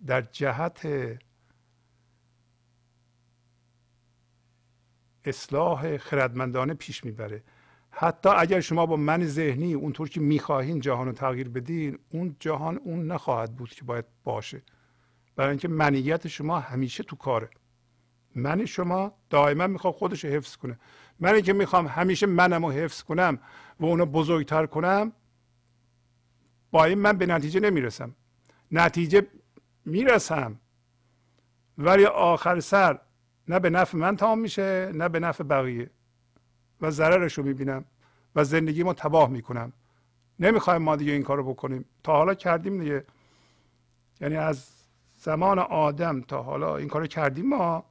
در 0.06 0.22
جهت 0.22 0.88
اصلاح 5.24 5.96
خردمندانه 5.96 6.74
پیش 6.74 7.04
می‌بره. 7.04 7.42
حتی 7.90 8.28
اگر 8.28 8.60
شما 8.60 8.86
با 8.86 8.96
من 8.96 9.26
ذهنی 9.26 9.74
اونطور 9.74 10.08
که 10.08 10.20
می‌خواهین 10.20 10.80
جهان 10.80 11.06
رو 11.06 11.12
تغییر 11.12 11.48
بدین 11.48 11.98
اون 12.10 12.36
جهان 12.38 12.76
اون 12.76 13.06
نخواهد 13.06 13.56
بود 13.56 13.70
که 13.70 13.84
باید 13.84 14.04
باشه. 14.24 14.62
برای 15.40 15.50
اینکه 15.50 15.68
منیت 15.68 16.28
شما 16.28 16.60
همیشه 16.60 17.02
تو 17.02 17.16
کاره. 17.16 17.50
من 18.34 18.64
شما 18.64 19.12
دائما 19.30 19.66
می‌خوام 19.66 19.92
خودش 19.92 20.24
رو 20.24 20.30
حفظ 20.30 20.56
کنه 20.56 20.78
من 21.20 21.40
که 21.40 21.52
می‌خوام 21.52 21.86
همیشه 21.86 22.26
منم 22.26 22.66
رو 22.66 22.72
حفظ 22.72 23.02
کنم 23.02 23.38
و 23.80 23.84
اونو 23.84 24.06
بزرگتر 24.06 24.66
کنم 24.66 25.12
با 26.70 26.84
این 26.84 26.98
من 26.98 27.12
به 27.12 27.26
نتیجه 27.26 27.60
نمی‌رسم. 27.60 28.14
نتیجه 28.70 29.26
می‌رسم. 29.84 30.60
ولی 31.78 32.04
آخر 32.04 32.60
سر 32.60 33.00
نه 33.48 33.58
به 33.58 33.70
نفع 33.70 33.98
من 33.98 34.16
تمام 34.16 34.38
میشه 34.38 34.92
نه 34.94 35.08
به 35.08 35.20
نفع 35.20 35.44
بقیه. 35.44 35.90
و 36.80 36.90
ضررش 36.90 37.38
رو 37.38 37.44
می‌بینم 37.44 37.84
و 38.34 38.44
زندگی 38.44 38.82
ما 38.82 38.94
تباه 38.94 39.30
می‌کنم. 39.30 39.72
نمی‌خوایم 40.40 40.82
ما 40.82 40.96
دیگه 40.96 41.12
این 41.12 41.22
کارو 41.22 41.54
بکنیم. 41.54 41.84
تا 42.02 42.12
حالا 42.12 42.34
کردیم 42.34 42.78
دیگه. 42.78 43.04
یعنی 44.20 44.36
از 44.36 44.79
زمان 45.22 45.58
آدم 45.58 46.20
تا 46.20 46.42
حالا 46.42 46.76
این 46.76 46.88
کارو 46.88 47.06
کردیم 47.06 47.48
ما. 47.48 47.84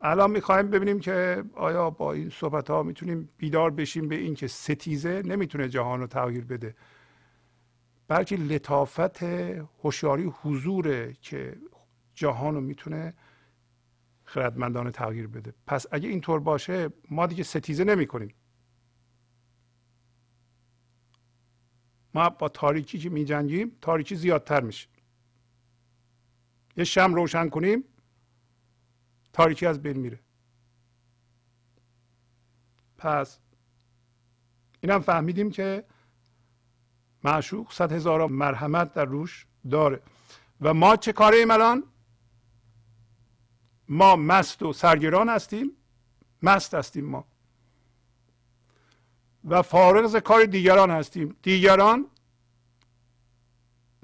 الان 0.00 0.30
می‌خوایم 0.30 0.70
ببینیم 0.70 1.00
که 1.00 1.44
آیا 1.54 1.90
با 1.90 2.12
این 2.12 2.30
صحبت 2.30 2.70
ها 2.70 2.82
می‌تونیم 2.82 3.28
بیدار 3.38 3.70
بشیم 3.70 4.08
به 4.08 4.14
اینکه 4.14 4.46
ستیزه 4.46 5.22
نمی‌تونه 5.22 5.68
جهان 5.68 6.00
رو 6.00 6.06
تغییر 6.06 6.44
بده. 6.44 6.74
بلکه 8.08 8.36
لطافت 8.36 9.22
هوشیاری 9.82 10.32
حضوره 10.42 11.12
که 11.12 11.56
جهان 12.14 12.54
رو 12.54 12.60
می‌تونه 12.60 13.14
خردمندانه 14.24 14.90
تغییر 14.90 15.26
بده. 15.26 15.54
پس 15.66 15.86
اگه 15.92 16.08
اینطور 16.08 16.40
باشه 16.40 16.90
ما 17.10 17.26
دیگه 17.26 17.42
ستیزه 17.42 17.84
نمی 17.84 18.06
کنیم 18.06 18.34
ما 22.14 22.30
با 22.30 22.48
تاریکی 22.48 22.98
که 22.98 23.10
می 23.10 23.24
جنگیم 23.24 23.76
تاریکی 23.80 24.16
زیادتر 24.16 24.60
میشه. 24.60 24.88
یه 26.76 26.84
شم 26.84 27.14
روشن 27.14 27.48
کنیم 27.48 27.84
تاریکی 29.32 29.66
از 29.66 29.82
بین 29.82 29.96
میره. 29.96 30.20
پس 32.98 33.38
اینم 34.80 35.00
فهمیدیم 35.00 35.50
که 35.50 35.84
معشوق 37.24 37.72
صد 37.72 37.92
هزار 37.92 38.26
مرحمت 38.26 38.92
در 38.92 39.04
روش 39.04 39.46
داره. 39.70 40.00
و 40.60 40.74
ما 40.74 40.96
چه 40.96 41.12
کاره 41.12 41.36
ایم 41.36 41.50
الان؟ 41.50 41.84
ما 43.88 44.16
مست 44.16 44.62
و 44.62 44.72
سرگران 44.72 45.28
هستیم 45.28 45.76
مست 46.42 46.74
هستیم 46.74 47.04
ما. 47.04 47.24
و 49.44 49.62
فارغ 49.62 50.04
از 50.04 50.16
کار 50.16 50.44
دیگران 50.44 50.90
هستیم. 50.90 51.36
دیگران 51.42 52.06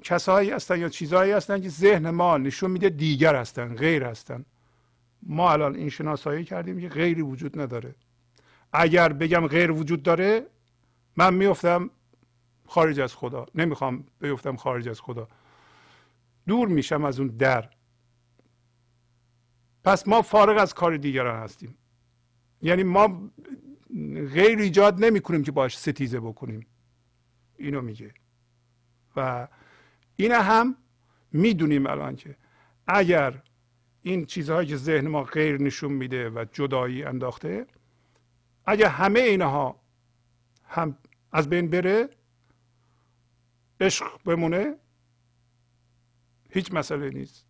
کسایی 0.03 0.49
هستن 0.49 0.79
یا 0.79 0.89
چیزهایی 0.89 1.31
هستن 1.31 1.61
که 1.61 1.69
ذهن 1.69 2.09
ما 2.09 2.37
نشون 2.37 2.71
میده 2.71 2.89
دیگر 2.89 3.35
هستن 3.35 3.75
غیر 3.75 4.03
هستن. 4.03 4.45
ما 5.23 5.51
الان 5.51 5.75
این 5.75 5.89
شناسایی 5.89 6.43
کردیم 6.43 6.81
که 6.81 6.89
غیری 6.89 7.21
وجود 7.21 7.59
نداره. 7.59 7.95
اگر 8.73 9.13
بگم 9.13 9.47
غیر 9.47 9.71
وجود 9.71 10.03
داره 10.03 10.45
من 11.15 11.33
میفتم 11.33 11.89
خارج 12.65 12.99
از 12.99 13.15
خدا. 13.15 13.45
نمی‌خوام 13.55 14.03
بیفتم 14.19 14.55
خارج 14.55 14.89
از 14.89 15.01
خدا. 15.01 15.27
دور 16.47 16.67
میشم 16.67 17.03
از 17.03 17.19
اون 17.19 17.27
در. 17.27 17.69
پس 19.83 20.07
ما 20.07 20.21
فارغ 20.21 20.61
از 20.61 20.73
کار 20.73 20.97
دیگران 20.97 21.43
هستیم. 21.43 21.77
یعنی 22.61 22.83
ما 22.83 23.31
غیر 24.33 24.59
ایجاد 24.59 25.05
نمی 25.05 25.21
کنیم 25.21 25.43
که 25.43 25.51
باش 25.51 25.77
ستیزه 25.77 26.19
بکنیم. 26.19 26.67
اینو 27.57 27.81
میگه. 27.81 28.13
و 29.15 29.47
این 30.19 30.31
هم 30.31 30.75
می‌دونیم 31.31 31.87
الان 31.87 32.15
که 32.15 32.35
اگر 32.87 33.43
این 34.01 34.25
چیزهایی 34.25 34.67
که 34.67 34.77
ذهن 34.77 35.07
ما 35.07 35.23
غیر 35.23 35.61
نشون 35.61 35.91
میده 35.91 36.29
و 36.29 36.45
جدایی 36.51 37.03
انداخته 37.03 37.67
اگر 38.65 38.87
همه 38.87 39.19
اینها 39.19 39.79
هم 40.67 40.97
از 41.31 41.49
بین 41.49 41.69
بره 41.69 42.09
عشق 43.81 44.23
بمونه 44.25 44.75
هیچ 46.49 46.73
مسئله 46.73 47.09
نیست. 47.09 47.45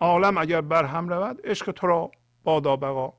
عالم 0.00 0.38
اگر 0.38 0.60
بر 0.60 0.84
هم 0.84 1.08
رود 1.08 1.40
عشق 1.44 1.72
تو 1.72 1.86
را 1.86 2.10
بادا 2.44 2.76
بقا 2.76 3.12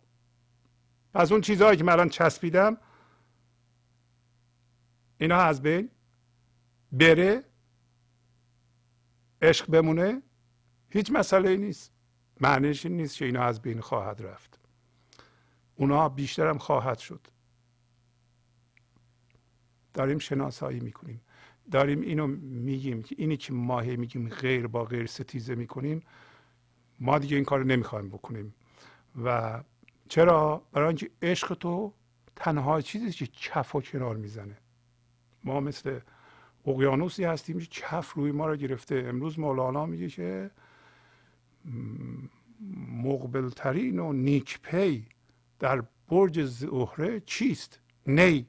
پس 1.14 1.32
اون 1.32 1.42
چیزهایی 1.42 1.78
که 1.78 1.84
من 1.84 1.94
الان 1.94 2.10
چسبیدم 2.10 2.78
اینا 5.18 5.38
از 5.38 5.62
بین 5.62 5.90
بره. 6.92 7.44
عشق 9.46 9.72
بمونه 9.72 10.22
هیچ 10.90 11.12
مسئله 11.12 11.58
نیست. 11.58 11.92
معنیش 12.42 12.86
این 12.86 12.98
نیست 12.98 13.18
که 13.18 13.26
اینا 13.26 13.44
از 13.44 13.62
بین 13.62 13.82
خواهد 13.82 14.22
رفت. 14.22 14.60
اونا 15.76 16.10
بیشتر 16.10 16.48
هم 16.48 16.58
خواهد 16.58 16.98
شد. 16.98 17.28
داریم 19.94 20.18
شناسایی 20.18 20.80
می‌کنیم. 20.80 21.22
داریم 21.72 22.02
اینو 22.02 22.28
میگیم 22.68 23.04
که 23.04 23.16
اینی 23.18 23.38
که 23.38 23.54
ما 23.54 23.82
میگیم 23.82 24.30
غیر 24.30 24.68
با 24.68 24.86
غیر 24.86 25.06
ستیزه 25.06 25.56
می‌کنیم 25.56 26.02
ما 27.00 27.20
دیگه 27.20 27.36
این 27.36 27.46
کار 27.46 27.66
نمی‌خوایم 27.66 28.10
بکنیم. 28.10 28.54
و 29.24 29.64
چرا؟ 30.10 30.68
برای 30.72 30.88
اینکه 30.88 31.10
عشق 31.22 31.54
تو 31.54 31.94
تنها 32.36 32.82
چیزی 32.82 33.12
که 33.12 33.28
کف 33.28 33.76
و 33.76 33.82
کنار 33.82 34.16
می‌زنه. 34.18 34.58
ما 35.44 35.60
مثل 35.60 36.00
اقیانوسی 36.68 37.24
هستیم 37.24 37.60
که 37.60 37.66
کف 37.66 38.14
روی 38.14 38.32
ما 38.32 38.48
رو 38.48 38.56
گرفته. 38.56 39.06
امروز 39.08 39.40
مولانا 39.40 39.86
میگه 39.86 40.10
که 40.10 40.52
مقبلترین 43.04 44.00
و 44.00 44.14
نیکپی 44.14 45.08
در 45.60 45.84
برج 46.10 46.46
زهره 46.46 47.20
چیست؟ 47.20 47.80
نی. 48.08 48.46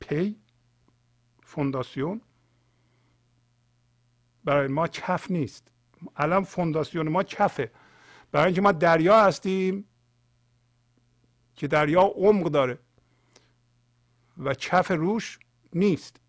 پی. 0.00 0.36
فونداسیون. 1.42 2.20
برای 4.44 4.68
ما 4.68 4.88
کف 4.88 5.30
نیست. 5.30 5.68
الان 6.16 6.44
فونداسیون 6.44 7.08
ما 7.08 7.22
کفه 7.22 7.70
برای 8.32 8.46
اینکه 8.46 8.60
ما 8.60 8.72
دریا 8.72 9.24
هستیم 9.24 9.84
که 11.54 11.66
دریا 11.66 12.02
عمق 12.02 12.48
داره 12.48 12.78
و 14.38 14.54
کف 14.54 14.90
روش 14.90 15.38
نیست. 15.72 16.20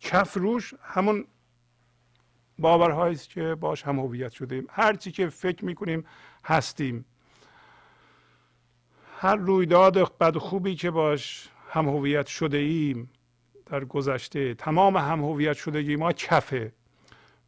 کف 0.00 0.36
روش 0.36 0.74
همون 0.82 1.24
باورهایی 2.58 3.14
است 3.14 3.30
که 3.30 3.54
باش 3.54 3.82
هم 3.82 3.98
هویت 3.98 4.32
شدیم. 4.32 4.66
هر 4.70 4.94
چی 4.94 5.10
که 5.10 5.28
فکر 5.28 5.64
می‌کنیم 5.64 6.04
هستیم. 6.44 7.04
هر 9.18 9.36
رویداد 9.36 10.18
بد 10.18 10.36
خوبی 10.36 10.74
که 10.74 10.90
باش 10.90 11.48
هم 11.70 11.88
هویت 11.88 12.26
شده 12.26 12.58
ایم 12.58 13.10
در 13.66 13.84
گذشته 13.84 14.54
تمام 14.54 14.96
هم 14.96 15.24
هویت 15.24 15.56
شدگی 15.56 15.96
ما 15.96 16.12
کفه. 16.12 16.72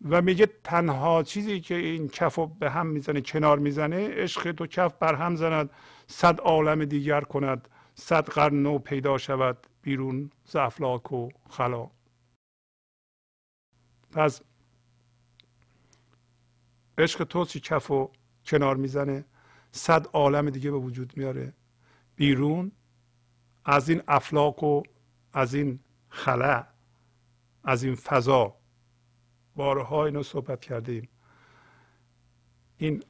و 0.09 0.23
میگه 0.23 0.49
تنها 0.65 1.23
چیزی 1.23 1.61
که 1.61 1.75
این 1.75 2.09
کف 2.09 2.35
رو 2.35 2.47
به 2.47 2.71
هم 2.71 2.87
می‌زنه 2.87 3.21
کنار 3.21 3.59
می‌زنه 3.59 4.09
عشق 4.09 4.53
تو 4.53 4.67
کف 4.67 4.95
بر 4.95 5.15
هم 5.15 5.37
زند 5.37 5.71
صد 6.07 6.41
عالم 6.41 6.85
دیگر 6.85 7.21
کند 7.21 7.69
صد 7.95 8.29
قرن 8.29 8.63
نو 8.63 8.79
پیدا 8.79 9.19
شود 9.19 9.67
بیرون 9.83 10.31
ز 10.45 10.57
افلاک 10.57 11.13
و 11.13 11.29
خلا. 11.51 11.91
پس 14.13 14.41
عشق 16.99 17.25
تو 17.25 17.45
چی 17.45 17.61
کف 17.61 17.91
و 17.91 18.11
کنار 18.45 18.77
می‌زنه. 18.77 19.25
صد 19.73 20.07
عالم 20.07 20.51
دیگه 20.51 20.71
به 20.71 20.77
وجود 20.77 21.17
میاره. 21.17 21.53
بیرون 22.17 22.73
از 23.65 23.89
این 23.89 24.03
افلاک 24.09 24.63
و 24.63 24.83
از 25.33 25.55
این 25.55 25.81
خلا 26.09 26.67
از 27.65 27.83
این 27.83 27.95
فضا 27.95 28.57
بارها 29.57 30.07
اینو 30.07 30.23
صحبت 30.23 30.61
کردیم. 30.61 31.09
این 32.77 33.03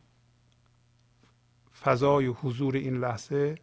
فضای 1.83 2.27
حضور 2.27 2.75
این 2.75 2.97
لحظه 2.97 3.55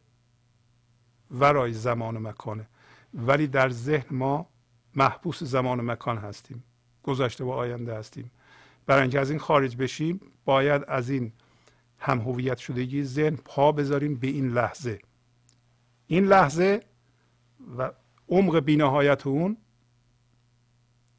ورای 1.32 1.74
زمان 1.74 2.18
و 2.18 2.20
مکانه. 2.20 2.70
ولی 3.14 3.48
در 3.48 3.70
ذهن 3.70 4.16
ما 4.16 4.50
محبوس 4.96 5.44
زمان 5.44 5.80
و 5.80 5.84
مکان 5.84 6.18
هستیم. 6.18 6.64
گذشته 7.08 7.44
و 7.44 7.50
آینده 7.50 7.96
هستیم. 7.96 8.32
برای 8.86 9.02
اینکه 9.02 9.20
از 9.20 9.30
این 9.30 9.40
خارج 9.40 9.78
بشیم 9.78 10.22
باید 10.46 10.84
از 10.88 11.10
این 11.10 11.32
هم 12.00 12.20
هویت 12.20 12.58
شدگی 12.58 13.04
ذهن 13.04 13.36
پا 13.36 13.72
بذاریم 13.72 14.16
به 14.16 14.28
این 14.28 14.48
لحظه. 14.50 15.00
این 16.08 16.26
لحظه 16.26 16.80
و 17.78 17.92
عمق 18.30 18.60
بینهایت 18.60 19.28
اون 19.28 19.58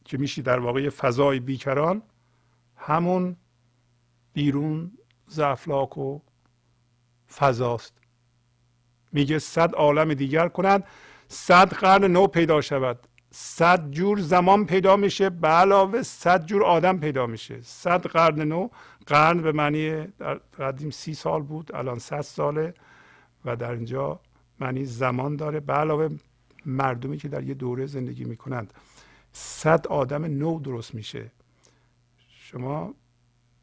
که 0.04 0.18
میشی 0.18 0.42
در 0.42 0.58
واقع 0.58 0.88
فضای 0.88 1.40
بیکران 1.40 2.02
همون 2.76 3.36
بیرون 4.32 4.92
زفلاک 5.26 5.98
و 5.98 6.20
فضاست. 7.36 7.92
میگه 9.12 9.38
صد 9.38 9.74
عالم 9.74 10.14
دیگر 10.14 10.48
کنند 10.48 10.84
صد 11.28 11.74
قرن 11.74 12.04
نو 12.04 12.26
پیدا 12.26 12.60
شود. 12.60 13.08
صد 13.40 13.90
جور 13.90 14.20
زمان 14.20 14.66
پیدا 14.66 14.96
میشه. 14.96 15.30
به 15.30 15.48
علاوه 15.48 16.02
صد 16.02 16.46
جور 16.46 16.64
آدم 16.64 16.98
پیدا 16.98 17.26
میشه. 17.26 17.60
صد 17.60 18.06
قرن 18.06 18.42
نو 18.42 18.68
قرن 19.06 19.42
به 19.42 19.52
معنی 19.52 20.06
در 20.06 20.34
قدیم 20.34 20.90
سی 20.90 21.14
سال 21.14 21.42
بود 21.42 21.74
الان 21.74 21.98
صد 21.98 22.20
ساله 22.20 22.74
و 23.44 23.56
در 23.56 23.70
اینجا 23.70 24.20
معنی 24.60 24.84
زمان 24.84 25.36
داره. 25.36 25.60
به 25.60 25.72
علاوه 25.72 26.08
مردمی 26.66 27.16
که 27.16 27.28
در 27.28 27.42
یه 27.42 27.54
دوره 27.54 27.86
زندگی 27.86 28.24
می‌کنند 28.24 28.74
صد 29.32 29.86
آدم 29.86 30.24
نو 30.24 30.60
درست 30.60 30.94
میشه. 30.94 31.30
شما 32.28 32.94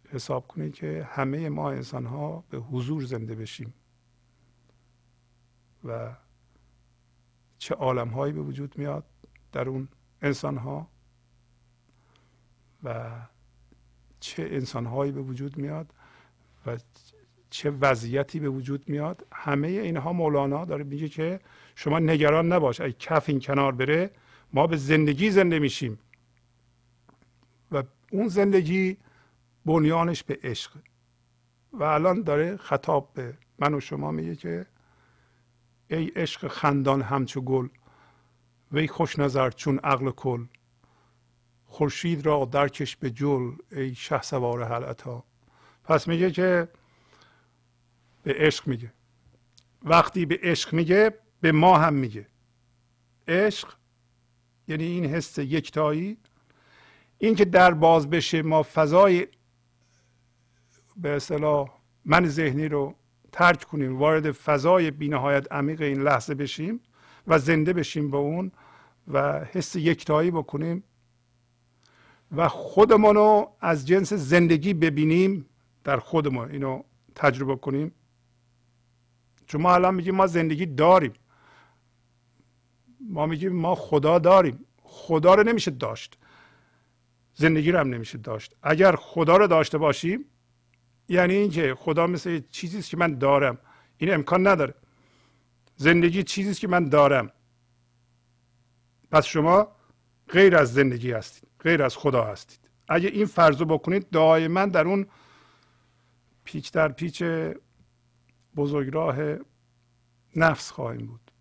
حساب 0.09 0.47
کنید 0.47 0.73
که 0.73 1.07
همه 1.11 1.49
ما 1.49 1.71
انسان 1.71 2.05
ها 2.05 2.43
به 2.49 2.57
حضور 2.57 3.03
زنده 3.03 3.36
بشیم 3.36 3.73
و 5.84 6.15
چه 7.57 7.76
عالم 7.76 8.07
هایی 8.07 8.34
به 8.34 8.41
وجود 8.41 8.78
میاد. 8.78 9.03
در 9.56 9.70
اون 9.70 9.88
انسان 10.22 10.58
ها 10.58 10.88
و 12.84 13.12
چه 14.20 14.43
انسان 14.51 14.86
هایی 14.86 15.12
به 15.12 15.22
وجود 15.22 15.58
میاد 15.58 15.93
و 16.66 16.78
چه 17.49 17.70
وضعیتی 17.70 18.39
به 18.39 18.49
وجود 18.49 18.89
میاد 18.89 19.28
همه 19.32 19.68
اینها 19.68 20.14
مولانا 20.14 20.66
داره 20.66 20.84
میگه 20.84 21.10
که 21.10 21.39
شما 21.76 21.99
نگران 21.99 22.53
نباش 22.53 22.82
اگه 22.82 22.95
کف 22.99 23.30
این 23.30 23.39
کنار 23.39 23.72
بره 23.72 24.12
ما 24.53 24.68
به 24.68 24.78
زندگی 24.78 25.32
زنده 25.32 25.60
میشیم. 25.60 25.99
و 27.72 27.84
اون 28.12 28.28
زندگی 28.28 28.97
بنیانش 29.66 30.24
به 30.24 30.39
عشق. 30.43 30.72
و 31.74 31.84
الان 31.84 32.22
داره 32.22 32.58
خطاب 32.58 33.12
به 33.14 33.38
من 33.60 33.74
و 33.74 33.80
شما 33.80 34.12
میگه 34.12 34.36
که 34.36 34.66
ای 35.88 36.08
عشق 36.08 36.47
خندان 36.47 37.01
همچو 37.01 37.41
گل 37.41 37.68
وی 38.76 38.88
خوش 38.88 39.19
نظر 39.19 39.49
چون 39.49 39.80
عقل 39.80 40.11
کل. 40.11 40.45
خورشید 41.65 42.26
را 42.26 42.45
درکش 42.45 42.95
به 42.95 43.09
جل 43.09 43.51
ای 43.71 43.95
شه 43.95 44.21
سوار 44.21 44.63
حلعتا 44.63 45.23
پس 45.84 46.07
میگه 46.07 46.32
که 46.32 46.67
به 48.23 48.34
عشق 48.34 48.67
میگه. 48.67 48.93
وقتی 49.84 50.26
به 50.26 50.39
عشق 50.43 50.73
میگه 50.73 51.13
به 51.41 51.51
ما 51.51 51.78
هم 51.78 51.93
میگه. 51.93 52.28
عشق 53.28 53.73
یعنی 54.67 54.84
این 54.84 55.05
حس 55.05 55.38
یکتایی. 55.38 56.17
این 57.17 57.36
که 57.36 57.45
در 57.45 57.73
باز 57.73 58.09
بشه 58.09 58.41
ما 58.41 58.63
فضای 58.63 59.28
به 60.97 61.09
اصطلاح 61.09 61.69
من 62.05 62.28
ذهنی 62.28 62.67
رو 62.67 62.95
ترک 63.32 63.63
کنیم 63.63 63.97
وارد 63.97 64.32
فضای 64.32 64.91
بینهایت 64.91 65.51
عمیق 65.51 65.82
این 65.82 66.01
لحظه 66.01 66.36
بشیم 66.36 66.80
و 67.28 67.39
زنده 67.39 67.73
بشیم 67.73 68.11
با 68.11 68.17
اون 68.17 68.51
و 69.08 69.45
حس 69.45 69.76
یکتایی 69.76 70.32
بکنیم 70.32 70.84
و 72.36 72.47
خودمون 72.47 73.16
رو 73.16 73.51
از 73.62 73.88
جنس 73.88 74.14
زندگی 74.14 74.74
ببینیم 74.74 75.45
در 75.84 75.97
خودمون 75.97 76.51
اینو 76.51 76.84
تجربه 77.16 77.56
کنیم. 77.56 77.91
چون 79.47 79.62
ما 79.62 79.74
الان 79.74 79.95
میگیم 79.95 80.16
ما 80.16 80.28
زندگی 80.28 80.66
داریم. 80.66 81.14
ما 83.10 83.26
میگیم 83.26 83.56
ما 83.56 83.76
خدا 83.76 84.20
داریم. 84.20 84.66
خدا 84.82 85.36
رو 85.36 85.43
نمیشه 85.43 85.72
داشت. 85.72 86.18
زندگی 87.34 87.72
رو 87.72 87.80
هم 87.80 87.89
نمیشه 87.89 88.18
داشت. 88.18 88.56
اگر 88.64 88.95
خدا 88.95 89.38
رو 89.38 89.47
داشته 89.47 89.78
باشیم 89.78 90.26
یعنی 91.10 91.34
اینکه 91.34 91.76
خدا 91.76 92.08
مثل 92.08 92.41
چیزی 92.51 92.82
که 92.82 92.97
من 92.97 93.18
دارم. 93.18 93.58
این 93.97 94.14
امکان 94.14 94.47
نداره. 94.47 94.74
زندگی 95.76 96.24
چیزی 96.24 96.53
که 96.53 96.68
من 96.68 96.89
دارم. 96.89 97.32
پس 99.12 99.26
شما 99.26 99.68
غیر 100.30 100.56
از 100.56 100.74
زندگی 100.74 101.12
هستید 101.12 101.49
غیر 101.60 101.84
از 101.84 101.97
خدا 101.97 102.24
هستید. 102.24 102.60
اگه 102.88 103.10
این 103.10 103.26
فرض 103.26 103.60
رو 103.60 103.66
بکنید 103.66 104.10
دائما 104.10 104.66
در 104.66 104.88
اون 104.88 105.08
پیچ 106.43 106.72
در 106.72 106.91
پیچ 106.91 107.24
بزرگراه 108.56 109.38
نفس 110.36 110.72
خواهیم 110.72 111.06
بود. 111.06 111.32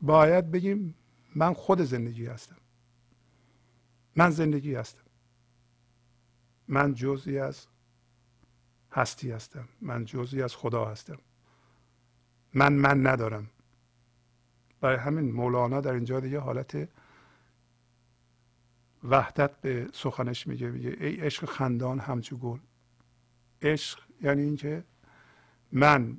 باید 0.00 0.50
بگیم 0.50 0.94
من 1.34 1.52
خود 1.52 1.80
زندگی 1.80 2.26
هستم. 2.26 2.56
من 4.16 4.30
زندگی 4.30 4.74
هستم. 4.74 5.02
من 6.68 6.94
جزئی 6.94 7.38
از 7.38 7.66
هستی 8.92 9.30
هستم. 9.30 9.68
من 9.80 10.04
جزئی 10.04 10.42
از 10.42 10.56
خدا 10.56 10.84
هستم. 10.84 11.18
من 12.54 12.72
من 12.72 13.06
ندارم. 13.06 13.50
برای 14.80 14.96
همین 14.96 15.32
مولانا 15.32 15.80
در 15.80 15.92
اینجا 15.92 16.20
دیگه 16.20 16.38
حالت 16.38 16.88
وحدت 19.04 19.60
به 19.60 19.88
سخنش 19.92 20.46
میگه 20.46 20.70
میگه 20.70 20.96
ای 21.00 21.16
عشق 21.16 21.44
خندان 21.44 21.98
همچو 21.98 22.36
گل. 22.36 22.58
عشق 23.62 24.00
یعنی 24.22 24.42
اینکه 24.42 24.84
من 25.72 26.18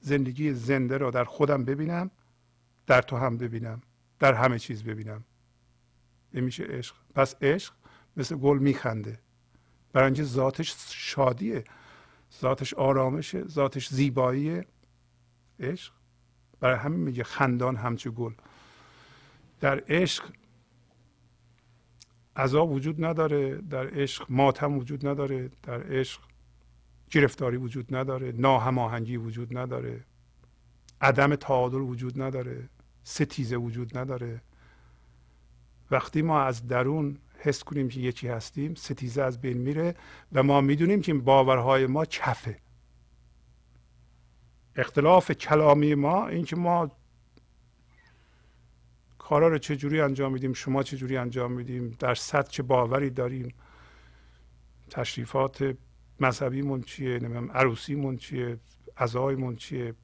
زندگی 0.00 0.52
زنده 0.52 0.96
را 0.96 1.10
در 1.10 1.24
خودم 1.24 1.64
ببینم 1.64 2.10
در 2.86 3.02
تو 3.02 3.16
هم 3.16 3.38
ببینم 3.38 3.82
در 4.18 4.34
همه 4.34 4.58
چیز 4.58 4.84
ببینم. 4.84 5.24
این 6.32 6.44
عشق. 6.44 6.96
پس 7.14 7.34
عشق 7.42 7.74
مثل 8.16 8.36
گل 8.36 8.58
میخنده. 8.58 9.20
برای 9.92 10.06
اینکه 10.06 10.24
ذاتش 10.24 10.76
شادیه. 10.88 11.64
ذاتش 12.40 12.74
آرامشه 12.74 13.46
ذاتش 13.46 13.88
زیباییه. 13.88 14.66
عشق 15.60 15.92
برای 16.60 16.76
همین 16.76 17.00
میگه 17.00 17.24
خندان 17.24 17.76
همچو 17.76 18.10
گل. 18.10 18.32
در 19.60 19.82
عشق 19.88 20.24
عذاب 22.36 22.70
وجود 22.72 23.04
نداره 23.04 23.56
در 23.56 24.00
عشق 24.00 24.26
ماتم 24.28 24.78
وجود 24.78 25.06
نداره 25.06 25.50
در 25.62 25.82
عشق 25.82 26.20
گرفتاری 27.10 27.56
وجود 27.56 27.96
نداره 27.96 28.32
ناهماهنگی 28.32 29.16
وجود 29.16 29.58
نداره 29.58 30.00
عدم 31.00 31.34
تعادل 31.34 31.80
وجود 31.80 32.22
نداره 32.22 32.68
ستیزه 33.04 33.56
وجود 33.56 33.98
نداره. 33.98 34.40
وقتی 35.90 36.22
ما 36.22 36.42
از 36.42 36.66
درون 36.66 37.18
حس 37.38 37.64
کنیم 37.64 37.88
که 37.88 38.00
یکی 38.00 38.28
هستیم 38.28 38.74
ستیزه 38.74 39.22
از 39.22 39.40
بین 39.40 39.58
میره 39.58 39.94
و 40.32 40.42
ما 40.42 40.60
می‌دونیم 40.60 41.00
که 41.00 41.14
باورهای 41.14 41.86
ما 41.86 42.04
چفه. 42.04 42.58
اختلاف 44.80 45.30
کلامی 45.30 45.94
ما 45.94 46.28
این 46.28 46.44
که 46.44 46.56
ما 46.56 46.90
کارا 49.18 49.48
رو 49.48 49.58
چجوری 49.58 50.00
انجام 50.00 50.32
میدیم 50.32 50.52
شما 50.52 50.82
چجوری 50.82 51.16
انجام 51.16 51.52
میدیم 51.52 51.96
در 51.98 52.14
سطح 52.14 52.50
چه 52.50 52.62
باوری 52.62 53.10
داریم 53.10 53.54
تشریفات 54.90 55.76
مذهبیمون 56.20 56.82
چیه 56.82 57.18
نمیم 57.18 57.52
عروسیمون 57.52 58.16
چیه 58.16 58.58
عزایمون 58.96 59.56
چیه 59.56 59.94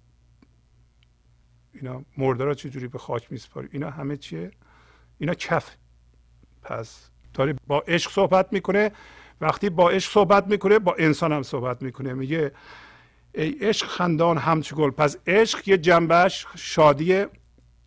اینا 1.72 2.02
مرده 2.16 2.44
را 2.44 2.54
چجوری 2.54 2.88
به 2.88 2.98
خاک 2.98 3.32
میسپاریم؟ 3.32 3.70
اینا 3.72 3.90
همه 3.90 4.16
چیه؟ 4.16 4.50
اینا 5.18 5.34
کف. 5.34 5.76
پس 6.62 7.10
داره 7.34 7.54
با 7.66 7.80
عشق 7.80 8.10
صحبت 8.10 8.52
می‌کنه 8.52 8.92
وقتی 9.40 9.70
با 9.70 9.90
عشق 9.90 10.12
صحبت 10.12 10.46
می‌کنه 10.46 10.78
با 10.78 10.96
انسان 10.98 11.32
هم 11.32 11.42
صحبت 11.42 11.82
می‌کنه. 11.82 12.12
میگه 12.12 12.52
ای 13.36 13.50
عشق 13.50 13.86
خندان 13.86 14.38
همچو 14.38 14.76
گل. 14.76 14.90
پس 14.90 15.16
عشق 15.26 15.68
یه 15.68 15.78
جنبش 15.78 16.46
شادیه 16.54 17.30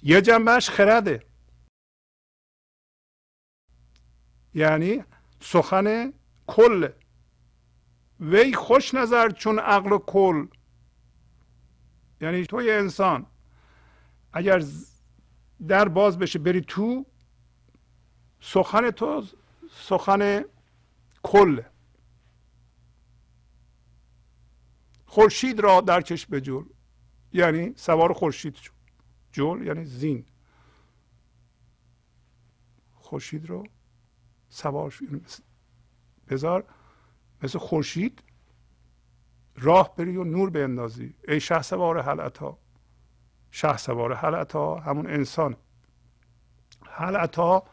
یه 0.04 0.22
جنبش 0.22 0.70
خرده. 0.70 1.24
یعنی 4.54 5.04
سخن 5.40 6.14
کل. 6.48 6.90
وی 8.20 8.54
خوش 8.54 8.94
نظر 8.94 9.30
چون 9.30 9.60
عقل 9.60 9.98
کل. 9.98 10.48
یعنی 12.22 12.46
توی 12.46 12.72
انسان 12.72 13.26
اگر 14.34 14.64
در 15.68 15.88
باز 15.88 16.20
بشه 16.20 16.40
بری 16.40 16.62
تو 16.62 17.06
سخن 18.42 18.92
تو 18.92 19.24
سخن 19.72 20.46
کل. 21.24 21.62
خورشید 25.10 25.60
را 25.60 25.82
در 25.82 26.02
چشم 26.02 26.32
بجول 26.32 26.66
یعنی 27.34 27.74
سوار 27.76 28.14
خورشید 28.14 28.56
شد 28.56 28.72
جول 29.32 29.68
یعنی 29.68 29.86
زین. 29.86 30.26
خورشید 32.94 33.46
رو 33.50 33.64
سوار 34.50 34.96
یعنی 35.02 35.22
بذار 36.30 36.64
مثل 37.44 37.60
خورشید 37.60 38.24
راه 39.56 39.96
بری 39.96 40.18
و 40.18 40.24
نور 40.24 40.50
بندازی 40.50 41.16
ای 41.28 41.40
شه 41.40 41.62
سوار 41.62 42.02
حلعتا. 42.02 42.58
شه 43.52 43.78
سوار 43.78 44.14
حلعتا 44.14 44.76
همون 44.76 45.08
انسان. 45.08 45.56
حلعتا 46.86 47.64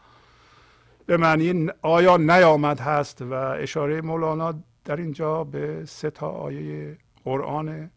به 1.05 1.17
معنی 1.17 1.69
آیا 1.81 2.17
نیامد 2.17 2.79
هست 2.79 3.21
و 3.21 3.33
اشاره 3.33 4.01
مولانا 4.01 4.63
در 4.85 4.95
اینجا 4.95 5.43
به 5.43 5.85
سه 5.85 6.09
تا 6.09 6.29
آیه 6.29 6.97
قرآن 7.27 7.91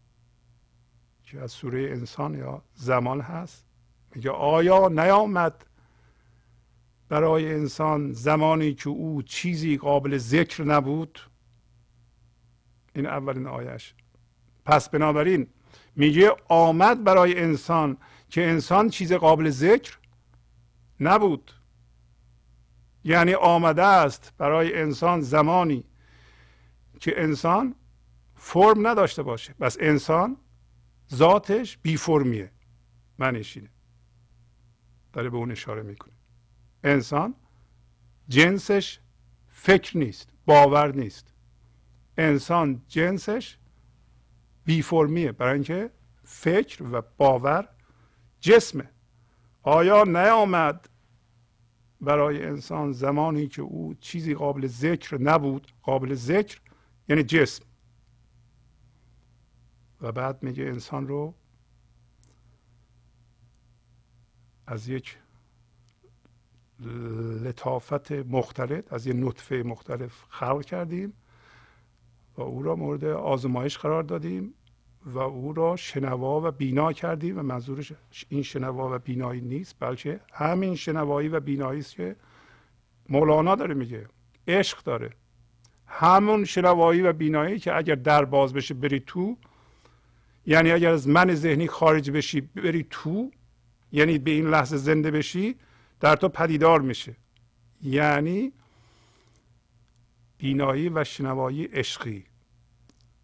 که 1.22 1.40
از 1.40 1.52
سوره 1.52 1.80
انسان 1.80 2.34
یا 2.34 2.62
زمان 2.74 3.20
هست 3.20 3.66
میگه 4.14 4.30
آیا 4.30 4.88
نیامد 4.88 5.66
برای 7.08 7.54
انسان 7.54 8.12
زمانی 8.12 8.74
که 8.74 8.88
او 8.88 9.22
چیزی 9.22 9.76
قابل 9.76 10.18
ذکر 10.18 10.64
نبود؟ 10.64 11.20
این 12.94 13.06
اولین 13.06 13.46
آیش 13.46 13.94
پس 14.64 14.88
بنابراین 14.88 15.46
میگه 15.96 16.36
آمد 16.48 17.04
برای 17.04 17.40
انسان 17.40 17.96
که 18.28 18.48
انسان 18.48 18.88
چیز 18.88 19.12
قابل 19.12 19.50
ذکر 19.50 19.98
نبود. 21.00 21.52
یعنی 23.04 23.34
آمده 23.34 23.82
است 23.82 24.32
برای 24.38 24.80
انسان 24.80 25.20
زمانی 25.20 25.84
که 27.00 27.22
انسان 27.22 27.74
فرم 28.42 28.86
نداشته 28.86 29.22
باشه. 29.22 29.54
بس 29.60 29.76
انسان 29.80 30.36
ذاتش 31.14 31.78
بی 31.78 31.96
فرمیه. 31.96 32.52
معنیش 33.18 33.56
اینه. 33.56 33.70
داره 35.12 35.30
به 35.30 35.36
اون 35.36 35.50
اشاره 35.50 35.82
می‌کنه. 35.82 36.12
انسان 36.84 37.34
جنسش 38.28 39.00
فکر 39.48 39.98
نیست 39.98 40.28
باور 40.46 40.94
نیست. 40.94 41.34
انسان 42.18 42.82
جنسش 42.88 43.58
بی 44.64 44.82
فرمیه. 44.82 45.32
برای 45.32 45.54
اینکه 45.54 45.90
فکر 46.24 46.82
و 46.92 47.02
باور 47.16 47.68
جسمه. 48.40 48.90
آیا 49.62 50.04
نیامد 50.04 50.88
برای 52.00 52.44
انسان 52.44 52.92
زمانی 52.92 53.48
که 53.48 53.62
او 53.62 53.94
چیزی 53.94 54.34
قابل 54.34 54.66
ذکر 54.66 55.18
نبود؟ 55.20 55.72
قابل 55.82 56.14
ذکر 56.14 56.60
یعنی 57.08 57.22
جسم. 57.22 57.64
و 60.00 60.12
بعد 60.12 60.42
میگه 60.42 60.64
انسان 60.64 61.08
رو 61.08 61.34
از 64.66 64.88
یک 64.88 65.18
لطافت 67.44 68.12
مختلف 68.12 68.92
از 68.92 69.06
یک 69.06 69.16
نطفه 69.18 69.62
مختلف 69.66 70.24
خلق 70.28 70.64
کردیم 70.64 71.12
و 72.36 72.42
او 72.42 72.62
را 72.62 72.76
مورد 72.76 73.04
آزمایش 73.04 73.78
قرار 73.78 74.02
دادیم 74.02 74.54
و 75.04 75.18
او 75.18 75.52
را 75.52 75.76
شنوا 75.76 76.40
و 76.40 76.50
بینا 76.50 76.92
کردیم 76.92 77.38
و 77.38 77.42
منظورش 77.42 77.92
این 78.28 78.42
شنوا 78.42 78.94
و 78.96 78.98
بینایی 78.98 79.40
نیست 79.40 79.76
بلکه 79.80 80.20
همین 80.32 80.74
شنوایی 80.74 81.28
و 81.28 81.40
بینایی 81.40 81.80
است 81.80 81.94
که 81.94 82.16
مولانا 83.08 83.54
داره 83.54 83.74
میگه. 83.74 84.06
عشق 84.48 84.82
داره. 84.82 85.10
همون 85.86 86.44
شنوایی 86.44 87.02
و 87.02 87.12
بینایی 87.12 87.58
که 87.58 87.76
اگر 87.76 87.94
در 87.94 88.24
باز 88.24 88.52
بشه 88.52 88.74
بری 88.74 89.00
تو 89.00 89.36
یعنی 90.46 90.72
اگر 90.72 90.90
از 90.90 91.08
من 91.08 91.34
ذهنی 91.34 91.68
خارج 91.68 92.10
بشی 92.10 92.40
بری 92.40 92.86
تو 92.90 93.30
یعنی 93.92 94.18
به 94.18 94.30
این 94.30 94.46
لحظه 94.46 94.76
زنده 94.76 95.10
بشی 95.10 95.56
در 96.00 96.16
تو 96.16 96.28
پدیدار 96.28 96.80
میشه. 96.80 97.16
یعنی 97.82 98.52
بینایی 100.38 100.88
و 100.88 101.04
شنوایی 101.04 101.64
عشقی. 101.64 102.24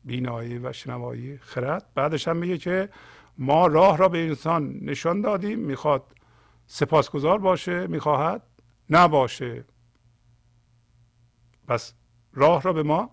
بینایی 0.04 0.58
و 0.58 0.72
شنوایی 0.72 1.38
خرد. 1.38 1.86
بعدش 1.94 2.28
هم 2.28 2.36
میگه 2.36 2.58
که 2.58 2.88
ما 3.38 3.66
راه 3.66 3.96
را 3.96 4.08
به 4.08 4.18
انسان 4.18 4.78
نشان 4.82 5.20
دادیم. 5.20 5.58
می‌خواد 5.58 6.04
سپاسگزار 6.66 7.38
باشه 7.38 7.86
می‌خواهد 7.86 8.42
نباشه. 8.90 9.64
پس 11.68 11.94
راه 12.34 12.62
را 12.62 12.72
به 12.72 12.82
ما 12.82 13.10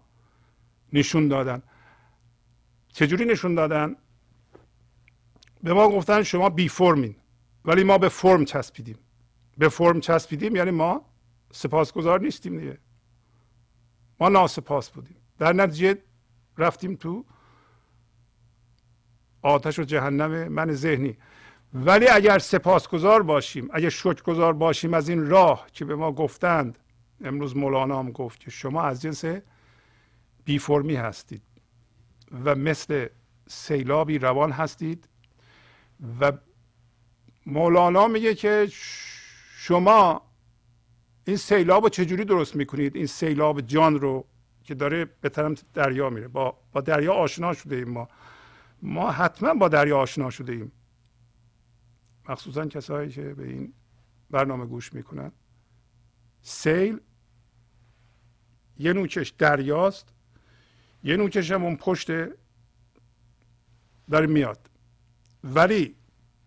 نشون 0.93 1.27
دادن. 1.27 1.63
چجوری 2.93 3.25
نشون 3.25 3.55
دادن؟ 3.55 3.95
به 5.63 5.73
ما 5.73 5.89
گفتن 5.89 6.23
شما 6.23 6.49
بی 6.49 6.69
فرمین 6.69 7.15
ولی 7.65 7.83
ما 7.83 7.97
به 7.97 8.09
فرم 8.09 8.45
چسبیدیم. 8.45 8.97
به 9.57 9.69
فرم 9.69 9.99
چسبیدیم 9.99 10.55
یعنی 10.55 10.71
ما 10.71 11.05
سپاسگزار 11.51 12.21
نیستیم 12.21 12.59
دیگه. 12.59 12.77
ما 14.19 14.29
ناسپاس 14.29 14.89
بودیم. 14.89 15.15
در 15.39 15.53
نتیجه 15.53 15.97
رفتیم 16.57 16.95
تو 16.95 17.25
آتش 19.41 19.79
و 19.79 19.83
جهنم 19.83 20.47
من 20.47 20.71
ذهنی. 20.71 21.17
ولی 21.73 22.07
اگر 22.07 22.39
سپاسگزار 22.39 23.23
باشیم 23.23 23.69
اگر 23.73 23.89
شکرگزار 23.89 24.53
باشیم 24.53 24.93
از 24.93 25.09
این 25.09 25.29
راه 25.29 25.67
که 25.73 25.85
به 25.85 25.95
ما 25.95 26.11
گفتند 26.11 26.79
امروز 27.23 27.57
مولانا 27.57 27.99
هم 27.99 28.11
گفت 28.11 28.39
که 28.39 28.51
شما 28.51 28.81
از 28.81 29.01
جنس 29.01 29.25
بی 30.45 30.59
فرمی 30.59 30.95
هستید. 30.95 31.41
و 32.33 32.55
مثل 32.55 33.07
سیلابی 33.47 34.19
روان 34.19 34.51
هستید. 34.51 35.09
و 36.19 36.31
مولانا 37.45 38.07
میگه 38.07 38.35
که 38.35 38.67
شما 39.57 40.21
این 41.25 41.37
سیلاب 41.37 41.83
رو 41.83 41.89
چجوری 41.89 42.25
درست 42.25 42.55
می‌کنید؟ 42.55 42.95
این 42.95 43.05
سیلاب 43.05 43.61
جان 43.61 43.99
رو 43.99 44.25
که 44.63 44.75
داره 44.75 45.05
به 45.05 45.29
طرف 45.29 45.63
دریا 45.73 46.09
میره. 46.09 46.27
با, 46.27 46.57
با 46.71 46.81
دریا 46.81 47.13
آشنا 47.13 47.53
شده 47.53 47.75
ایم 47.75 47.89
ما. 47.89 48.07
ما 48.81 49.11
حتما 49.11 49.53
با 49.53 49.67
دریا 49.67 49.97
آشنا 49.97 50.29
شده 50.29 50.53
ایم. 50.53 50.71
مخصوصا 52.29 52.65
کسایی 52.65 53.09
که 53.09 53.21
به 53.21 53.47
این 53.47 53.73
برنامه 54.31 54.65
گوش 54.65 54.93
می‌کنن. 54.93 55.31
سیل 56.41 56.99
یه 58.77 58.93
نوکش 58.93 59.29
دریاست. 59.29 60.13
یه 61.03 61.17
نوکش 61.17 61.51
هم 61.51 61.63
اون 61.63 61.75
پشت 61.75 62.07
داره 64.11 64.27
میاد. 64.27 64.69
ولی 65.43 65.95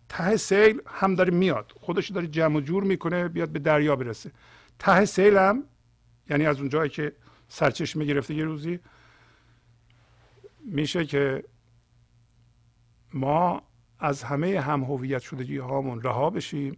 ته 0.09 0.37
سیل 0.37 0.81
هم 0.85 1.15
داره 1.15 1.33
میاد. 1.33 1.73
خودش 1.75 2.11
داره 2.11 2.27
جمع 2.27 2.55
و 2.57 2.61
جور 2.61 2.83
می‌کنه 2.83 3.27
بیاد 3.27 3.49
به 3.49 3.59
دریا 3.59 3.95
برسه. 3.95 4.31
ته 4.79 5.05
سیل 5.05 5.37
هم 5.37 5.63
یعنی 6.29 6.45
از 6.45 6.59
اون 6.59 6.69
جایی 6.69 6.89
که 6.89 7.13
سرچشمه 7.47 8.05
گرفته 8.05 8.33
یه 8.33 8.43
روزی 8.43 8.79
میشه 10.65 11.05
که 11.05 11.43
ما 13.13 13.61
از 13.99 14.23
همه 14.23 14.59
هم 14.59 14.83
هویت 14.83 15.21
شدگی 15.21 15.57
هامون 15.57 16.01
رها 16.01 16.29
بشیم. 16.29 16.77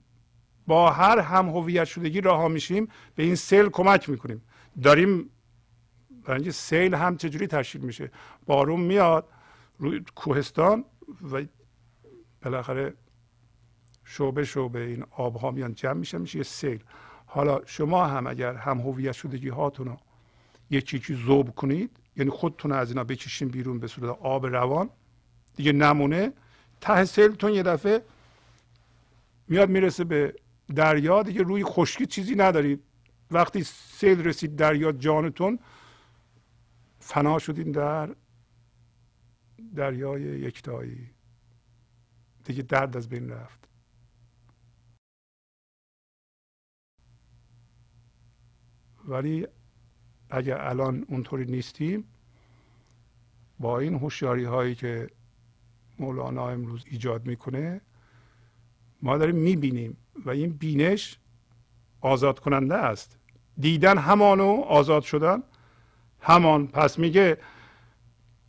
با 0.67 0.91
هر 0.91 1.19
هم 1.19 1.49
هویت 1.49 1.85
شدگی 1.85 2.21
رها 2.21 2.47
میشیم 2.47 2.87
به 3.15 3.23
این 3.23 3.35
سیل 3.35 3.69
کمک 3.69 4.09
می‌کنیم. 4.09 4.41
داریم 4.83 5.29
برای 6.23 6.51
سیل 6.51 6.95
هم 6.95 7.17
چجوری 7.17 7.47
تشکیل 7.47 7.81
میشه. 7.81 8.11
بارون 8.45 8.79
میاد 8.79 9.27
روی 9.79 10.03
کوهستان 10.15 10.85
و 11.31 11.43
بالاخره 12.41 12.93
شعبه 14.03 14.43
شعبه 14.43 14.79
این 14.79 15.05
آبها 15.11 15.51
میان 15.51 15.73
جمع 15.73 15.93
میشه 15.93 16.17
میشه 16.17 16.37
یه 16.37 16.43
سیل. 16.43 16.83
حالا 17.25 17.61
شما 17.65 18.05
هم 18.05 18.27
اگر 18.27 18.55
هم 18.55 18.79
هویت 18.79 19.11
شدگی 19.11 19.49
هاتون 19.49 19.87
رو 19.87 19.97
یه 20.69 20.81
چیزی 20.81 21.13
زوب 21.13 21.55
کنید 21.55 21.97
یعنی 22.15 22.29
خودتون 22.29 22.71
از 22.71 22.89
اینا 22.89 23.03
بکشین 23.03 23.47
بیرون 23.47 23.79
به 23.79 23.87
صورت 23.87 24.17
آب 24.21 24.45
روان 24.45 24.89
دیگه 25.55 25.71
نمونه. 25.71 26.33
ته 26.81 27.05
سیلتون 27.05 27.53
یه 27.53 27.63
دفعه 27.63 28.01
میاد 29.47 29.69
می‌رسه 29.69 30.03
به 30.03 30.33
دریا 30.75 31.23
دیگه 31.23 31.41
روی 31.41 31.63
خشکی 31.63 32.05
چیزی 32.05 32.35
ندارید. 32.35 32.83
وقتی 33.31 33.63
سیل 33.63 34.23
رسید 34.23 34.55
دریا 34.55 34.91
جانتون 34.91 35.59
فنا 37.09 37.39
شدین 37.39 37.71
در 37.71 38.15
دریای 39.75 40.21
یکتایی. 40.21 41.09
دیگه 42.43 42.63
درد 42.63 42.97
از 42.97 43.09
بین 43.09 43.29
رفت. 43.29 43.67
ولی 49.07 49.47
اگر 50.29 50.61
الان 50.61 51.05
اونطوری 51.07 51.45
نیستیم 51.45 52.03
با 53.59 53.79
این 53.79 53.95
هوشیاری 53.95 54.43
هایی 54.43 54.75
که 54.75 55.09
مولانا 55.99 56.49
امروز 56.49 56.85
ایجاد 56.87 57.25
می‌کنه 57.25 57.81
ما 59.01 59.17
داریم 59.17 59.35
می‌بینیم 59.35 59.97
و 60.25 60.29
این 60.29 60.49
بینش 60.49 61.19
آزاد 62.01 62.39
کننده 62.39 62.75
است. 62.75 63.17
دیدن 63.59 63.97
همانو 63.97 64.61
آزاد 64.61 65.03
شدن 65.03 65.43
همان. 66.21 66.67
پس 66.67 66.99
میگه 66.99 67.37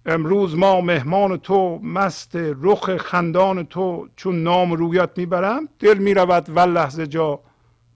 امروز 0.06 0.56
ما 0.56 0.80
مهمان 0.80 1.36
تو 1.36 1.78
مست 1.78 2.36
رخ 2.36 2.96
خندان 2.96 3.66
تو 3.66 4.08
چون 4.16 4.42
نام 4.42 4.72
رویت 4.72 5.10
می‌برم 5.18 5.68
دل 5.78 5.98
می‌رود 5.98 6.56
و 6.56 6.60
لحظه 6.60 7.06
جا. 7.06 7.40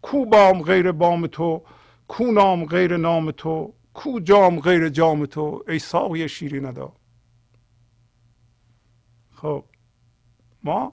کو 0.03 0.25
بام 0.25 0.63
غیر 0.63 0.93
بام 0.93 1.27
تو 1.27 1.63
کو 2.09 2.25
نام 2.25 2.65
غیر 2.65 2.97
نام 2.97 3.31
تو 3.31 3.75
کو 3.95 4.21
جام 4.21 4.61
غیر 4.61 4.89
جام 4.89 5.27
تو 5.27 5.65
ای 5.69 5.79
ساقی 5.79 6.29
شیری 6.29 6.61
ندا. 6.61 6.93
خب 9.33 9.65
ما 10.63 10.93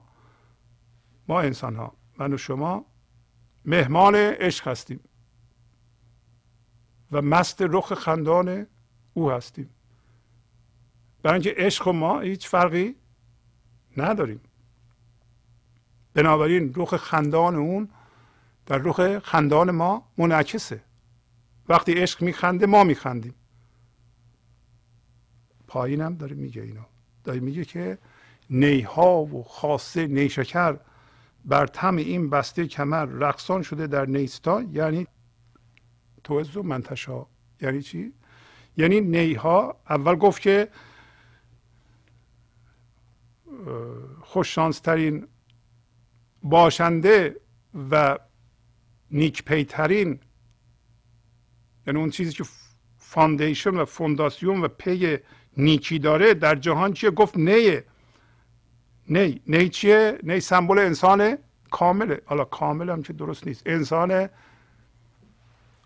ما 1.28 1.40
انسان 1.40 1.76
ها 1.76 1.92
من 2.18 2.32
و 2.32 2.36
شما 2.36 2.84
مهمان 3.64 4.14
عشق 4.14 4.68
هستیم. 4.68 5.00
و 7.12 7.22
مست 7.22 7.62
رخ 7.62 7.94
خندان 7.94 8.66
او 9.14 9.30
هستیم. 9.30 9.70
برای 11.22 11.34
اینکه 11.34 11.54
عشق 11.62 11.88
ما 11.88 12.20
هیچ 12.20 12.48
فرقی 12.48 12.96
نداریم. 13.96 14.40
بنابراین 16.14 16.72
رخ 16.76 16.96
خندان 16.96 17.54
اون 17.54 17.88
در 18.66 18.78
رخ 18.78 19.18
خندان 19.18 19.70
ما 19.70 20.08
منعکسه. 20.18 20.80
وقتی 21.68 21.92
عشق 21.92 22.22
میخنده 22.22 22.66
ما 22.66 22.84
میخندیم. 22.84 23.34
پایینم 25.66 26.14
داره 26.14 26.36
میگه 26.36 26.62
اینو. 26.62 26.82
داره 27.24 27.40
میگه 27.40 27.64
که 27.64 27.98
نیها 28.50 29.24
و 29.24 29.42
خاصه 29.42 30.06
نیشکر 30.06 30.78
بر 31.44 31.66
تم 31.66 31.96
این 31.96 32.30
بسته 32.30 32.66
کمر 32.66 33.04
رقصان 33.04 33.62
شده 33.62 33.86
در 33.86 34.06
نیستا 34.06 34.62
یعنی 34.62 35.06
توز 36.24 36.56
و 36.56 36.62
منتشا. 36.62 37.26
یعنی 37.60 37.82
چی؟ 37.82 38.12
یعنی 38.76 39.00
نیها 39.00 39.76
اول 39.90 40.14
گفت 40.14 40.42
که 40.42 40.68
خوششانسترین 44.20 45.26
باشنده 46.42 47.36
و 47.90 48.18
نیکپیترین 49.10 50.20
یعنی 51.86 51.98
اون 51.98 52.10
چیزی 52.10 52.32
که 52.32 52.44
foundation 52.98 53.70
و 53.70 53.84
فونداسیون 53.84 54.60
و 54.60 54.68
پی 54.68 55.18
نیکی 55.56 55.98
داره 55.98 56.34
در 56.34 56.54
جهان 56.54 56.92
چیه؟ 56.92 57.10
گفت 57.10 57.36
نیه. 57.36 57.84
نی. 59.08 59.40
نی 59.46 59.68
چیه؟ 59.68 60.18
نی 60.22 60.40
سمبل 60.40 60.78
انسان 60.78 61.38
کامله. 61.70 62.22
حالا 62.24 62.44
کامل 62.44 62.90
هم 62.90 63.02
که 63.02 63.12
درست 63.12 63.46
نیست. 63.46 63.62
انسان 63.66 64.28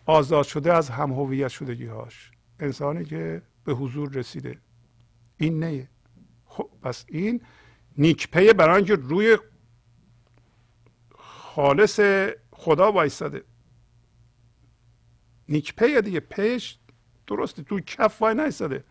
آزاد 0.06 0.44
شده 0.44 0.72
از 0.72 0.90
هم 0.90 1.12
هویت 1.12 1.48
شدگی 1.48 1.86
هاش 1.86 2.30
انسانی 2.60 3.04
که 3.04 3.42
به 3.64 3.72
حضور 3.72 4.10
رسیده. 4.10 4.58
این 5.36 5.64
نیه 5.64 5.88
خب 6.44 6.70
پس 6.82 7.04
این 7.08 7.40
نیکپیه 7.98 8.52
برای 8.52 8.76
اینکه 8.76 8.94
روی 8.94 9.38
خالص 11.18 12.00
خدا 12.50 12.92
وایستاده. 12.92 13.44
نیکپیه 15.48 16.00
دیگه 16.00 16.20
پیش 16.20 16.78
درسته 17.26 17.62
تو 17.62 17.80
کف 17.80 18.22
وای 18.22 18.34
نیستاده 18.34 18.84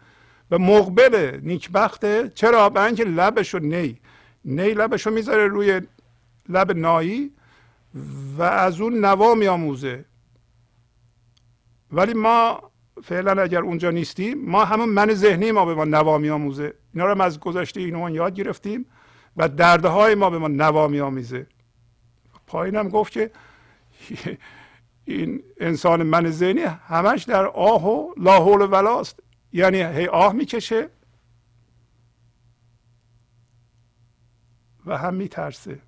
و 0.51 0.59
مقبله 0.59 1.39
نیکبخته 1.43 2.31
چرا؟ 2.35 2.69
برای 2.69 2.87
اینکه 2.87 3.03
لبشو 3.03 3.59
نی. 3.59 3.99
نی 4.45 4.73
لبشو 4.73 5.09
می‌ذاره 5.11 5.47
روی 5.47 5.81
لب 6.49 6.71
نایی 6.71 7.31
و 8.37 8.41
از 8.41 8.81
اون 8.81 9.05
نوا 9.05 9.35
میآموزه. 9.35 10.05
ولی 11.91 12.13
ما 12.13 12.71
فعلا 13.03 13.41
اگر 13.41 13.61
اونجا 13.61 13.91
نیستیم 13.91 14.45
ما 14.45 14.65
همون 14.65 14.89
من 14.89 15.13
ذهنی 15.13 15.51
ما 15.51 15.65
به 15.65 15.75
ما 15.75 15.85
نوا 15.85 16.17
میآموزه. 16.17 16.73
اینا 16.93 17.13
رو 17.13 17.21
از 17.21 17.39
گذشته 17.39 17.79
اینو 17.79 18.09
یاد 18.09 18.33
گرفتیم 18.33 18.85
و 19.37 19.49
دردهای 19.49 20.15
ما 20.15 20.29
به 20.29 20.37
ما 20.37 20.47
نوا 20.47 20.87
میآمیزه. 20.87 21.47
پایینم 22.47 22.89
گفت 22.89 23.11
که 23.11 23.31
این 25.05 25.43
انسان 25.57 26.03
من 26.03 26.31
ذهنی 26.31 26.61
همش 26.61 27.23
در 27.23 27.45
آه 27.45 27.85
و 27.85 28.13
لاحول 28.17 28.61
و 28.61 28.67
ولاست 28.67 29.19
یعنی 29.53 29.77
هی 29.77 30.07
آه 30.07 30.33
می‌کشه 30.33 30.89
و 34.85 34.97
هم 34.97 35.13
میترسه. 35.13 35.79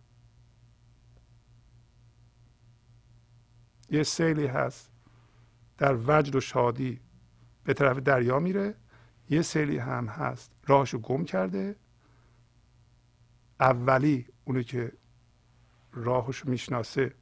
یه 3.89 4.03
سیلی 4.03 4.45
هست. 4.45 4.96
در 5.77 5.97
وجد 6.07 6.35
و 6.35 6.39
شادی 6.39 6.99
به 7.63 7.73
طرف 7.73 7.97
دریا 7.97 8.39
میره. 8.39 8.75
یه 9.29 9.41
سیلی 9.41 9.77
هم 9.77 10.07
هست. 10.07 10.51
راهشو 10.67 10.97
گم 10.99 11.25
کرده. 11.25 11.75
اولی 13.59 14.27
اونی 14.45 14.63
که 14.63 14.91
راهشو 15.93 16.49
می‌شناسه 16.49 17.13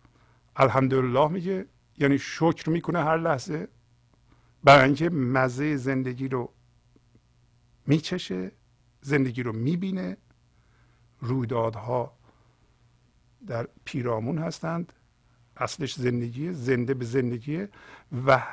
الحمدلله 0.55 1.27
میگه. 1.27 1.65
یعنی 1.97 2.17
شکر 2.17 2.69
می‌کنه 2.69 3.03
هر 3.03 3.17
لحظه. 3.17 3.67
برای 4.63 4.85
اینکه 4.85 5.09
مزه 5.09 5.75
زندگی 5.77 6.27
رو 6.27 6.53
میچشه 7.87 8.51
زندگی 9.01 9.43
رو 9.43 9.53
می‌بینه. 9.53 10.17
رویدادها 11.19 12.17
در 13.47 13.67
پیرامون 13.85 14.37
هستند. 14.37 14.93
اصلش 15.57 15.93
زندگی 15.95 16.53
زنده 16.53 16.93
به 16.93 17.05
زندگی 17.05 17.67
و 18.27 18.43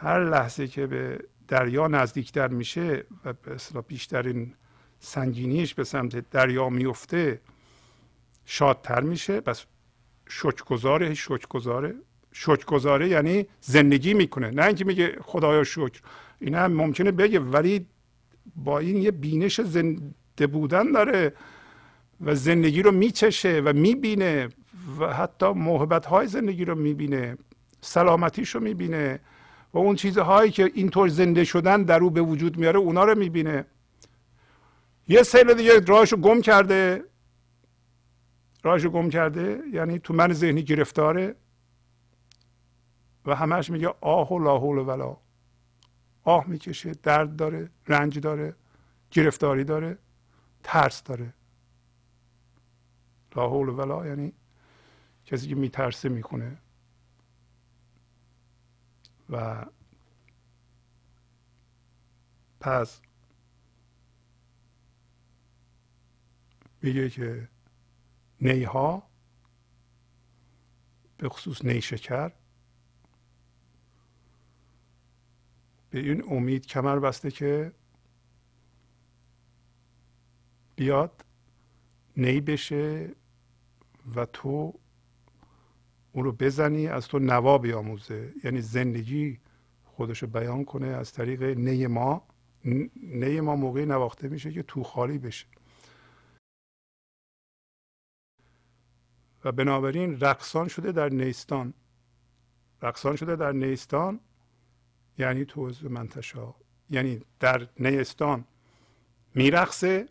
هر 0.00 0.24
لحظه 0.24 0.66
که 0.66 0.86
به 0.86 1.18
دریا 1.48 1.86
نزدیکتر 1.88 2.48
میشه 2.48 3.04
و 3.24 3.32
به 3.32 3.54
اصطلاح 3.54 3.84
بیشترین 3.88 4.54
سنگینیش 5.00 5.74
به 5.74 5.84
سمت 5.84 6.30
دریا 6.30 6.68
میفته 6.68 7.40
شادتر 8.44 9.00
میشه. 9.00 9.40
بس 9.40 9.64
شکرگزاره 10.28 11.14
شکرگزاره. 11.14 11.94
شکرگزاره 12.32 13.08
یعنی 13.08 13.46
زندگی 13.60 14.14
می‌کنه. 14.14 14.50
نه 14.50 14.64
اینکه 14.64 14.84
میگه 14.84 15.16
خدایا 15.22 15.64
شکر. 15.64 16.00
این 16.38 16.54
هم 16.54 16.72
ممکنه 16.72 17.10
بگه 17.10 17.40
ولی 17.40 17.86
با 18.56 18.78
این 18.78 18.96
یه 18.96 19.10
بینش 19.10 19.60
زنده 19.60 20.46
بودن 20.52 20.92
داره. 20.92 21.32
و 22.20 22.34
زندگی 22.34 22.82
رو 22.82 22.90
میچشه 22.90 23.62
و 23.64 23.72
می‌بینه 23.72 24.48
و 24.98 25.14
حتی 25.14 25.52
محبت 25.52 26.06
های 26.06 26.26
زندگی 26.26 26.64
رو 26.64 26.74
می‌بینه 26.74 27.38
سلامتیش 27.80 28.54
رو 28.54 28.60
می‌بینه 28.60 29.20
و 29.72 29.78
اون 29.78 29.96
چیزهایی 29.96 30.50
که 30.50 30.70
اینطور 30.74 31.08
زنده 31.08 31.44
شدن 31.44 31.82
در 31.82 32.00
او 32.00 32.10
به 32.10 32.20
وجود 32.20 32.56
میاره 32.56 32.78
اونا 32.78 33.04
رو 33.04 33.18
می‌بینه. 33.18 33.64
یه 35.08 35.22
سیل 35.22 35.54
دیگه 35.54 35.80
راهشو 35.80 36.16
گم 36.16 36.40
کرده. 36.40 37.04
راهشو 38.62 38.90
گم 38.90 39.10
کرده 39.10 39.60
یعنی 39.72 39.98
تو 39.98 40.14
من 40.14 40.32
ذهنی 40.32 40.62
گرفتاره 40.62 41.34
و 43.26 43.34
همش 43.34 43.70
میگه 43.70 43.94
آه 44.00 44.32
و 44.32 44.38
لا 44.38 44.58
حول 44.58 44.78
ولا. 44.78 45.16
آه 46.24 46.44
می‌کشه 46.48 46.92
درد 47.02 47.36
داره 47.36 47.70
رنج 47.88 48.18
داره 48.18 48.54
گرفتاری 49.10 49.64
داره 49.64 49.98
ترس 50.62 51.02
داره. 51.02 51.34
لا 53.36 53.48
حول 53.48 53.68
ولا 53.68 54.06
یعنی 54.06 54.32
کسی 55.24 55.48
که 55.48 55.54
میترسه 55.54 56.08
می‌کنه 56.08 56.58
و 59.30 59.66
پس 62.60 63.00
میگه 66.82 67.10
که 67.10 67.48
نیها 68.40 69.02
به 71.18 71.28
خصوص 71.28 71.64
نیشکر 71.64 72.32
به 75.90 75.98
این 75.98 76.24
امید 76.30 76.66
کمر 76.66 76.98
بسته 76.98 77.30
که 77.30 77.72
بیاد 80.76 81.24
نی 82.16 82.40
بشه 82.40 83.14
و 84.14 84.26
تو 84.26 84.74
اون 86.12 86.24
رو 86.24 86.32
بزنی 86.32 86.86
از 86.86 87.08
تو 87.08 87.18
نوا 87.18 87.58
بیاموزه. 87.58 88.34
یعنی 88.44 88.60
زندگی 88.60 89.40
خودش 89.84 90.22
رو 90.22 90.28
بیان 90.28 90.64
کنه 90.64 90.86
از 90.86 91.12
طریق 91.12 91.42
نی 91.42 91.86
ما. 91.86 92.26
نی 92.96 93.40
ما 93.40 93.56
موقعی 93.56 93.86
نواخته 93.86 94.28
میشه 94.28 94.52
که 94.52 94.62
تو 94.62 94.82
خالی 94.82 95.18
بشه. 95.18 95.46
و 99.44 99.52
بنابراین 99.52 100.20
رقصان 100.20 100.68
شده 100.68 100.92
در 100.92 101.08
نیستان. 101.08 101.74
رقصان 102.82 103.16
شده 103.16 103.36
در 103.36 103.52
نیستان 103.52 104.20
یعنی 105.18 105.44
توز 105.44 105.84
منتشا. 105.84 106.54
یعنی 106.90 107.20
در 107.40 107.68
نیستان 107.78 108.44
میرقصه 109.34 110.08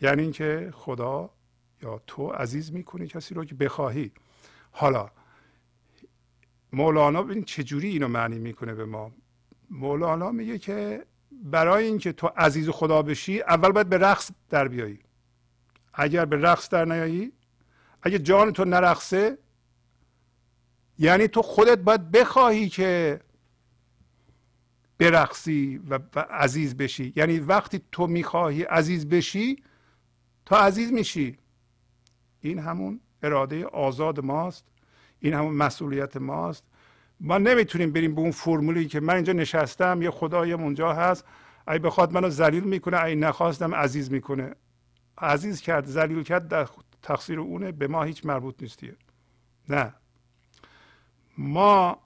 یعنی 0.00 0.22
اینکه 0.22 0.70
خدا 0.74 1.30
یا 1.82 2.02
تو 2.06 2.28
عزیز 2.28 2.72
می‌کنی 2.72 3.06
کسی 3.06 3.34
رو 3.34 3.44
که 3.44 3.54
بخواهی. 3.54 4.12
حالا 4.70 5.10
مولانا 6.72 7.22
ببین 7.22 7.44
چجوری 7.44 7.88
اینو 7.88 8.08
معنی 8.08 8.38
می‌کنه 8.38 8.74
به 8.74 8.84
ما؟ 8.84 9.12
مولانا 9.70 10.30
میگه 10.30 10.58
که 10.58 11.06
برای 11.42 11.86
اینکه 11.86 12.12
تو 12.12 12.26
عزیز 12.26 12.68
خدا 12.68 13.02
بشی 13.02 13.40
اول 13.40 13.72
باید 13.72 13.88
به 13.88 13.98
رقص 13.98 14.30
در 14.50 14.68
بیایی. 14.68 14.98
اگر 15.94 16.24
به 16.24 16.36
رقص 16.36 16.68
در 16.68 16.84
نیایی 16.84 17.32
اگه 18.02 18.18
جان 18.18 18.52
تو 18.52 18.64
نرقصه 18.64 19.38
یعنی 20.98 21.28
تو 21.28 21.42
خودت 21.42 21.78
باید 21.78 22.10
بخواهی 22.10 22.68
که 22.68 23.20
برقصی 24.98 25.80
و, 25.90 25.98
و 26.14 26.20
عزیز 26.20 26.76
بشی. 26.76 27.12
یعنی 27.16 27.38
وقتی 27.38 27.80
تو 27.92 28.06
می‌خواهی 28.06 28.62
عزیز 28.62 29.08
بشی 29.08 29.62
تا 30.46 30.56
عزیز 30.56 30.92
میشی. 30.92 31.38
این 32.40 32.58
همون 32.58 33.00
اراده 33.22 33.66
آزاد 33.66 34.20
ماست. 34.20 34.64
این 35.20 35.34
همون 35.34 35.54
مسئولیت 35.54 36.16
ماست. 36.16 36.64
ما 37.20 37.38
نمی‌تونیم 37.38 37.92
بریم 37.92 38.14
به 38.14 38.20
اون 38.20 38.30
فرمولی 38.30 38.86
که 38.86 39.00
من 39.00 39.14
اینجا 39.14 39.32
نشستم 39.32 40.02
یه 40.02 40.10
خدایم 40.10 40.62
اونجا 40.62 40.92
هست. 40.92 41.24
ای 41.68 41.78
بخواد 41.78 42.12
منو 42.12 42.30
ذلیل 42.30 42.64
می‌کنه 42.64 43.02
ای 43.02 43.14
نخواستم 43.14 43.74
عزیز 43.74 44.12
می‌کنه. 44.12 44.54
عزیز 45.18 45.60
کرد 45.60 45.86
ذلیل 45.86 46.22
کرد 46.22 46.48
در 46.48 46.68
تقصیر 47.02 47.40
اونه 47.40 47.72
به 47.72 47.86
ما 47.86 48.02
هیچ 48.02 48.26
مربوط 48.26 48.62
نیستیه. 48.62 48.96
نه. 49.68 49.94
ما 51.38 51.98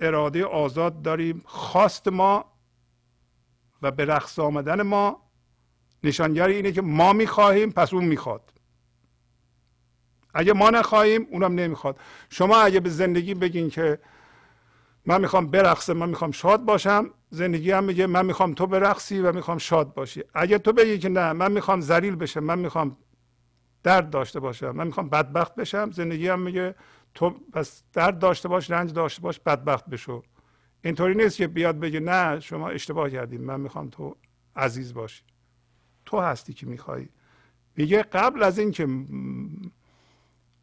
اراده 0.00 0.44
آزاد 0.44 1.02
داریم. 1.02 1.42
خواست 1.44 2.08
ما 2.08 2.44
و 3.82 3.90
به 3.90 4.04
رقص 4.04 4.38
آمدن 4.38 4.82
ما 4.82 5.29
نشانگر 6.04 6.46
اینه 6.46 6.72
که 6.72 6.82
ما 6.82 7.12
می‌خواهیم 7.12 7.70
پس 7.70 7.94
اون 7.94 8.04
می‌خواد. 8.04 8.52
اگه 10.34 10.52
ما 10.52 10.70
نخواهیم 10.70 11.26
اونم 11.30 11.54
نمی‌خواد. 11.54 11.98
شما 12.30 12.56
اگه 12.56 12.80
به 12.80 12.90
زندگی 12.90 13.34
بگین 13.34 13.70
که 13.70 13.98
من 15.06 15.20
می‌خوام 15.20 15.46
برقصم 15.46 15.92
من 15.92 16.08
می‌خوام 16.08 16.30
شاد 16.30 16.64
باشم 16.64 17.10
زندگی 17.30 17.70
هم 17.70 17.84
میگه 17.84 18.06
من 18.06 18.26
می‌خوام 18.26 18.54
تو 18.54 18.66
برقصی 18.66 19.20
و 19.20 19.32
می‌خوام 19.32 19.58
شاد 19.58 19.94
باشی. 19.94 20.24
اگه 20.34 20.58
تو 20.58 20.72
بگی 20.72 20.98
که 20.98 21.08
نه 21.08 21.32
من 21.32 21.52
می‌خوام 21.52 21.80
ذلیل 21.80 22.16
بشم 22.16 22.40
من 22.40 22.58
می‌خوام 22.58 22.96
درد 23.82 24.10
داشته 24.10 24.40
باشم 24.40 24.70
من 24.70 24.86
می‌خوام 24.86 25.08
بدبخت 25.08 25.54
بشم 25.54 25.90
زندگی 25.90 26.28
هم 26.28 26.40
میگه 26.40 26.74
تو 27.14 27.30
پس 27.52 27.82
درد 27.92 28.18
داشته 28.18 28.48
باش 28.48 28.70
رنج 28.70 28.92
داشته 28.92 29.22
باش 29.22 29.40
بدبخت 29.40 29.86
بشو. 29.86 30.22
اینطوری 30.84 31.14
نیست 31.14 31.36
که 31.36 31.46
بیاد 31.46 31.80
بگه 31.80 32.00
نه 32.00 32.40
شما 32.40 32.68
اشتباه 32.68 33.10
کردیم 33.10 33.40
من 33.40 33.60
می‌خوام 33.60 33.88
تو 33.88 34.16
عزیز 34.56 34.94
باشی. 34.94 35.22
تو 36.10 36.20
هستی 36.20 36.52
که 36.52 36.66
می‌خوای 36.66 37.08
میگه 37.76 38.02
قبل 38.02 38.42
از 38.42 38.58
اینکه 38.58 38.88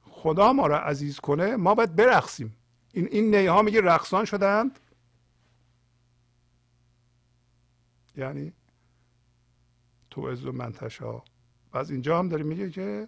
خدا 0.01 0.53
ما 0.53 0.67
را 0.67 0.79
عزیز 0.79 1.19
کنه 1.19 1.55
ما 1.55 1.75
باید 1.75 1.95
برقصیم. 1.95 2.55
این 2.93 3.07
این 3.11 3.35
نیها 3.35 3.61
میگه 3.61 3.81
رقصان 3.81 4.25
شدند. 4.25 4.79
یعنی 8.15 8.53
تو 10.09 10.21
از 10.21 10.45
منتشا. 10.45 11.17
و 11.73 11.77
از 11.77 11.91
اینجا 11.91 12.19
هم 12.19 12.29
داره 12.29 12.43
میگه 12.43 12.69
که 12.69 13.07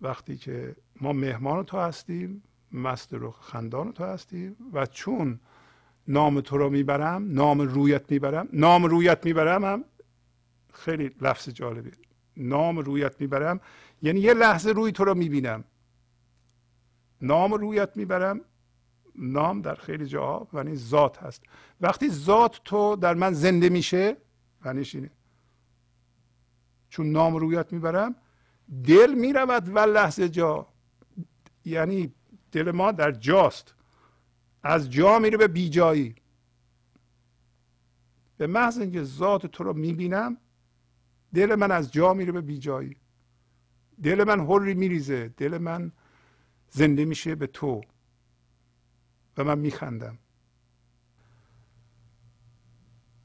وقتی 0.00 0.36
که 0.36 0.76
ما 1.00 1.12
مهمان 1.12 1.64
تو 1.64 1.78
هستیم 1.78 2.42
مست 2.72 3.14
رو 3.14 3.30
خندان 3.30 3.92
تو 3.92 4.04
هستیم 4.04 4.56
و 4.72 4.86
چون 4.86 5.40
نام 6.08 6.40
تو 6.40 6.58
رو 6.58 6.70
می‌برم 6.70 7.32
نام 7.32 7.60
رویت 7.60 8.12
می‌برم 8.12 8.48
نام 8.52 8.84
رویت 8.84 9.26
می‌برم 9.26 9.64
هم 9.64 9.84
خیلی 10.72 11.10
لفظ 11.20 11.48
جالبی 11.48 11.90
نام 12.36 12.78
رویت 12.78 13.20
می‌برم 13.20 13.60
یعنی 14.02 14.20
یه 14.20 14.34
لحظه 14.34 14.70
روی 14.70 14.92
تو 14.92 15.04
رو 15.04 15.14
می‌بینم. 15.14 15.64
نام 17.22 17.54
رویت 17.54 17.96
می‌برم 17.96 18.40
نام 19.14 19.62
در 19.62 19.74
خیلی 19.74 20.06
جاها 20.06 20.48
یعنی 20.52 20.76
ذات 20.76 21.18
هست. 21.18 21.42
وقتی 21.80 22.10
ذات 22.10 22.60
تو 22.64 22.96
در 22.96 23.14
من 23.14 23.32
زنده 23.32 23.68
میشه 23.68 24.16
معنیش 24.64 24.94
اینه. 24.94 25.10
چون 26.88 27.10
نام 27.10 27.36
رویت 27.36 27.72
می‌برم 27.72 28.14
دل 28.84 29.14
می‌رود 29.14 29.76
و 29.76 29.78
لحظه 29.78 30.28
جا. 30.28 30.66
یعنی 31.64 32.14
دل 32.52 32.70
ما 32.70 32.92
در 32.92 33.12
جاست. 33.12 33.74
از 34.68 34.90
جا 34.90 35.18
میره 35.18 35.36
به 35.36 35.48
بیجایی. 35.48 36.14
به 38.36 38.46
محض 38.46 38.78
اینکه 38.78 39.02
ذات 39.02 39.46
تو 39.46 39.64
رو 39.64 39.72
می‌بینم 39.72 40.36
دل 41.34 41.54
من 41.54 41.70
از 41.70 41.92
جا 41.92 42.14
میره 42.14 42.32
به 42.32 42.40
بیجایی. 42.40 42.96
دل 44.02 44.24
من 44.24 44.46
حری 44.46 44.74
میریزه. 44.74 45.28
دل 45.28 45.58
من 45.58 45.92
زنده 46.70 47.04
میشه 47.04 47.34
به 47.34 47.46
تو. 47.46 47.80
و 49.36 49.44
من 49.44 49.58
میخندم. 49.58 50.18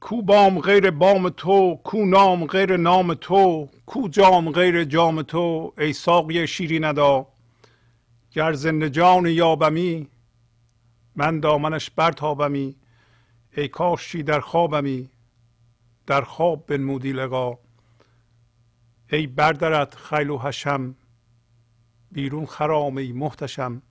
کو 0.00 0.22
بام 0.22 0.60
غیر 0.60 0.90
بام 0.90 1.28
تو 1.28 1.76
کو 1.84 2.04
نام 2.04 2.46
غیر 2.46 2.76
نام 2.76 3.14
تو 3.14 3.68
کو 3.86 4.08
جام 4.08 4.50
غیر 4.50 4.84
جام 4.84 5.22
تو 5.22 5.72
ای 5.78 5.92
ساقی 5.92 6.46
شیری 6.46 6.78
ندا 6.78 7.26
گر 8.32 8.52
زنده 8.52 8.90
جان 8.90 9.26
یابمی 9.26 10.08
من 11.16 11.40
دامنش 11.40 11.90
برتابمی 11.90 12.76
ای 13.56 13.68
کاشی 13.68 14.22
در 14.22 14.40
خوابمی 14.40 15.10
در 16.06 16.22
خواب 16.22 16.66
بنمودی 16.66 17.12
لقا. 17.12 17.58
ای 19.12 19.26
بردرت 19.26 19.94
خیل 19.94 20.30
و 20.30 20.38
حشم 20.38 20.94
بیرون 22.12 22.46
خرام 22.46 22.96
ای 22.96 23.12
محتشم. 23.12 23.82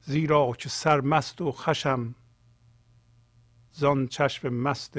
زیرا 0.00 0.52
که 0.52 0.68
سرمست 0.68 1.40
و 1.40 1.52
خشم 1.52 2.14
زان 3.72 4.06
چشم 4.06 4.48
مست 4.48 4.98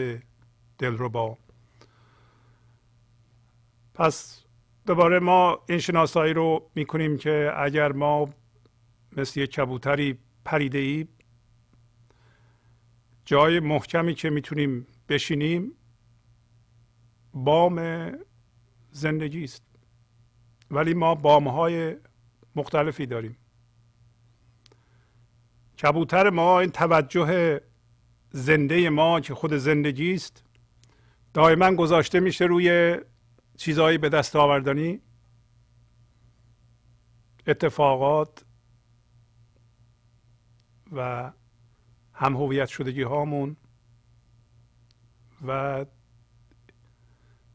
دلربا. 0.78 1.38
پس 3.94 4.44
دوباره 4.86 5.20
ما 5.20 5.60
این 5.70 5.80
شناسایی 5.80 6.34
رو 6.34 6.70
می‌کنیم 6.76 7.18
که 7.18 7.54
اگر 7.58 7.92
ما 7.92 8.30
مثل 9.18 9.40
یک 9.40 9.52
کبوتری 9.52 10.18
پریده 10.48 10.78
ای 10.78 11.08
جای 13.26 13.60
محکمی 13.60 14.14
که 14.14 14.30
می‌تونیم 14.30 14.88
بشینیم 15.10 15.72
بام 17.34 18.12
زندگی 18.92 19.44
است. 19.44 19.64
ولی 20.72 20.94
ما 20.94 21.16
بام 21.16 21.48
های 21.48 21.96
مختلفی 22.56 23.06
داریم. 23.06 23.38
کبوتر 25.84 26.30
ما 26.30 26.60
این 26.60 26.72
توجه 26.72 27.62
زنده 28.32 28.90
ما 28.90 29.20
که 29.20 29.34
خود 29.34 29.54
زندگی 29.54 30.14
است 30.14 30.44
دائما 31.34 31.76
گذاشته 31.76 32.20
میشه 32.20 32.46
روی 32.46 32.98
چیزهایی 33.58 33.98
به 33.98 34.10
دست 34.10 34.36
آوردنی. 34.36 35.02
اتفاقات 37.48 38.46
و 40.92 41.32
هم 42.14 42.36
هویت 42.36 42.68
شدگی 42.68 43.02
هامون 43.02 43.58
و 45.48 45.86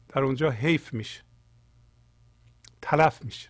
در 0.07 0.23
اونجا 0.23 0.49
حیف 0.49 0.93
میشه 0.93 1.23
تلف 2.81 3.25
میشه. 3.25 3.49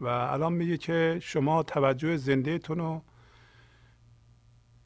و 0.00 0.06
الان 0.06 0.52
میگه 0.52 0.76
که 0.76 1.18
شما 1.22 1.62
توجه 1.62 2.16
زندهتون 2.16 2.78
رو 2.78 3.02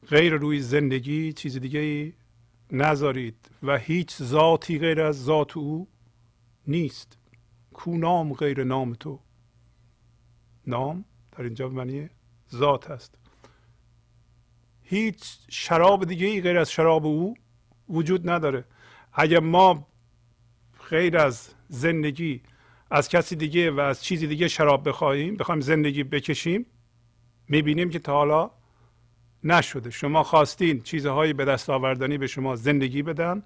غیر 0.07 0.33
روی 0.33 0.59
زندگی 0.59 1.33
چیز 1.33 1.57
دیگه 1.57 1.79
ای 1.79 2.13
نذارید 2.71 3.51
و 3.63 3.77
هیچ 3.77 4.23
ذاتی 4.23 4.79
غیر 4.79 5.01
از 5.01 5.23
ذات 5.23 5.57
او 5.57 5.87
نیست. 6.67 7.17
کو 7.73 7.97
نام 7.97 8.33
غیر 8.33 8.63
نام 8.63 8.93
تو؟ 8.93 9.19
نام 10.67 11.05
در 11.31 11.43
اینجا 11.43 11.69
معنی 11.69 12.09
ذات 12.55 12.91
است. 12.91 13.17
هیچ 14.83 15.23
شراب 15.49 16.05
دیگه 16.05 16.27
ای 16.27 16.41
غیر 16.41 16.57
از 16.57 16.71
شراب 16.71 17.05
او 17.05 17.33
وجود 17.89 18.29
نداره. 18.29 18.65
اگر 19.13 19.39
ما 19.39 19.87
غیر 20.89 21.17
از 21.17 21.49
زندگی 21.67 22.41
از 22.91 23.09
کسی 23.09 23.35
دیگه 23.35 23.71
و 23.71 23.79
از 23.79 24.03
چیزی 24.03 24.27
دیگه 24.27 24.47
شراب 24.47 24.89
بخواهیم 24.89 25.37
بخوایم 25.37 25.61
زندگی 25.61 26.03
بکشیم 26.03 26.65
می‌بینیم 27.47 27.89
که 27.89 27.99
تا 27.99 28.13
حالا 28.13 28.51
نشده. 29.43 29.89
شما 29.89 30.23
خواستین 30.23 30.81
چیزهایی 30.81 31.33
به 31.33 31.45
دست 31.45 31.69
آوردنی 31.69 32.17
به 32.17 32.27
شما 32.27 32.55
زندگی 32.55 33.03
بدن. 33.03 33.43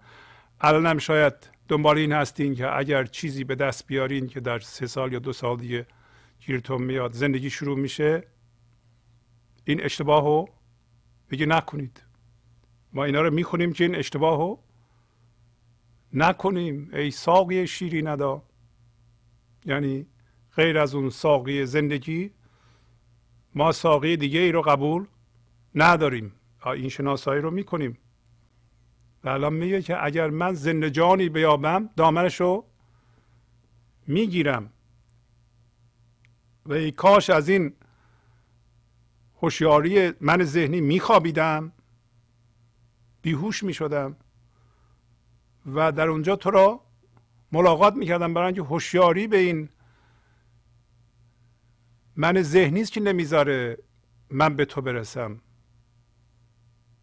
الان 0.62 0.86
هم 0.86 0.98
شاید 0.98 1.34
دنبال 1.68 1.98
این 1.98 2.12
هستین 2.12 2.56
که 2.56 2.78
اگر 2.78 3.06
چیزی 3.06 3.44
به 3.44 3.56
دست 3.56 3.88
بیارین 3.88 4.28
که 4.28 4.40
در 4.40 4.60
سه 4.60 4.88
سال 4.88 5.14
یا 5.14 5.20
دو 5.20 5.34
سال 5.34 5.58
دیگه 5.58 5.86
گیرتون 6.46 6.82
میاد 6.82 7.14
زندگی 7.14 7.50
شروع 7.50 7.78
میشه. 7.78 8.24
این 9.66 9.84
اشتباه 9.84 10.24
رو 10.24 10.50
بگه 11.30 11.46
نکنید. 11.46 12.04
ما 12.94 13.04
اینا 13.04 13.22
رو 13.22 13.34
می‌خونیم 13.34 13.74
که 13.74 13.84
این 13.84 13.96
اشتباه 13.96 14.38
رو 14.38 14.60
نکنیم. 16.14 16.90
ای 16.94 17.12
ساقی 17.12 17.68
شیری 17.68 18.02
ندا. 18.02 18.44
یعنی 19.66 20.06
غیر 20.56 20.78
از 20.78 20.96
اون 20.96 21.10
ساقی 21.10 21.66
زندگی 21.66 22.32
ما 23.56 23.72
ساقی 23.72 24.18
دیگه 24.18 24.40
ای 24.40 24.52
رو 24.52 24.62
قبول 24.62 25.06
نداریم. 25.76 26.32
این 26.66 26.90
شناسایی 26.90 27.42
رو 27.42 27.52
می‌کنیم. 27.52 27.98
و 29.24 29.30
الان 29.30 29.54
میگه 29.54 29.82
که 29.82 30.06
اگر 30.06 30.30
من 30.30 30.54
زنده 30.54 30.90
جانی 30.90 31.30
بیابم 31.30 31.90
دامنش 31.98 32.42
رو 32.42 32.66
می‌گیرم. 34.08 34.70
و 36.66 36.74
ای 36.74 36.92
کاش 36.92 37.30
از 37.30 37.50
این 37.50 37.74
هوشیاری 39.46 40.14
من 40.22 40.44
ذهنی 40.44 40.82
میخوابیدم. 40.82 41.72
بیهوش 43.22 43.64
می‌شدم. 43.64 44.16
و 45.66 45.92
در 45.92 46.08
اونجا 46.08 46.36
تو 46.36 46.52
را 46.52 46.82
ملاقات 47.52 47.94
می‌کردم 47.96 48.34
برای 48.34 48.46
اینکه 48.46 48.62
هوشیاری 48.62 49.28
به 49.28 49.38
این 49.38 49.70
من 52.16 52.42
ذهنی 52.42 52.82
است 52.82 52.92
که 52.92 53.02
نمی‌ذاره 53.02 53.78
من 54.30 54.56
به 54.56 54.66
تو 54.66 54.82
برسم 54.82 55.42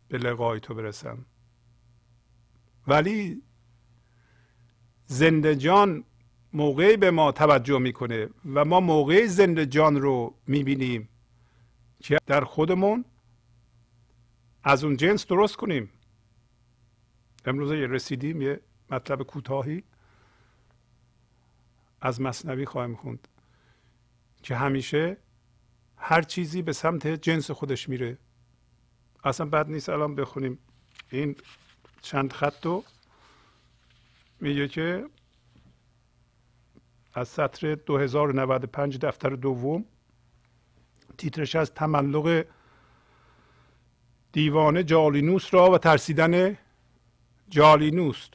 به 0.08 0.18
لقای 0.18 0.60
تو 0.60 0.74
برسم. 0.74 1.24
ولی 2.86 3.42
زنده 5.06 5.56
جان 5.56 6.04
موقعی 6.52 6.96
به 6.96 7.10
ما 7.10 7.32
توجه 7.32 7.78
می‌کنه 7.78 8.28
و 8.54 8.64
ما 8.64 8.80
موقع 8.80 9.26
زنده 9.26 9.66
جان 9.66 10.00
رو 10.00 10.34
می‌بینیم. 10.46 11.08
که 12.02 12.18
در 12.26 12.44
خودمون؟ 12.44 13.04
از 14.64 14.84
اون 14.84 14.96
جنس 14.96 15.26
درست 15.26 15.56
کنیم. 15.56 15.90
امروز 17.44 17.70
رسیدیم 17.70 18.42
یه 18.42 18.60
مطلب 18.90 19.22
کوتاهی. 19.22 19.84
از 22.00 22.20
مصنوی 22.20 22.66
خواهیم 22.66 22.96
خوند. 22.96 23.28
که 24.42 24.56
همیشه 24.56 25.16
هر 25.96 26.22
چیزی 26.22 26.62
به 26.62 26.72
سمت 26.72 27.06
جنس 27.06 27.50
خودش 27.50 27.88
میره. 27.88 28.18
اصلا 29.24 29.46
بد 29.46 29.70
نیست 29.70 29.88
الان 29.88 30.14
بخونیم. 30.14 30.58
این 31.10 31.36
چند 32.00 32.32
خط 32.32 32.66
رو 32.66 32.84
میگه 34.40 34.68
که 34.68 35.06
از 37.14 37.28
سطر 37.28 37.74
2095 37.74 38.98
دفتر 38.98 39.30
دوم 39.30 39.84
تیترش 41.16 41.56
از 41.56 41.74
تملق 41.74 42.44
دیوانه 44.32 44.82
جالینوس 44.84 45.54
را 45.54 45.70
و 45.70 45.78
ترسیدن 45.78 46.58
جالینوس. 47.48 48.28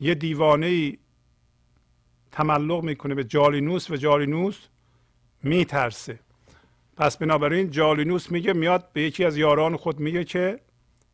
یه 0.00 0.14
دیوانه 0.14 0.66
ای 0.66 0.98
تملق 2.32 2.84
می‌کنه 2.84 3.14
به 3.14 3.24
جالینوس 3.24 3.90
و 3.90 3.96
جالینوس 3.96 4.66
میترسه. 5.42 6.18
پس 6.96 7.16
بنابراین 7.16 7.70
جالینوس 7.70 8.30
میگه 8.30 8.52
میاد 8.52 8.92
به 8.92 9.02
یکی 9.02 9.24
از 9.24 9.36
یاران 9.36 9.76
خود 9.76 10.00
میگه 10.00 10.24
که 10.24 10.60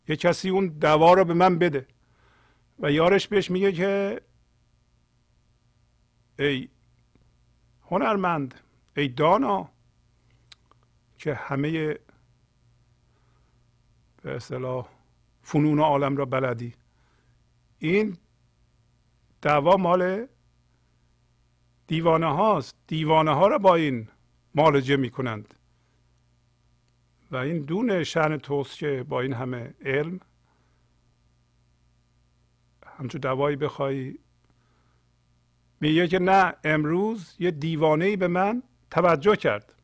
یه 0.09 0.17
کسی 0.17 0.49
اون 0.51 0.69
دوا 0.69 1.13
رو 1.13 1.25
به 1.25 1.35
من 1.35 1.59
بده. 1.59 1.87
و 2.79 2.93
یارش 2.93 3.29
بهش 3.29 3.51
میگه 3.51 3.73
که 3.73 4.21
ای 6.39 6.69
هنرمند 7.91 8.55
ای 8.97 9.09
دانا 9.09 9.72
که 11.23 11.35
همه 11.35 11.99
به 14.23 14.37
اصطلاح 14.37 14.89
فنون 15.43 15.81
عالم 15.81 16.17
را 16.17 16.25
بلدی. 16.25 16.75
این 17.79 18.17
دوا 19.43 19.77
مال 19.77 20.27
دیوانه 21.87 22.27
هاست. 22.27 22.75
دیوانه 22.87 23.35
ها 23.35 23.47
را 23.47 23.59
با 23.59 23.75
این 23.75 24.09
مالجه 24.55 24.97
می 24.97 25.11
کنند 25.11 25.55
و 27.31 27.37
این 27.37 27.59
دون 27.59 28.05
شعن 28.05 28.39
توست 28.39 28.79
که 28.79 29.05
با 29.09 29.21
این 29.21 29.33
همه 29.33 29.75
علم 29.85 30.21
همچون 32.99 33.21
دوایی 33.21 33.57
بخوای 33.57 34.19
میگه 35.81 36.09
که 36.09 36.19
نه 36.19 36.55
امروز 36.65 37.37
یه 37.39 37.51
دیوانه 37.51 38.05
ای 38.05 38.17
به 38.17 38.29
من 38.29 38.63
توجه 38.91 39.37
کرد. 39.37 39.82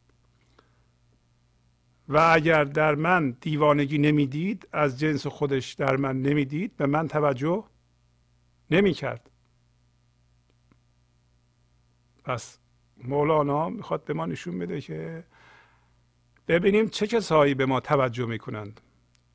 و 2.09 2.31
اگر 2.33 2.65
در 2.65 2.95
من 2.95 3.31
دیوانگی 3.31 3.99
نمی‌دید 3.99 4.69
از 4.73 4.99
جنس 4.99 5.27
خودش 5.27 5.73
در 5.73 5.97
من 5.97 6.23
نمی‌دید 6.23 6.77
به 6.77 6.87
من 6.87 7.09
توجه 7.09 7.65
نمی 8.71 8.93
کرد 8.93 9.31
پس 12.25 12.59
مولانا 13.05 13.69
می‌خواد 13.69 14.05
به 14.05 14.15
ما 14.15 14.27
نشون 14.27 14.59
بده 14.59 14.81
که 14.81 15.25
ببینیم 16.49 16.89
چه 16.89 17.07
کسایی 17.07 17.55
به 17.55 17.67
ما 17.67 17.81
توجه 17.81 18.27
می‌کنند. 18.27 18.81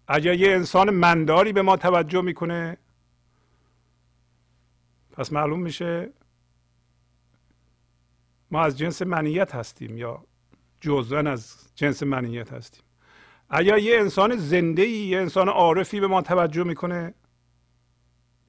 اگر 0.07 0.33
یه 0.33 0.51
انسان 0.51 0.89
منداری 0.89 1.53
به 1.53 1.61
ما 1.61 1.77
توجه 1.77 2.21
می‌کنه 2.21 2.77
پس 5.11 5.33
معلوم 5.33 5.59
میشه 5.59 6.09
ما 8.51 8.61
از 8.61 8.77
جنس 8.77 9.01
منیت 9.01 9.55
هستیم 9.55 9.97
یا 9.97 10.25
جزءا 10.83 11.19
از 11.19 11.55
جنس 11.75 12.03
منیت 12.03 12.53
هستیم. 12.53 12.83
اگر 13.49 13.77
یه 13.77 13.99
انسان 13.99 14.35
زنده 14.35 14.81
ای 14.81 14.91
یه 14.91 15.17
انسان 15.17 15.49
عارفی 15.49 15.99
به 15.99 16.07
ما 16.07 16.21
توجه 16.21 16.63
می‌کنه 16.63 17.13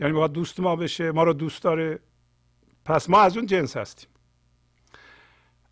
یعنی 0.01 0.13
باید 0.13 0.33
دوست 0.33 0.61
ما 0.61 0.77
بشه 0.77 1.13
ما 1.13 1.25
رو 1.25 1.33
دوست 1.33 1.63
داره 1.63 1.99
پس 2.85 3.11
ما 3.11 3.21
از 3.21 3.37
اون 3.37 3.47
جنس 3.47 3.77
هستیم. 3.77 4.09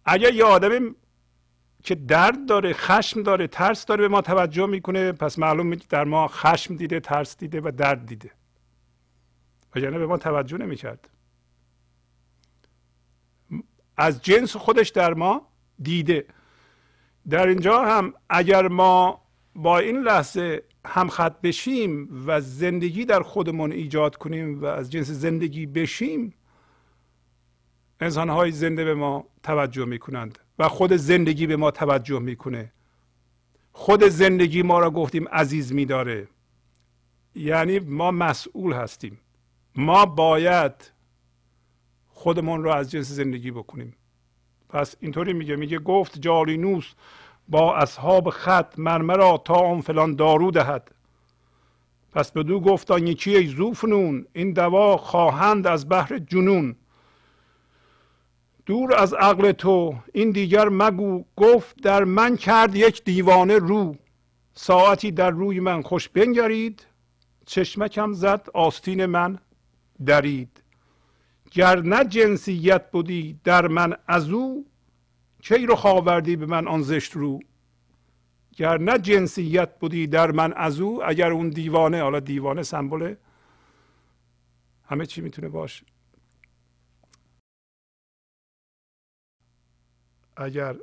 اگر 0.04 0.34
یه 0.34 0.44
آدمی 0.44 0.94
که 1.82 1.94
درد 1.94 2.46
داره 2.46 2.72
خشم 2.72 3.22
داره 3.22 3.46
ترس 3.46 3.86
داره 3.86 4.02
به 4.02 4.08
ما 4.08 4.20
توجه 4.20 4.66
می‌کنه 4.66 5.12
پس 5.12 5.38
معلوم 5.38 5.74
در 5.74 6.04
ما 6.04 6.28
خشم 6.28 6.76
دیده 6.76 7.00
ترس 7.00 7.36
دیده 7.36 7.60
و 7.60 7.72
درد 7.76 8.06
دیده. 8.06 8.30
و 9.74 9.78
یعنی 9.78 9.98
به 9.98 10.06
ما 10.06 10.18
توجه 10.18 10.58
نمی‌کرد. 10.58 11.08
از 13.96 14.22
جنس 14.22 14.56
خودش 14.56 14.88
در 14.88 15.14
ما 15.14 15.48
دیده. 15.82 16.26
در 17.28 17.46
اینجا 17.46 17.84
هم 17.84 18.14
اگر 18.30 18.68
ما 18.68 19.22
با 19.54 19.78
این 19.78 19.96
لحظه 19.96 20.62
هم 20.86 21.08
خط 21.08 21.40
بشیم 21.40 22.22
و 22.26 22.40
زندگی 22.40 23.04
در 23.04 23.22
خودمون 23.22 23.72
ایجاد 23.72 24.16
کنیم 24.16 24.62
و 24.62 24.64
از 24.64 24.90
جنس 24.90 25.10
زندگی 25.10 25.66
بشیم 25.66 26.34
انسانهای 28.00 28.50
زنده 28.50 28.84
به 28.84 28.94
ما 28.94 29.24
توجه 29.42 29.84
می‌کنند 29.84 30.38
و 30.58 30.68
خود 30.68 30.92
زندگی 30.92 31.46
به 31.46 31.56
ما 31.56 31.70
توجه 31.70 32.18
می‌کنه. 32.18 32.72
خود 33.72 34.04
زندگی 34.04 34.62
ما 34.62 34.78
را 34.78 34.90
گفتیم 34.90 35.28
عزیز 35.28 35.72
میداره. 35.72 36.28
یعنی 37.34 37.78
ما 37.78 38.10
مسئول 38.10 38.72
هستیم. 38.72 39.18
ما 39.74 40.06
باید 40.06 40.72
خودمون 42.08 42.62
را 42.62 42.74
از 42.74 42.90
جنس 42.90 43.08
زندگی 43.08 43.50
بکنیم. 43.50 43.94
پس 44.72 44.94
اینطوری 45.00 45.32
میگه 45.32 45.56
میگه 45.56 45.78
گفت 45.78 46.20
جالینوس 46.20 46.92
با 47.48 47.76
اصحاب 47.76 48.30
خط 48.30 48.78
مرمرا 48.78 49.42
تا 49.44 49.54
آن 49.54 49.80
فلان 49.80 50.16
دارو 50.16 50.50
دهد. 50.50 50.90
پس 52.12 52.32
به 52.32 52.42
دو 52.42 52.60
گفت 52.60 52.90
آن 52.90 53.06
یکی 53.06 53.36
ای 53.36 53.46
زوفنون 53.46 54.26
این 54.32 54.52
دوا 54.52 54.96
خواهند 54.96 55.66
از 55.66 55.88
بحر 55.88 56.18
جنون. 56.18 56.76
دور 58.66 58.94
از 58.94 59.14
عقل 59.14 59.52
تو 59.52 59.94
این 60.12 60.30
دیگر 60.30 60.68
مگو 60.68 61.24
گفت 61.36 61.82
در 61.82 62.04
من 62.04 62.36
کرد 62.36 62.76
یک 62.76 63.04
دیوانه 63.04 63.58
رو. 63.58 63.96
ساعتی 64.54 65.10
در 65.10 65.30
روی 65.30 65.60
من 65.60 65.82
خوش 65.82 66.08
بنگرید 66.08 66.86
چشمکم 67.46 68.12
زد 68.12 68.48
آستین 68.54 69.06
من 69.06 69.38
درید. 70.06 70.61
گر 71.54 71.80
نه 71.80 72.04
جنسیت 72.04 72.90
بودی 72.90 73.40
در 73.44 73.68
من 73.68 73.96
از 74.08 74.30
او 74.30 74.66
کی 75.42 75.66
رو 75.66 75.76
خواوردی 75.76 76.36
به 76.36 76.46
من 76.46 76.68
آن 76.68 76.82
زشت 76.82 77.12
رو؟ 77.12 77.40
گر 78.56 78.78
نه 78.78 78.98
جنسیت 78.98 79.78
بودی 79.78 80.06
در 80.06 80.30
من 80.30 80.52
از 80.52 80.80
او 80.80 81.04
اگر 81.04 81.30
اون 81.30 81.48
دیوانه 81.48 82.02
حالا 82.02 82.20
دیوانه 82.20 82.62
سمبل 82.62 83.14
همه 84.84 85.06
چی 85.06 85.20
می‌تونه 85.20 85.48
باشه. 85.48 85.86
اگر 90.36 90.76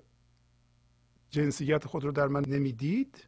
جنسیت 1.30 1.86
خود 1.86 2.04
رو 2.04 2.12
در 2.12 2.28
من 2.28 2.46
نمی‌دید 2.48 3.28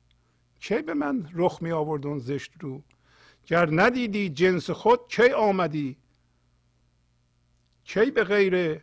کی 0.60 0.82
به 0.82 0.94
من 0.94 1.30
رخ 1.34 1.62
می 1.62 1.72
آورد 1.72 2.06
اون 2.06 2.20
زشت 2.20 2.52
رو؟ 2.60 2.84
گر 3.46 3.70
ندیدی 3.72 4.30
جنس 4.30 4.70
خود 4.70 5.00
کی 5.08 5.30
آمدی؟ 5.30 6.01
کی 7.94 8.12
به 8.12 8.24
غیر 8.24 8.82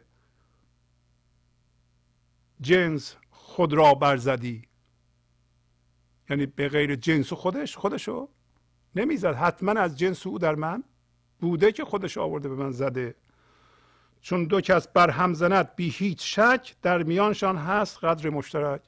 جنس 2.61 3.17
خود 3.31 3.73
را 3.73 3.95
برزدی؟ 3.95 4.63
یعنی 6.31 6.47
به 6.47 6.69
غیر 6.69 6.95
جنس 6.95 7.33
خودش 7.33 7.77
خودشو 7.77 8.29
نمی‌زد. 8.95 9.35
حتما 9.35 9.81
از 9.81 9.99
جنس 9.99 10.27
او 10.27 10.39
در 10.39 10.55
من 10.55 10.85
بوده 11.41 11.73
که 11.73 11.85
خودش 11.85 12.19
آورده 12.19 12.49
به 12.49 12.55
من 12.55 12.71
زده. 12.71 13.15
چون 14.21 14.45
دو 14.45 14.61
کس 14.61 14.89
بر 14.89 15.11
هم 15.11 15.35
زند 15.35 15.75
بی 15.77 15.89
هیچ 15.89 16.39
شک 16.39 16.77
در 16.83 17.03
میانشان 17.03 17.57
هست 17.57 18.05
قدر 18.05 18.31
مشترک. 18.31 18.83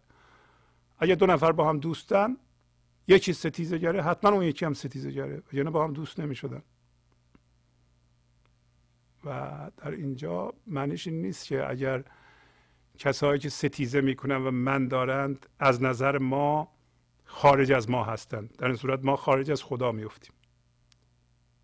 اگه 0.99 1.15
دو 1.15 1.27
نفر 1.27 1.53
با 1.53 1.69
هم 1.69 1.79
دوستن 1.79 2.37
یکی 3.09 3.33
ستیزه 3.33 3.79
گره 3.79 4.03
حتما 4.03 4.31
اون 4.31 4.43
یکی 4.43 4.65
هم 4.65 4.75
ستیزه 4.75 5.11
گره. 5.11 5.43
یعنی 5.53 5.71
با 5.71 5.85
هم 5.85 5.93
دوست 5.93 6.21
نمی 6.21 6.35
شدن 6.35 6.63
و 9.25 9.71
در 9.77 9.91
اینجا 9.91 10.55
معنیش 10.67 11.07
این 11.07 11.23
نیست 11.23 11.47
که 11.47 11.71
اگر 11.71 12.05
کسایی 12.99 13.39
که 13.39 13.49
ستیزه 13.49 14.01
می‌کنن 14.01 14.37
و 14.37 14.51
من 14.51 14.89
دارند 14.89 15.47
از 15.59 15.83
نظر 15.83 16.19
ما 16.19 16.73
خارج 17.25 17.73
از 17.73 17.91
ما 17.91 18.05
هستند. 18.05 18.57
در 18.57 18.67
این 18.67 18.77
صورت 18.77 19.05
ما 19.05 19.17
خارج 19.17 19.51
از 19.51 19.63
خدا 19.63 19.93
میفتیم 19.93 20.33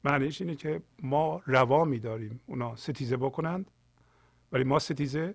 معنیش 0.04 0.40
اینه 0.40 0.54
که 0.56 0.82
ما 1.02 1.42
روا 1.46 1.84
میداریم 1.84 2.40
اونا 2.46 2.76
ستیزه 2.76 3.16
بکنند 3.16 3.70
ولی 4.52 4.64
ما 4.64 4.78
ستیزه 4.78 5.34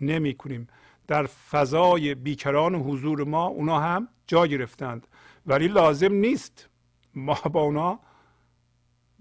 نمی 0.00 0.34
کنیم 0.34 0.66
در 1.06 1.26
فضای 1.26 2.14
بیکران 2.14 2.74
حضور 2.74 3.24
ما 3.24 3.46
اونا 3.46 3.80
هم 3.80 4.08
جا 4.26 4.46
گرفتند. 4.46 5.06
ولی 5.46 5.68
لازم 5.68 6.12
نیست 6.12 6.68
ما 7.14 7.34
با 7.34 7.62
اونا 7.62 8.00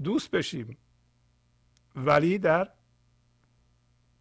دوست 0.03 0.31
بشیم. 0.31 0.77
ولی 1.95 2.37
در 2.37 2.69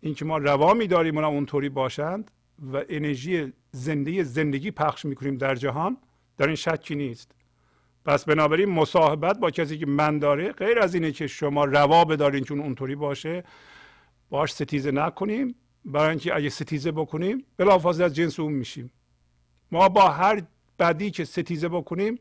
اینکه 0.01 0.25
ما 0.25 0.39
روا 0.39 0.75
میداریم 0.75 1.17
اونا 1.17 1.29
اونطوری 1.29 1.69
باشند 1.69 2.31
و 2.73 2.85
انرژی 2.89 3.53
زنده 3.71 4.23
زندگی 4.23 4.71
پخش 4.71 5.05
می‌کنیم 5.05 5.37
در 5.37 5.55
جهان 5.55 5.97
در 6.37 6.47
این 6.47 6.57
شکی 6.57 6.95
نیست. 6.95 7.33
پس 8.05 8.25
بنابراین 8.25 8.69
مصاحبت 8.69 9.39
با 9.39 9.51
کسی 9.51 9.79
که 9.79 9.87
من 9.87 10.19
داره 10.19 10.53
غیر 10.53 10.79
از 10.79 10.95
اینه 10.95 11.13
که 11.13 11.27
شما 11.27 11.65
روا 11.65 12.05
بدارین 12.05 12.45
چون 12.45 12.61
اونطوری 12.61 12.95
باشه 12.95 13.45
باش 14.31 14.53
ستیزه 14.53 14.91
نکنیم. 14.91 15.55
برای 15.85 16.09
اینکه 16.09 16.37
اگه 16.37 16.49
ستیزه 16.49 16.93
بکنیم 16.93 17.45
بلافاصله 17.57 18.05
از 18.05 18.15
جنس 18.15 18.41
اون 18.41 18.53
میشیم. 18.53 18.93
ما 19.73 19.89
با 19.89 20.09
هر 20.09 20.43
بدی 20.79 21.11
که 21.11 21.25
ستیزه 21.25 21.69
بکنیم 21.69 22.19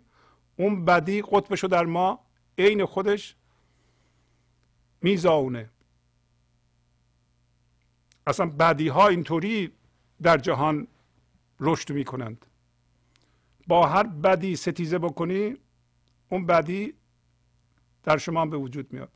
اون 0.55 0.85
بدی 0.85 1.21
قطبشو 1.21 1.67
در 1.67 1.85
ما 1.85 2.19
عین 2.57 2.85
خودش 2.85 3.35
میزاونه 5.01 5.69
اصلا 8.27 8.45
بدی 8.45 8.87
ها 8.87 9.07
اینطوری 9.07 9.71
در 10.21 10.37
جهان 10.37 10.87
رشد 11.59 11.91
می‌کنند. 11.93 12.45
با 13.67 13.87
هر 13.87 14.03
بدی 14.03 14.55
ستیزه 14.55 14.99
بکنی 14.99 15.57
اون 16.29 16.45
بدی 16.45 16.93
در 18.03 18.17
شما 18.17 18.45
به 18.45 18.57
وجود 18.57 18.93
میاد. 18.93 19.11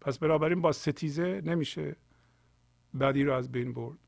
پس 0.00 0.18
بنابراین 0.18 0.60
با 0.60 0.72
ستیزه 0.72 1.42
نمیشه 1.44 1.96
بدی 3.00 3.24
رو 3.24 3.32
از 3.32 3.52
بین 3.52 3.72
برد. 3.72 3.98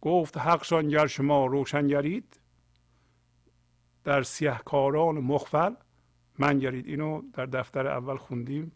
گفت 0.00 0.38
حقشان 0.38 0.88
گر 0.88 1.06
شما 1.06 1.46
روشن 1.46 1.86
گرید 1.86 2.40
در 4.04 4.22
سیهکاران 4.22 5.14
مخفل 5.14 5.74
من 6.38 6.58
گرید 6.58 6.86
اینو 6.86 7.22
در 7.32 7.46
دفتر 7.46 7.86
اول 7.86 8.16
خوندیم 8.16 8.72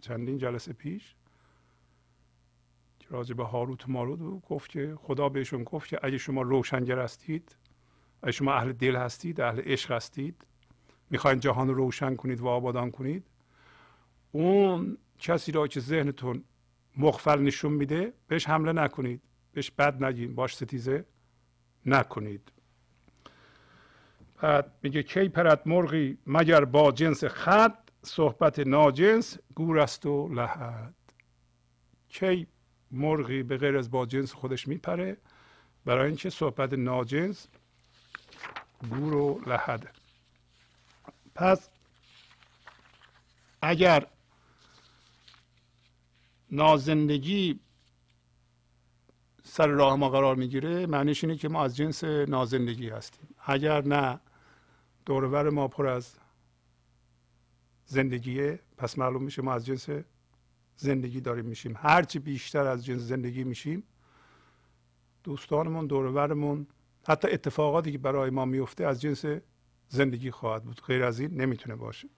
چندین 0.00 0.38
جلسه 0.38 0.72
پیش. 0.72 1.14
راجع 3.10 3.34
به 3.34 3.44
هاروت 3.44 3.88
ماروت 3.88 4.42
گفت 4.42 4.70
که 4.70 4.94
خدا 5.00 5.28
بهشون 5.28 5.64
گفت 5.64 5.88
که 5.88 5.98
اگه 6.02 6.18
شما 6.18 6.42
روشنگر 6.42 6.98
هستید 6.98 7.56
اگه 8.22 8.32
شما 8.32 8.54
اهل 8.54 8.72
دل 8.72 8.96
هستید 8.96 9.40
اهل 9.40 9.60
عشق 9.60 9.92
هستید 9.92 10.46
می‌خواین 11.10 11.40
جهان 11.40 11.68
رو 11.68 11.74
روشن 11.74 12.16
کنید 12.16 12.40
و 12.40 12.46
آبادان 12.46 12.90
کنید 12.90 13.26
اون 14.32 14.98
کسی 15.18 15.52
را 15.52 15.66
که 15.66 15.80
ذهنتون 15.80 16.44
مخفل 16.96 17.42
نشون 17.42 17.72
میده 17.72 18.12
بهش 18.28 18.48
حمله 18.48 18.72
نکنید 18.72 19.22
بهش 19.52 19.70
بد 19.70 20.04
نگین 20.04 20.34
باش 20.34 20.56
ستیزه 20.56 21.04
نکنید. 21.86 22.52
میگه 24.82 25.02
کی 25.02 25.28
پرد 25.28 25.62
مرغی 25.66 26.18
مگر 26.26 26.64
با 26.64 26.92
جنس 26.92 27.24
خط 27.24 27.78
صحبت 28.02 28.58
ناجنس 28.58 29.38
گور 29.54 29.78
است 29.78 30.06
و 30.06 30.28
لحد. 30.28 30.94
کی 32.08 32.46
مرغی 32.90 33.42
به 33.42 33.56
غیر 33.56 33.76
از 33.76 33.90
با 33.90 34.06
جنس 34.06 34.32
خودش 34.32 34.68
میپره؟ 34.68 35.16
برای 35.84 36.06
اینکه 36.06 36.30
صحبت 36.30 36.72
ناجنس 36.72 37.48
گور 38.90 39.14
و 39.14 39.40
لحده 39.46 39.88
پس 41.34 41.68
اگر 43.62 44.06
نازندگی 46.50 47.60
سر 49.42 49.66
راه 49.66 49.96
ما 49.96 50.08
قرار 50.08 50.36
می‌گیره 50.36 50.86
معنیش 50.86 51.24
اینه 51.24 51.36
که 51.36 51.48
ما 51.48 51.64
از 51.64 51.76
جنس 51.76 52.04
نازندگی 52.04 52.88
هستیم. 52.88 53.34
اگر 53.46 53.84
نه 53.84 54.20
دورور 55.06 55.50
ما 55.50 55.68
پر 55.68 55.86
از 55.86 56.14
زندگیه. 57.84 58.60
پس 58.76 58.98
معلوم 58.98 59.22
میشه 59.22 59.42
ما 59.42 59.54
از 59.54 59.66
جنس 59.66 59.88
زندگی 60.76 61.20
داریم 61.20 61.44
میشیم. 61.44 61.76
هرچی 61.76 62.18
بیشتر 62.18 62.66
از 62.66 62.84
جنس 62.84 63.00
زندگی 63.00 63.44
میشیم 63.44 63.82
دوستانمون 65.24 65.86
دورورمون 65.86 66.66
حتی 67.08 67.28
اتفاقاتی 67.28 67.92
که 67.92 67.98
برای 67.98 68.30
ما 68.30 68.44
میفته 68.44 68.86
از 68.86 69.00
جنس 69.00 69.24
زندگی 69.88 70.30
خواهد 70.30 70.64
بود. 70.64 70.80
غیر 70.86 71.04
از 71.04 71.20
این 71.20 71.40
نمی‌تونه 71.40 71.76
باشه. 71.76 72.08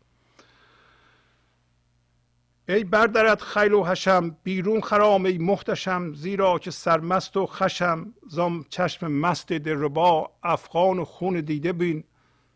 ای 2.69 2.85
بردرد 2.85 3.41
خیل 3.41 3.73
و 3.73 3.85
حشم 3.85 4.37
بیرون 4.43 4.81
خرام 4.81 5.25
ای 5.25 5.39
محتشم 5.39 6.13
زیرا 6.13 6.59
که 6.59 6.71
سرمست 6.71 7.37
و 7.37 7.47
خشم 7.47 8.15
زام 8.29 8.65
چشم 8.69 9.13
مست 9.13 9.53
دربا 9.53 10.31
افغان 10.43 10.99
و 10.99 11.05
خون 11.05 11.41
دیده 11.41 11.73
بین. 11.73 12.05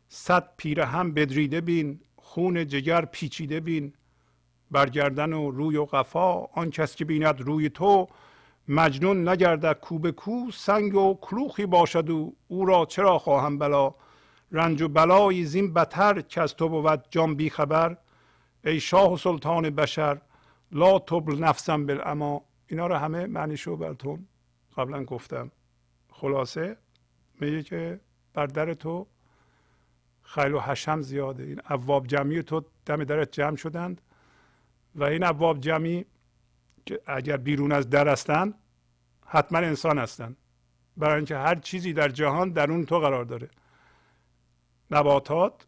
صد 0.09 0.49
پیره 0.57 0.85
هم 0.85 1.13
بدریده 1.13 1.61
بین 1.61 2.01
خون 2.17 2.67
جگر 2.67 3.05
پیچیده 3.05 3.61
بین. 3.61 3.93
برگردن 4.71 5.33
و 5.33 5.51
روی 5.51 5.77
و 5.77 5.85
قفا 5.85 6.45
آن 6.45 6.71
کس 6.71 6.97
که 6.97 7.05
بیند 7.05 7.41
روی 7.41 7.69
تو. 7.69 8.09
مجنون 8.69 9.29
نگردد 9.29 9.79
کو 9.81 9.99
به 9.99 10.13
کو 10.13 10.51
سنگ 10.51 10.95
و 10.95 11.19
کلوخی 11.21 11.67
باشد 11.67 12.11
و 12.11 12.33
او 12.49 12.65
را 12.65 12.87
چرا 12.87 13.19
خواهم 13.19 13.59
بلا؟ 13.59 13.95
رنج 14.53 14.83
و 14.83 14.89
بلایی 14.89 15.45
زین 15.45 15.75
بتر 15.75 16.21
که 16.21 16.41
از 16.41 16.57
تو 16.57 16.69
بود 16.69 17.05
جان 17.11 17.35
بی 17.35 17.51
خبر. 17.51 17.97
ای 18.65 18.81
شاه 18.81 19.13
و 19.13 19.17
سلطان 19.17 19.71
بشر 19.71 20.21
لا 20.73 20.99
تبل 20.99 21.39
نفسم 21.39 21.87
بالاما 21.87 22.45
اینا 22.67 22.87
رو 22.87 22.95
همه 22.95 23.27
معنیشو 23.27 23.77
براتون 23.77 24.27
قبلا 24.77 25.05
گفتم. 25.05 25.51
خلاصه؟ 26.13 26.77
میگه 27.41 27.63
که 27.63 28.01
بر 28.35 28.47
در 28.47 28.75
تو 28.75 29.07
خیل 30.29 30.55
و 30.55 30.61
حشم 30.61 31.01
زیاده. 31.03 31.43
این 31.43 31.61
ابواب 31.65 32.07
جمعی 32.07 32.43
تو 32.43 32.65
دم 32.87 33.05
درت 33.05 33.33
جمع 33.33 33.57
شدند. 33.57 34.01
و 34.95 35.05
این 35.05 35.25
ابواب 35.25 35.61
جمعی 35.61 36.05
که 36.87 37.01
اگر 37.07 37.37
بیرون 37.37 37.73
از 37.73 37.91
در 37.91 38.09
هستند 38.09 38.55
حتما 39.27 39.59
انسان 39.59 39.99
هستند. 39.99 40.37
برای 40.97 41.17
اینکه 41.17 41.37
هر 41.37 41.55
چیزی 41.55 41.93
در 41.93 42.09
جهان 42.09 42.51
در 42.51 42.71
اون 42.71 42.87
تو 42.87 42.99
قرار 42.99 43.25
داره. 43.25 43.51
نباتات 44.91 45.67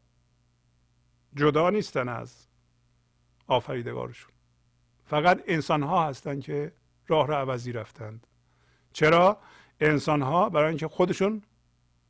جدا 1.34 1.70
نیستن 1.70 2.08
از 2.08 2.46
آفریدگارشون. 3.46 4.32
فقط 5.04 5.42
انسان 5.46 5.82
ها 5.82 6.08
هستند 6.08 6.42
که 6.42 6.72
راه 7.06 7.26
را 7.26 7.38
عوضی 7.38 7.72
رفتند. 7.72 8.26
چرا؟ 8.92 9.38
انسان 9.80 10.22
ها 10.22 10.48
برای 10.48 10.68
اینکه 10.68 10.88
خودشون 10.88 11.42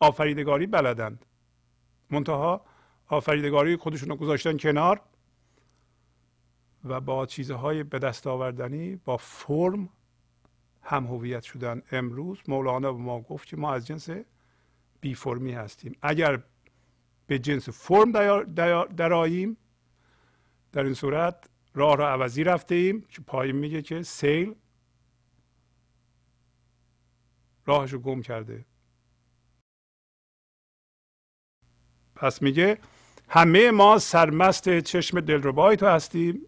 آفریدگاری 0.00 0.66
بلدند. 0.66 1.26
منتها 2.10 2.64
آفریدگاری 3.06 3.76
خودشون 3.76 4.08
رو 4.08 4.16
گذاشتن 4.16 4.56
کنار 4.56 5.00
و 6.84 7.00
با 7.00 7.26
چیزهای 7.26 7.82
به 7.82 7.98
دست 7.98 8.26
آوردنی 8.26 8.96
با 8.96 9.16
فرم 9.16 9.88
هم 10.82 11.06
هویت 11.06 11.42
شدن. 11.42 11.82
امروز 11.92 12.38
مولانا 12.48 12.92
به 12.92 12.98
ما 12.98 13.20
گفت 13.20 13.48
که 13.48 13.56
ما 13.56 13.72
از 13.72 13.86
جنس 13.86 14.08
بی 15.00 15.14
فرمی 15.14 15.52
هستیم. 15.52 15.96
اگر 16.02 16.42
به 17.26 17.38
جنس 17.38 17.68
فرم 17.68 18.12
دراییم 18.84 19.56
در 20.72 20.84
این 20.84 20.94
صورت 20.94 21.48
راه 21.74 21.96
را 21.96 22.12
عوضی 22.12 22.44
رفته 22.44 22.74
ایم 22.74 23.00
که 23.08 23.22
پایین 23.22 23.56
میگه 23.56 23.82
که 23.82 24.02
سیل 24.02 24.54
راهش 27.66 27.92
رو 27.92 27.98
گم 27.98 28.22
کرده. 28.22 28.64
پس 32.20 32.42
میگه 32.42 32.78
همه 33.28 33.70
ما 33.70 33.98
سرمست 33.98 34.78
چشم 34.78 35.20
دلربای 35.20 35.76
تو 35.76 35.86
هستیم. 35.86 36.40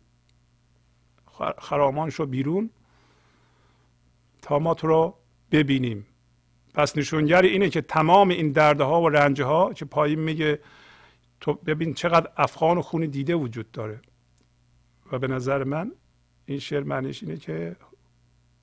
خرامان 1.58 2.10
شو 2.10 2.26
بیرون 2.26 2.70
تا 4.42 4.58
ما 4.58 4.74
تو 4.74 4.86
رو 4.86 5.18
ببینیم. 5.50 6.06
پس 6.74 6.98
نشونگر 6.98 7.42
اینه 7.42 7.70
که 7.70 7.80
تمام 7.80 8.28
این 8.28 8.52
دردها 8.52 9.02
و 9.02 9.08
رنجها 9.08 9.72
که 9.72 9.84
پایین 9.84 10.18
میگه 10.18 10.60
تو 11.40 11.54
ببین 11.54 11.94
چقدر 11.94 12.30
افغان 12.36 12.78
و 12.78 12.82
خون 12.82 13.06
دیده 13.06 13.34
وجود 13.34 13.70
داره. 13.70 14.00
و 15.12 15.18
به 15.18 15.28
نظر 15.28 15.64
من 15.64 15.92
این 16.46 16.58
شعر 16.58 16.82
معنیش 16.82 17.22
اینه 17.22 17.36
که 17.36 17.76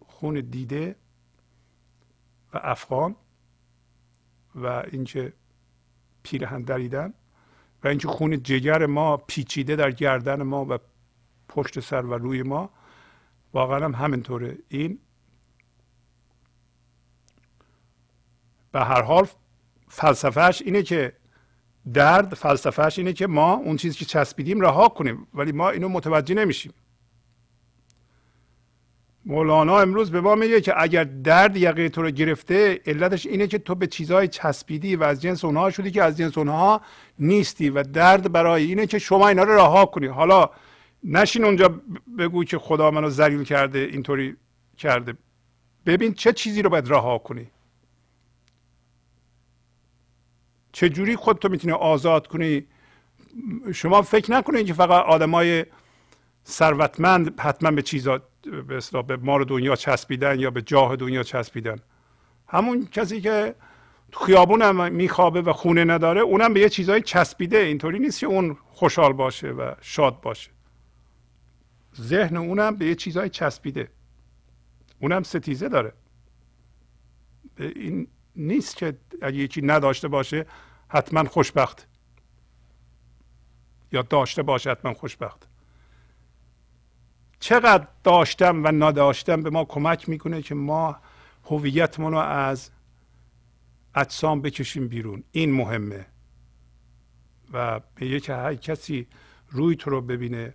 خون 0.05 0.41
دیده 0.41 0.95
و 2.53 2.59
افغان 2.63 3.15
و 4.55 4.83
اینکه 4.91 5.33
پیرهن 6.23 6.61
دریدن 6.61 7.13
و 7.83 7.87
اینکه 7.87 8.07
خون 8.07 8.43
جگر 8.43 8.85
ما 8.85 9.17
پیچیده 9.17 9.75
در 9.75 9.91
گردن 9.91 10.43
ما 10.43 10.65
و 10.69 10.77
پشت 11.49 11.79
سر 11.79 12.05
و 12.05 12.13
روی 12.13 12.43
ما 12.43 12.69
واقعا 13.53 13.85
هم 13.85 13.95
همینطوره. 13.95 14.57
این 14.69 14.99
به 18.71 18.79
هر 18.79 19.01
حال 19.01 19.27
فلسفهش 19.87 20.61
اینه 20.61 20.83
که 20.83 21.13
درد 21.93 22.33
فلسفهش 22.33 22.99
اینه 22.99 23.13
که 23.13 23.27
ما 23.27 23.53
اون 23.53 23.77
چیزی 23.77 23.97
که 23.97 24.05
چسبیدیم 24.05 24.61
رها 24.61 24.89
کنیم 24.89 25.27
ولی 25.33 25.51
ما 25.51 25.69
اینو 25.69 25.89
متوجه 25.89 26.35
نمیشیم. 26.35 26.73
مولانا 29.29 29.79
امروز 29.79 30.11
به 30.11 30.21
ما 30.21 30.35
میگه 30.35 30.61
که 30.61 30.73
اگر 30.81 31.03
درد 31.03 31.57
یقه 31.57 31.89
تو 31.89 32.01
رو 32.01 32.11
گرفته 32.11 32.81
علتش 32.85 33.25
اینه 33.25 33.47
که 33.47 33.57
تو 33.57 33.75
به 33.75 33.87
چیزهای 33.87 34.27
چسبیدی 34.27 34.95
و 34.95 35.03
از 35.03 35.21
جنس 35.21 35.45
اونها 35.45 35.69
شدی 35.69 35.91
که 35.91 36.03
از 36.03 36.17
جنس 36.17 36.37
اونها 36.37 36.81
نیستی 37.19 37.69
و 37.69 37.83
درد 37.83 38.31
برای 38.31 38.63
اینه 38.65 38.87
که 38.87 38.99
شما 38.99 39.27
اینا 39.27 39.43
رو 39.43 39.55
رها 39.55 39.85
کنی. 39.85 40.07
حالا 40.07 40.49
نشین 41.03 41.45
اونجا 41.45 41.81
بگو 42.19 42.43
که 42.43 42.57
خدا 42.57 42.91
منو 42.91 43.09
ذلیل 43.09 43.43
کرده 43.43 43.79
اینطوری 43.79 44.35
کرده. 44.77 45.13
ببین 45.85 46.13
چه 46.13 46.33
چیزی 46.33 46.61
رو 46.61 46.69
باید 46.69 46.89
رها 46.89 47.17
کنی. 47.17 47.47
چه 50.71 50.89
جوری 50.89 51.15
خودتو 51.15 51.49
می‌تونی 51.49 51.73
آزاد 51.73 52.27
کنی؟ 52.27 52.65
شما 53.73 54.01
فکر 54.01 54.31
نکنید 54.31 54.65
که 54.65 54.73
فقط 54.73 55.05
آدمای 55.05 55.65
ثروتمند 56.45 57.39
حتما 57.39 57.71
به 57.71 57.81
چیزا 57.81 58.21
به 58.41 58.77
اصطلاح 58.77 59.03
به 59.05 59.17
مار 59.17 59.43
دنیا 59.43 59.75
چسبیدن 59.75 60.39
یا 60.39 60.51
به 60.51 60.61
جاه 60.61 60.95
دنیا 60.95 61.23
چسبیدن. 61.23 61.79
همون 62.47 62.85
کسی 62.85 63.21
که 63.21 63.55
تو 64.11 64.25
خیابون 64.25 64.61
هم 64.61 64.91
میخوابه 64.93 65.41
و 65.41 65.53
خونه 65.53 65.83
نداره 65.83 66.21
اونم 66.21 66.53
به 66.53 66.59
یه 66.59 66.69
چیزای 66.69 67.01
چسبیده. 67.01 67.57
اینطوری 67.57 67.99
نیست 67.99 68.19
که 68.19 68.27
اون 68.27 68.57
خوشحال 68.69 69.13
باشه 69.13 69.47
و 69.47 69.73
شاد 69.81 70.21
باشه. 70.21 70.51
ذهن 72.01 72.37
اونم 72.37 72.75
به 72.75 72.85
یه 72.85 72.95
چیزای 72.95 73.29
چسبیده. 73.29 73.91
اونم 74.99 75.23
ستیزه 75.23 75.69
داره. 75.69 75.93
این 77.57 78.07
نیست 78.35 78.77
که 78.77 78.97
اگه 79.21 79.37
یکی 79.37 79.61
نداشته 79.61 80.07
باشه 80.07 80.45
حتما 80.87 81.23
خوشبخت. 81.23 81.87
یا 83.91 84.01
داشته 84.01 84.43
باشه 84.43 84.71
حتما 84.71 84.93
خوشبخت. 84.93 85.48
چقدر 87.39 87.87
داشتم 88.03 88.63
و 88.63 88.67
نداشتم 88.67 89.43
به 89.43 89.49
ما 89.49 89.65
کمک 89.65 90.09
می‌کنه 90.09 90.41
که 90.41 90.55
ما 90.55 90.97
هویتمون 91.45 92.11
رو 92.11 92.17
از 92.17 92.71
اجسام 93.95 94.41
بکشیم 94.41 94.87
بیرون. 94.87 95.23
این 95.31 95.53
مهمه. 95.53 96.05
و 97.53 97.79
به 97.95 98.19
که 98.19 98.33
هر 98.33 98.55
کسی 98.55 99.07
روی 99.49 99.75
تو 99.75 99.89
رو 99.89 100.01
ببینه 100.01 100.53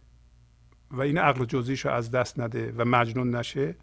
و 0.90 1.00
این 1.00 1.18
عقل 1.18 1.44
جزیش 1.44 1.84
رو 1.84 1.90
از 1.90 2.10
دست 2.10 2.40
نده 2.40 2.72
و 2.76 2.84
مجنون 2.84 3.36
نشه. 3.36 3.76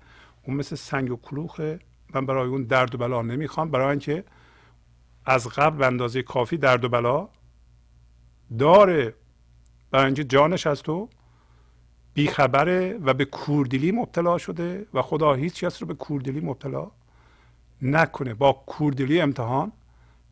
اون 0.44 0.58
مثل 0.58 0.76
سنگ 0.76 1.12
و 1.12 1.16
کلوخه 1.16 1.80
من 2.14 2.26
برای 2.26 2.50
اون 2.50 2.64
درد 2.64 2.96
و 2.96 2.98
بلا 2.98 3.22
نمی‌خوام. 3.22 3.72
برای 3.72 3.90
اینکه 3.90 4.24
از 5.26 5.48
قبل 5.48 5.78
به 5.78 5.86
اندازه 5.86 6.22
کافی 6.22 6.58
درد 6.58 6.84
و 6.84 6.90
بلا 6.90 7.30
داره. 8.60 9.14
برای 9.92 10.06
اینکه 10.06 10.24
جانش 10.24 10.68
از 10.68 10.84
تو 10.84 11.10
بیخبره 12.14 12.98
و 12.98 13.14
به 13.14 13.26
کوردلی 13.26 13.92
مبتلا 13.92 14.38
شده 14.38 14.86
و 14.94 15.02
خدا 15.02 15.34
هیچ 15.34 15.64
کس 15.64 15.82
رو 15.82 15.88
به 15.88 15.94
کوردلی 15.94 16.40
مبتلا 16.40 16.92
نکنه. 17.82 18.34
با 18.34 18.54
کوردلی 18.54 19.22
امتحان 19.22 19.72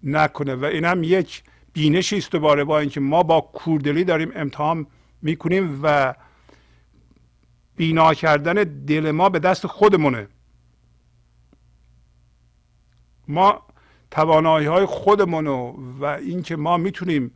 نکنه 0.03 0.55
و 0.55 0.65
اینم 0.65 1.03
یک 1.03 1.43
بینشی 1.73 2.17
است 2.17 2.31
دوباره 2.31 2.63
با 2.63 2.79
اینکه 2.79 2.99
ما 2.99 3.23
با 3.23 3.41
کوردلی 3.41 4.03
داریم 4.03 4.31
امتحان 4.35 4.87
می‌کنیم 5.21 5.79
و 5.83 6.15
بینا 7.75 8.13
کردن 8.13 8.53
دل 8.63 9.11
ما 9.11 9.29
به 9.29 9.39
دست 9.39 9.67
خودمونه. 9.67 10.27
ما 13.27 13.61
توانایی 14.11 14.67
های 14.67 14.85
خودمونو 14.85 15.75
و 15.99 16.05
اینکه 16.05 16.55
ما 16.55 16.77
می‌تونیم 16.77 17.31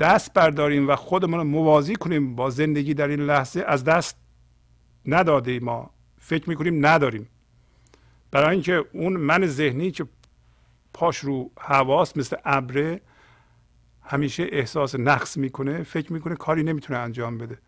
دست 0.00 0.32
برداریم 0.32 0.88
و 0.88 0.96
خودمون 0.96 1.38
رو 1.38 1.44
موازی 1.44 1.96
کنیم 1.96 2.34
با 2.36 2.50
زندگی 2.50 2.94
در 2.94 3.08
این 3.08 3.20
لحظه 3.20 3.64
از 3.66 3.84
دست 3.84 4.16
نداده 5.06 5.60
ما. 5.60 5.90
فکر 6.18 6.48
می‌کنیم 6.48 6.86
نداریم. 6.86 7.28
برای 8.30 8.50
اینکه 8.50 8.84
اون 8.92 9.12
من 9.12 9.46
ذهنی 9.46 9.90
که 9.90 10.06
پاش 10.92 11.18
رو 11.18 11.50
حواس 11.60 12.16
مثل 12.16 12.36
ابره 12.44 13.00
همیشه 14.02 14.46
احساس 14.52 14.94
نقص 14.94 15.36
می‌کنه 15.36 15.82
فکر 15.82 16.12
می‌کنه 16.12 16.34
کاری 16.34 16.62
نمی‌تونه 16.62 16.98
انجام 16.98 17.38
بده. 17.38 17.58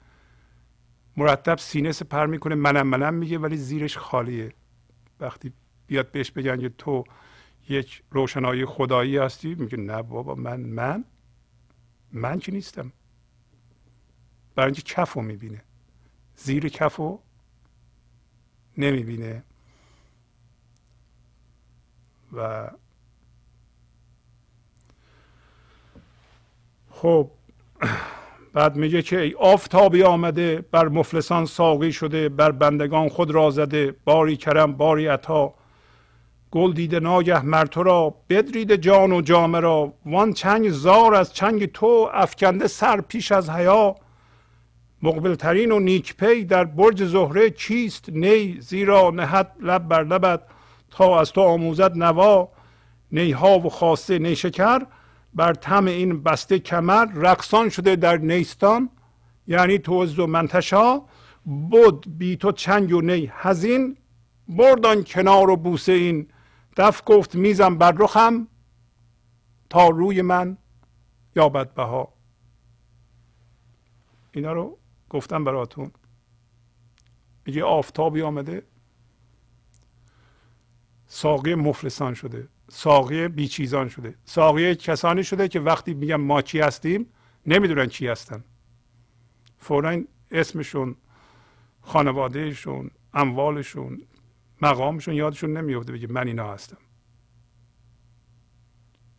مرتب 1.17 1.59
سینه 1.59 1.93
سپر 1.93 2.27
می‌کنه 2.27 2.55
منم 2.55 2.87
منم 2.87 3.15
میگه 3.15 3.39
ولی 3.39 3.57
زیرش 3.57 3.99
خالیه. 3.99 4.53
وقتی 5.21 5.53
بیاد 5.87 6.11
بهش 6.13 6.31
بگن 6.31 6.61
که 6.61 6.69
تو 6.69 7.05
یک 7.69 8.03
روشنایی 8.11 8.65
خدایی 8.65 9.17
هستی 9.17 9.55
میگه 9.55 9.77
نه 9.77 10.03
بابا 10.03 10.35
من 10.35 10.61
من؟ 10.61 11.05
من 12.13 12.39
که 12.39 12.53
نیستم. 12.53 12.93
برای 14.55 14.67
اینکه 14.67 14.83
کف 14.83 15.13
رو 15.13 15.23
می‌بینه. 15.23 15.63
زیر 16.37 16.69
کف 16.69 16.97
رو 16.97 17.21
نمی‌بینه. 18.79 19.43
و 22.33 22.71
بعد 28.53 28.77
میگه 28.77 29.03
که 29.03 29.21
ای 29.21 29.35
آفتابی 29.35 30.03
آمده 30.03 30.61
بر 30.61 30.89
مفلسان 30.89 31.47
ساقی 31.47 31.93
شده 31.93 32.29
بر 32.29 32.53
بندگان 32.53 33.09
خود 33.09 33.31
را 33.31 33.51
زده. 33.51 33.97
باری 34.05 34.37
کرم 34.37 34.73
باری 34.73 35.07
عطا. 35.07 35.55
گل 36.51 36.73
دیده 36.73 37.01
ناگه 37.01 37.45
مر 37.45 37.67
تو 37.67 37.83
را 37.83 38.15
بدرید 38.29 38.75
جان 38.75 39.13
و 39.13 39.21
جامه 39.21 39.61
را. 39.61 39.93
وان 40.07 40.33
چنگ 40.33 40.71
زار 40.71 41.15
از 41.15 41.33
چنگ 41.35 41.67
تو 41.67 42.11
افکنده 42.13 42.67
سر 42.67 43.01
پیش 43.01 43.33
از 43.33 43.51
حیا. 43.51 43.95
مقبلترین 45.03 45.73
و 45.73 45.79
نیکپی 45.79 46.45
در 46.45 46.65
برج 46.65 47.05
زهره 47.05 47.51
چیست 47.51 48.09
نی؟ 48.09 48.61
زیرا 48.61 49.11
نهد 49.11 49.53
لب 49.61 49.89
بر 49.89 50.05
لبت 50.05 50.41
تا 50.91 51.21
از 51.21 51.33
تو 51.33 51.41
آموزد 51.41 51.97
نوا. 51.97 52.49
نیها 53.13 53.59
و 53.59 53.69
خاصه 53.69 54.19
نیشکر 54.19 54.83
بر 55.35 55.55
تم 55.55 55.87
این 55.87 56.23
بسته 56.23 56.59
کمر 56.59 57.07
رقصان 57.15 57.69
شده 57.69 57.97
در 57.97 58.17
نیستان. 58.17 58.91
یعنی 59.47 59.79
تو 59.79 60.05
و 60.05 60.27
منتشا 60.27 61.01
بود 61.47 62.07
بی 62.19 62.37
تو 62.37 62.53
چنگ 62.53 62.93
و 62.93 63.01
نی 63.01 63.33
هزین 63.35 63.97
بردان 64.49 65.05
کنار 65.05 65.51
و 65.51 65.57
بوسه 65.57 65.93
این 65.93 66.27
دف 66.79 67.03
گفت 67.07 67.35
میزم 67.35 67.79
بر 67.79 67.93
رخم 67.93 68.49
تا 69.71 69.89
روی 69.89 70.23
من 70.23 70.59
یابد 71.37 71.75
بها. 71.75 72.15
اینا 74.33 74.53
رو 74.53 74.79
گفتم 75.11 75.45
براتون. 75.45 75.91
میگه 77.47 77.65
آفتابی 77.65 78.23
آمده. 78.23 78.63
ساقی 81.07 81.55
مفلسان 81.55 82.15
شده. 82.15 82.49
ساقی 82.69 83.29
بیچیزان 83.29 83.89
شده. 83.89 84.15
ساقی 84.25 84.75
کسانی 84.75 85.25
شده 85.25 85.49
که 85.49 85.61
وقتی 85.61 85.95
میگن 85.95 86.15
ما 86.15 86.43
چی 86.43 86.61
هستیم 86.61 87.07
نمی‌دونن 87.47 87.87
چی 87.87 88.07
هستن. 88.09 88.45
فورا 89.59 90.03
اسمشون 90.31 90.97
خانوادهشون 91.81 92.91
اموالشون 93.15 94.03
مقامشون 94.63 95.15
یادشون 95.15 95.57
نمیفته 95.57 95.93
بگه 95.93 96.07
من 96.07 96.27
اینا 96.27 96.53
هستم. 96.53 96.79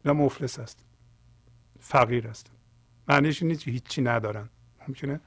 اینا 0.05 0.13
مفلس 0.13 0.75
فقیر 1.79 2.27
هستن 2.27 2.53
معنیش 3.07 3.43
نیست 3.43 3.63
که 3.63 3.71
هیچی 3.71 4.01
ندارن. 4.01 4.49
ممکنه 4.87 5.19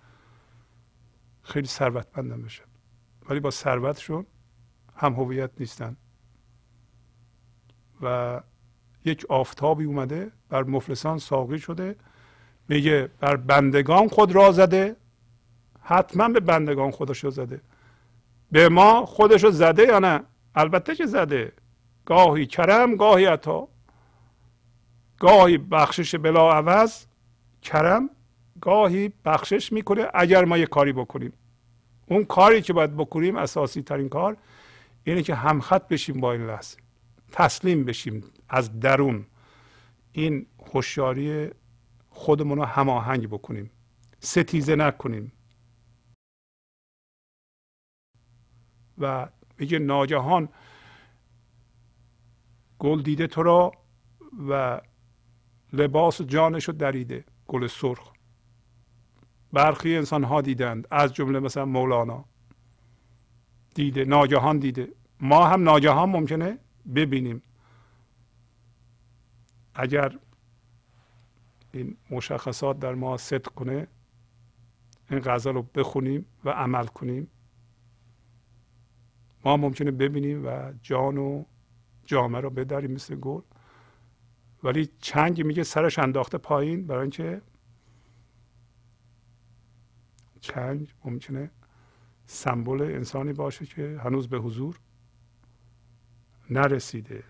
خیلی 1.43 1.67
ثروتمندم 1.67 2.43
بشن. 2.43 2.65
ولی 3.29 3.41
با 3.41 3.51
ثروتشون 3.51 4.27
هم 4.97 5.13
هویت 5.13 5.51
نیستن. 5.61 5.97
و 8.03 8.41
یک 9.05 9.27
آفتابی 9.29 9.85
اومده 9.85 10.33
بر 10.49 10.63
مفلسان 10.63 11.19
ساقی 11.19 11.59
شده. 11.59 11.97
میگه 12.69 13.11
بر 13.21 13.37
بندگان 13.37 14.09
خود 14.09 14.33
را 14.33 14.53
زده. 14.53 14.97
حتما 15.81 16.29
به 16.29 16.41
بندگان 16.41 16.91
خودش 16.91 17.25
رو 17.25 17.31
زده. 17.31 17.61
به 18.53 18.69
ما 18.69 19.07
خودش 19.07 19.45
رو 19.45 19.51
زده 19.51 19.83
یا 19.83 19.99
نه؟ 19.99 20.25
البته 20.55 20.95
که 20.95 21.07
زده. 21.07 21.53
گاهی 22.05 22.47
کرم 22.47 22.97
گاهی 22.97 23.25
عطا. 23.25 23.69
گاهی 25.19 25.59
بخشش 25.59 26.15
بلا 26.15 26.53
عوض 26.53 27.07
کرم. 27.63 28.11
گاهی 28.61 29.13
بخشش 29.25 29.73
می‌کنه 29.73 30.07
اگر 30.15 30.45
ما 30.45 30.59
یه 30.59 30.67
کاری 30.67 30.93
بکنیم. 30.93 31.33
اون 32.07 32.25
کاری 32.25 32.63
که 32.63 32.73
باید 32.73 32.97
بکنیم 32.97 33.37
اساسی 33.37 33.83
ترین 33.83 34.09
کار 34.09 34.37
اینه 35.05 35.23
که 35.23 35.35
همخط 35.35 35.89
بشیم 35.89 36.21
با 36.21 36.33
این 36.33 36.47
لحظه. 36.47 36.77
تسلیم 37.33 37.85
بشیم 37.85 38.25
از 38.49 38.81
درون. 38.81 39.27
این 40.13 40.47
هوشیاری 40.75 41.51
خودمون 42.11 42.59
رو 42.59 42.65
هماهنگ 42.65 43.29
بکنیم. 43.29 43.71
ستیزه 44.21 44.77
نکنیم. 44.77 45.33
و 49.03 49.29
میگه 49.59 49.79
ناگهان 49.79 50.49
گل 52.79 53.03
دیده 53.03 53.27
تو 53.27 53.43
را 53.43 53.73
و 54.49 54.81
لباس 55.73 56.23
جانش 56.23 56.65
رو 56.65 56.75
دریده 56.75 57.25
گل 57.47 57.67
سرخ. 57.67 58.13
برخی 59.53 59.97
انسان 59.97 60.25
ها 60.25 60.41
دیدند 60.41 60.89
از 60.91 61.15
جمله 61.15 61.41
مثلا 61.41 61.65
مولانا 61.65 62.25
دیده 63.75 64.05
ناگهان 64.05 64.59
دیده. 64.59 64.89
ما 65.21 65.47
هم 65.47 65.63
ناگهان 65.63 66.09
ممکنه 66.09 66.59
ببینیم. 66.95 67.43
اگر 69.75 70.19
این 71.73 71.97
مشخصات 72.11 72.79
در 72.79 72.95
ما 72.95 73.17
صدق 73.17 73.49
کنه 73.49 73.87
این 75.11 75.21
غزل 75.25 75.53
رو 75.53 75.63
بخونیم 75.63 76.27
و 76.45 76.51
عمل 76.51 76.87
کنیم. 76.87 77.31
ما 79.45 79.57
ممکنه 79.57 79.91
ببینیم 79.91 80.47
و 80.47 80.73
جان 80.83 81.19
و 81.19 81.45
جامعه 82.05 82.41
رو 82.41 82.51
بداریم 82.51 82.91
مثل 82.91 83.15
گل. 83.15 83.41
ولی 84.63 84.89
چنگ 84.99 85.47
میگه 85.47 85.63
سرش 85.63 85.99
انداخته 85.99 86.39
پایین. 86.39 86.87
برای 86.87 87.01
اینکه 87.01 87.43
چنگ 90.41 90.95
ممکنه 91.05 91.51
سمبل 92.27 92.83
انسانی 92.83 93.33
باشه 93.33 93.67
که 93.67 94.01
هنوز 94.05 94.29
به 94.29 94.39
حضور 94.39 94.81
نرسیده 96.51 97.25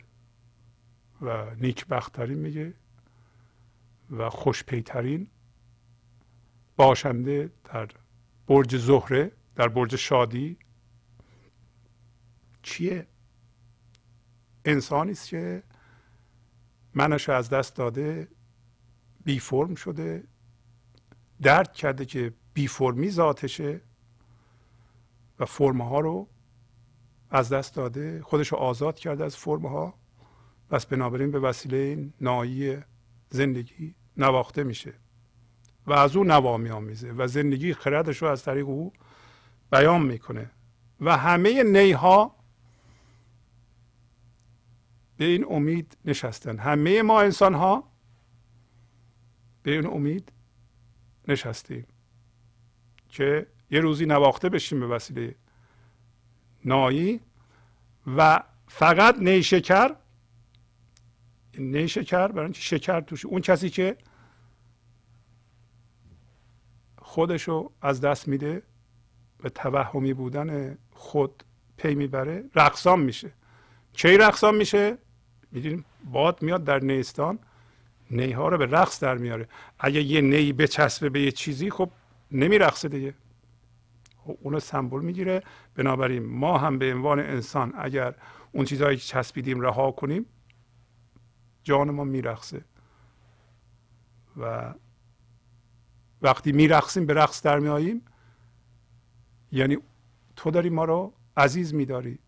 و 1.23 1.55
نیکبختترین 1.55 2.39
میگه 2.39 2.75
و 4.11 4.31
خوشپیترین 4.31 5.27
باشنده 6.77 7.51
در 7.65 7.89
برج 8.47 8.77
زهره 8.77 9.33
در 9.55 9.69
برج 9.69 9.97
شادی 9.97 10.57
چیه؟ 12.63 13.07
انسانی 14.65 15.11
است 15.11 15.29
که 15.29 15.63
منش 16.95 17.29
از 17.29 17.51
دست 17.51 17.77
داده 17.77 18.29
بی 19.25 19.39
فرم 19.39 19.75
شده. 19.75 20.25
درک 21.43 21.73
کرده 21.73 22.05
که 22.05 22.35
بی 22.55 22.67
فرمی 22.67 23.11
ذاتشه 23.11 23.81
و 25.39 25.45
فرمها 25.45 26.01
رو 26.01 26.29
از 27.31 27.49
دست 27.53 27.75
داده. 27.75 28.23
خودش 28.23 28.49
رو 28.49 28.59
آزاد 28.59 28.99
کرده 28.99 29.25
از 29.25 29.37
فرمها. 29.37 29.95
پس 30.71 30.87
بنابراین 30.87 31.31
به 31.31 31.41
وسیله 31.41 31.77
این 31.77 32.13
نایی 32.21 32.77
زندگی 33.31 33.95
نواخته 34.17 34.65
میشه 34.65 34.95
و 35.87 35.93
از 35.93 36.17
او 36.17 36.25
نوا 36.25 36.57
میآمیزه 36.57 37.13
و 37.13 37.27
زندگی 37.27 37.75
خردش 37.75 38.23
رو 38.23 38.29
از 38.29 38.43
طریق 38.43 38.69
او 38.69 38.93
بیان 39.71 40.03
می‌کنه. 40.03 40.51
و 41.01 41.17
همه 41.17 41.63
نیها 41.63 42.37
به 45.23 45.29
این 45.29 45.47
امید 45.51 45.97
نشستن. 46.05 46.59
همه 46.59 47.03
ما 47.03 47.21
انسان 47.21 47.55
ها 47.55 47.93
به 49.63 49.71
این 49.71 49.87
امید 49.87 50.33
نشستیم 51.29 51.87
که 53.09 53.47
یه 53.71 53.81
روزی 53.81 54.07
نواخته 54.07 54.49
بشیم 54.49 54.81
به 54.81 54.87
وسیله 54.87 55.35
نایی 56.65 57.21
و 58.17 58.43
فقط 58.69 59.19
نیشکر 59.19 59.97
نیشکر 61.59 62.29
برای 62.29 62.45
اینکه 62.45 62.61
شکر 62.61 63.01
توش 63.01 63.27
اون 63.27 63.41
کسی 63.41 63.71
که 63.71 63.97
خودشو 66.99 67.73
از 67.83 68.01
دست 68.01 68.29
میده 68.29 68.63
به 69.39 69.51
توهمی 69.51 70.15
بودن 70.15 70.79
خود 70.93 71.43
پی 71.77 71.95
می‌بره 71.95 72.45
رقصان 72.55 73.01
میشه. 73.01 73.33
کی 73.93 74.17
رقصان 74.17 74.55
میشه؟ 74.55 74.99
می‌دونیم 75.53 75.85
باد 76.05 76.43
میاد 76.43 76.65
در 76.65 76.79
نیستان 76.79 77.39
نیها 78.11 78.49
رو 78.49 78.59
به 78.59 78.67
رقص 78.67 79.01
در 79.01 79.19
میاره. 79.19 79.49
اگه 79.79 80.03
یه 80.03 80.21
نی 80.21 80.53
بچسبه 80.53 81.09
به 81.09 81.21
یه 81.23 81.31
چیزی 81.31 81.71
خب 81.71 81.91
نمیرقصه 82.31 82.89
دیگه. 82.89 83.15
خب 84.17 84.39
اونو 84.43 84.61
سمبل 84.61 85.01
می‌گیره. 85.01 85.43
بنابراین 85.75 86.27
ما 86.27 86.59
هم 86.59 86.79
به 86.79 86.95
عنوان 86.95 87.21
انسان 87.21 87.73
اگر 87.77 88.15
اون 88.53 88.65
چیزهایی 88.65 88.97
که 88.97 89.03
چسبیدیم 89.03 89.61
رها 89.61 89.91
کنیم 89.91 90.27
جان 91.65 91.91
ما 91.91 92.05
میرقصه. 92.05 92.65
و 94.37 94.75
وقتی 96.23 96.53
میرقصیم 96.53 97.07
به 97.07 97.15
رقص 97.15 97.43
در 97.43 97.59
میاییم 97.59 98.03
یعنی 99.53 99.79
تو 100.37 100.51
داری 100.51 100.71
ما 100.71 100.85
رو 100.85 101.13
عزیز 101.37 101.75
میداری. 101.75 102.19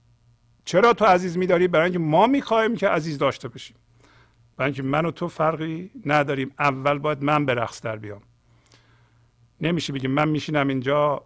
چرا 0.65 0.93
تو 0.93 1.05
عزیز 1.05 1.39
میداری؟ 1.39 1.69
برای 1.69 1.85
اینکه 1.85 1.99
ما 1.99 2.27
می‌خواهیم 2.27 2.77
که 2.77 2.89
عزیز 2.89 3.19
داشته 3.19 3.49
باشیم. 3.49 3.77
برای 4.57 4.69
اینکه 4.69 4.83
من 4.83 5.07
و 5.07 5.11
تو 5.11 5.29
فرقی 5.29 5.91
نداریم. 6.07 6.55
اول 6.59 6.99
باید 6.99 7.25
من 7.25 7.47
به 7.47 7.55
رقص 7.55 7.83
در 7.83 7.97
بیام. 7.97 8.23
نمیشه 9.61 9.93
بگیم 9.93 10.11
من 10.11 10.29
میشینم 10.29 10.69
اینجا 10.69 11.23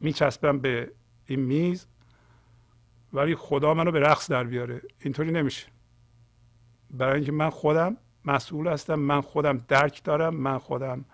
میچسبم 0.00 0.58
به 0.58 0.90
این 1.26 1.40
میز 1.40 1.86
ولی 3.12 3.34
خدا 3.34 3.74
منو 3.74 3.90
به 3.90 4.00
رقص 4.00 4.30
در 4.30 4.44
بیاره. 4.44 4.82
اینطوری 5.00 5.30
نمیشه. 5.30 5.66
برای 6.90 7.14
اینکه 7.14 7.32
من 7.32 7.50
خودم 7.50 7.96
مسئول 8.24 8.68
هستم 8.68 8.94
من 8.94 9.20
خودم 9.20 9.64
درک 9.68 10.04
دارم 10.04 10.34
من 10.34 10.58
خودم 10.58 11.04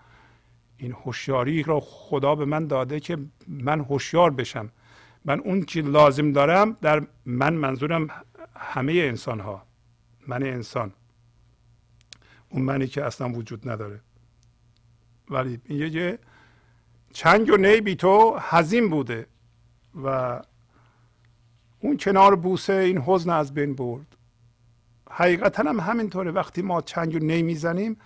این 0.77 0.91
هوشیاری 0.91 1.63
را 1.63 1.79
خدا 1.79 2.35
به 2.35 2.45
من 2.45 2.67
داده 2.67 2.99
که 2.99 3.17
من 3.47 3.79
هوشیار 3.79 4.31
بشم. 4.31 4.69
من 5.25 5.39
اون 5.39 5.63
چی 5.63 5.81
لازم 5.81 6.31
دارم 6.31 6.77
در 6.81 7.07
من 7.25 7.53
منظورم 7.53 8.07
همه 8.55 8.93
انسان 8.93 9.39
ها 9.39 9.65
من 10.27 10.43
انسان. 10.43 10.93
اون 12.49 12.61
منی 12.61 12.87
که 12.87 13.03
اصلا 13.05 13.29
وجود 13.29 13.69
نداره. 13.69 13.99
ولی 15.29 15.61
یه 15.69 16.19
چنگ 17.13 17.49
و 17.49 17.57
نی 17.57 17.81
بی 17.81 17.95
تو 17.95 18.35
هزین 18.39 18.89
بوده 18.89 19.27
و 20.03 20.41
اون 21.79 21.97
کنار 21.97 22.35
بوسه 22.35 22.73
این 22.73 22.97
حزن 22.97 23.29
از 23.29 23.53
بین 23.53 23.75
برد. 23.75 24.15
حقیقتا 25.09 25.63
هم 25.69 25.79
همینطوره. 25.79 26.31
وقتی 26.31 26.61
ما 26.61 26.81
چنگ 26.81 27.15
و 27.15 27.19
نی 27.19 27.43
می‌زنیم 27.43 27.97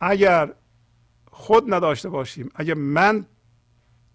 اگر 0.00 0.54
خود 1.30 1.74
نداشته 1.74 2.08
باشیم 2.08 2.50
اگر 2.54 2.74
من 2.74 3.26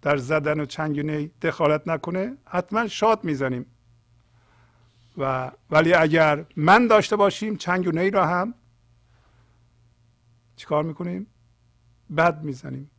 در 0.01 0.17
زدن 0.17 0.59
و 0.59 0.65
چنگ 0.65 0.97
و 0.97 1.01
نی 1.01 1.31
دخالت 1.41 1.87
نکنه 1.87 2.37
حتما 2.45 2.87
شاد 2.87 3.23
می‌زنیم. 3.23 3.65
و 5.17 5.51
ولی 5.71 5.93
اگر 5.93 6.45
من 6.55 6.87
داشته 6.87 7.15
باشیم 7.15 7.55
چنگ 7.55 7.87
و 7.87 7.91
نی 7.91 8.09
را 8.09 8.27
هم 8.27 8.53
چیکار 10.55 10.83
می‌کنیم؟ 10.83 11.27
بد 12.17 12.43
می‌زنیم. 12.43 12.91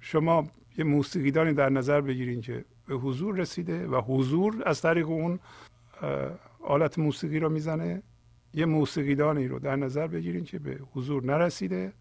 شما 0.00 0.50
یه 0.78 0.84
موسیقیدانی 0.84 1.52
در 1.52 1.68
نظر 1.68 2.00
بگیرین 2.00 2.40
که 2.40 2.64
به 2.86 2.94
حضور 2.94 3.36
رسیده 3.36 3.86
و 3.86 4.00
حضور 4.00 4.62
از 4.66 4.80
طریق 4.82 5.08
اون 5.08 5.38
آلت 6.60 6.98
موسیقی 6.98 7.38
رو 7.38 7.48
می‌زنه. 7.48 8.02
یه 8.54 8.66
موسیقیدانی 8.66 9.48
رو 9.48 9.58
در 9.58 9.76
نظر 9.76 10.06
بگیرین 10.06 10.44
که 10.44 10.58
به 10.58 10.80
حضور 10.92 11.24
نرسیده. 11.24 11.92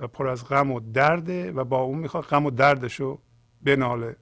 و 0.00 0.06
پر 0.06 0.28
از 0.28 0.48
غم 0.48 0.70
و 0.70 0.80
درده 0.80 1.52
و 1.52 1.64
با 1.64 1.80
اون 1.80 1.98
می‌خواد 1.98 2.24
غم 2.24 2.46
و 2.46 2.50
دردش 2.50 3.00
رو 3.00 3.18
بناله. 3.62 4.16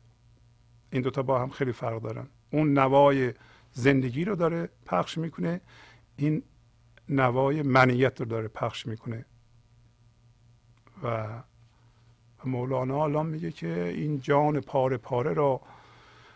این 0.92 1.02
دوتا 1.02 1.22
با 1.22 1.40
هم 1.40 1.50
خیلی 1.50 1.72
فرق 1.72 2.02
دارن. 2.02 2.26
اون 2.50 2.78
نوای 2.78 3.32
زندگی 3.72 4.24
رو 4.24 4.36
داره 4.36 4.68
پخش 4.86 5.18
می‌کنه 5.18 5.60
این 6.16 6.42
نوای 7.08 7.62
منیت 7.62 8.20
رو 8.20 8.26
داره 8.26 8.48
پخش 8.48 8.86
می‌کنه. 8.86 9.24
و 11.02 11.28
مولانا 12.44 13.04
الان 13.04 13.26
میگه 13.26 13.50
که 13.50 13.92
این 13.96 14.20
جان 14.20 14.60
پاره 14.60 14.96
پاره 14.96 15.32
را 15.32 15.60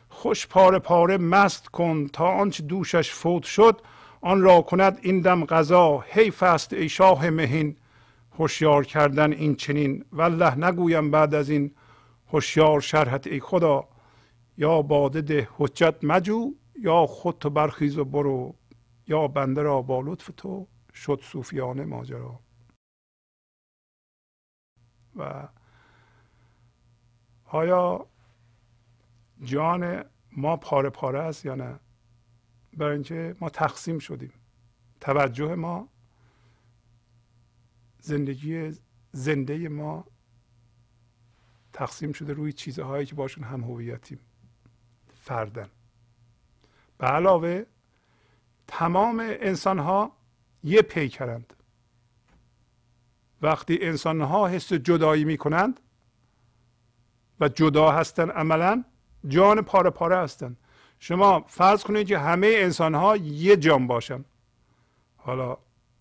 خوش 0.08 0.46
پاره 0.46 0.78
پاره 0.78 1.18
مست 1.18 1.68
کن 1.68 2.06
تا 2.06 2.28
آنچه 2.28 2.62
دوشش 2.62 3.10
فوت 3.10 3.42
شد 3.42 3.80
آن 4.20 4.42
را 4.42 4.62
کند 4.62 4.98
این 5.02 5.20
دم 5.20 5.44
غذا. 5.44 6.04
حیف 6.08 6.42
است 6.42 6.72
ای 6.72 6.88
شاه 6.88 7.30
مهین. 7.30 7.76
هوشیار 8.38 8.84
کردن 8.84 9.32
این 9.32 9.54
چنین. 9.54 10.04
والله 10.12 10.54
نگویم 10.54 11.10
بعد 11.10 11.34
از 11.34 11.50
این 11.50 11.74
هوشیار 12.32 12.80
شرحت 12.80 13.26
ای 13.26 13.40
خدا 13.40 13.88
یا 14.56 14.82
باده 14.82 15.20
ده 15.20 15.48
حجت 15.56 15.94
مجو 16.02 16.54
یا 16.78 17.06
خود 17.06 17.38
تو 17.38 17.50
برخیز 17.50 17.98
و 17.98 18.04
برو 18.04 18.54
یا 19.06 19.28
بنده 19.28 19.62
را 19.62 19.82
با 19.82 20.00
لطف 20.00 20.30
تو 20.36 20.68
شد 20.94 21.20
صوفیانه 21.22 21.84
ماجرا. 21.84 22.40
و 25.16 25.48
آیا 27.44 28.06
جان 29.42 30.04
ما 30.36 30.56
پاره 30.56 30.90
پاره 30.90 31.18
است 31.18 31.44
یا 31.44 31.54
نه؟ 31.54 31.80
برای 32.76 32.94
اینکه 32.94 33.36
ما 33.40 33.48
تقسیم 33.48 33.98
شدیم. 33.98 34.32
توجه 35.00 35.54
ما 35.54 35.88
زندگی 38.06 38.72
زنده 39.12 39.68
ما 39.68 40.04
تقسیم 41.72 42.12
شده 42.12 42.32
روی 42.32 42.52
چیزهایی 42.52 43.06
که 43.06 43.14
باشون 43.14 43.44
هم 43.44 43.60
هویتیم. 43.60 44.18
فردن. 45.20 45.68
به 46.98 47.06
علاوه 47.06 47.64
تمام 48.66 49.20
انسان 49.20 49.78
ها 49.78 50.16
یه 50.64 50.82
پیکرند. 50.82 51.52
وقتی 53.42 53.78
انسان 53.82 54.20
ها 54.20 54.48
حس 54.48 54.72
جدایی 54.72 55.24
می 55.24 55.36
کنند 55.36 55.80
و 57.40 57.48
جدا 57.48 57.92
هستن 57.92 58.30
عملا 58.30 58.84
جان 59.28 59.62
پاره 59.62 59.90
پاره 59.90 60.16
هستن. 60.16 60.56
شما 60.98 61.40
فرض 61.48 61.84
کنید 61.84 62.06
که 62.06 62.18
همه 62.18 62.52
انسان 62.56 62.94
ها 62.94 63.16
یه 63.16 63.56
جان 63.56 63.86
باشن. 63.86 64.24
حالا 65.16 65.58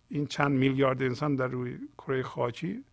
این 0.10 0.28
چند 0.28 0.52
میلیارد 0.52 1.04
انسان 1.04 1.36
در 1.36 1.48
روی 1.48 1.78
کره 1.98 2.24
خاکی 2.24 2.84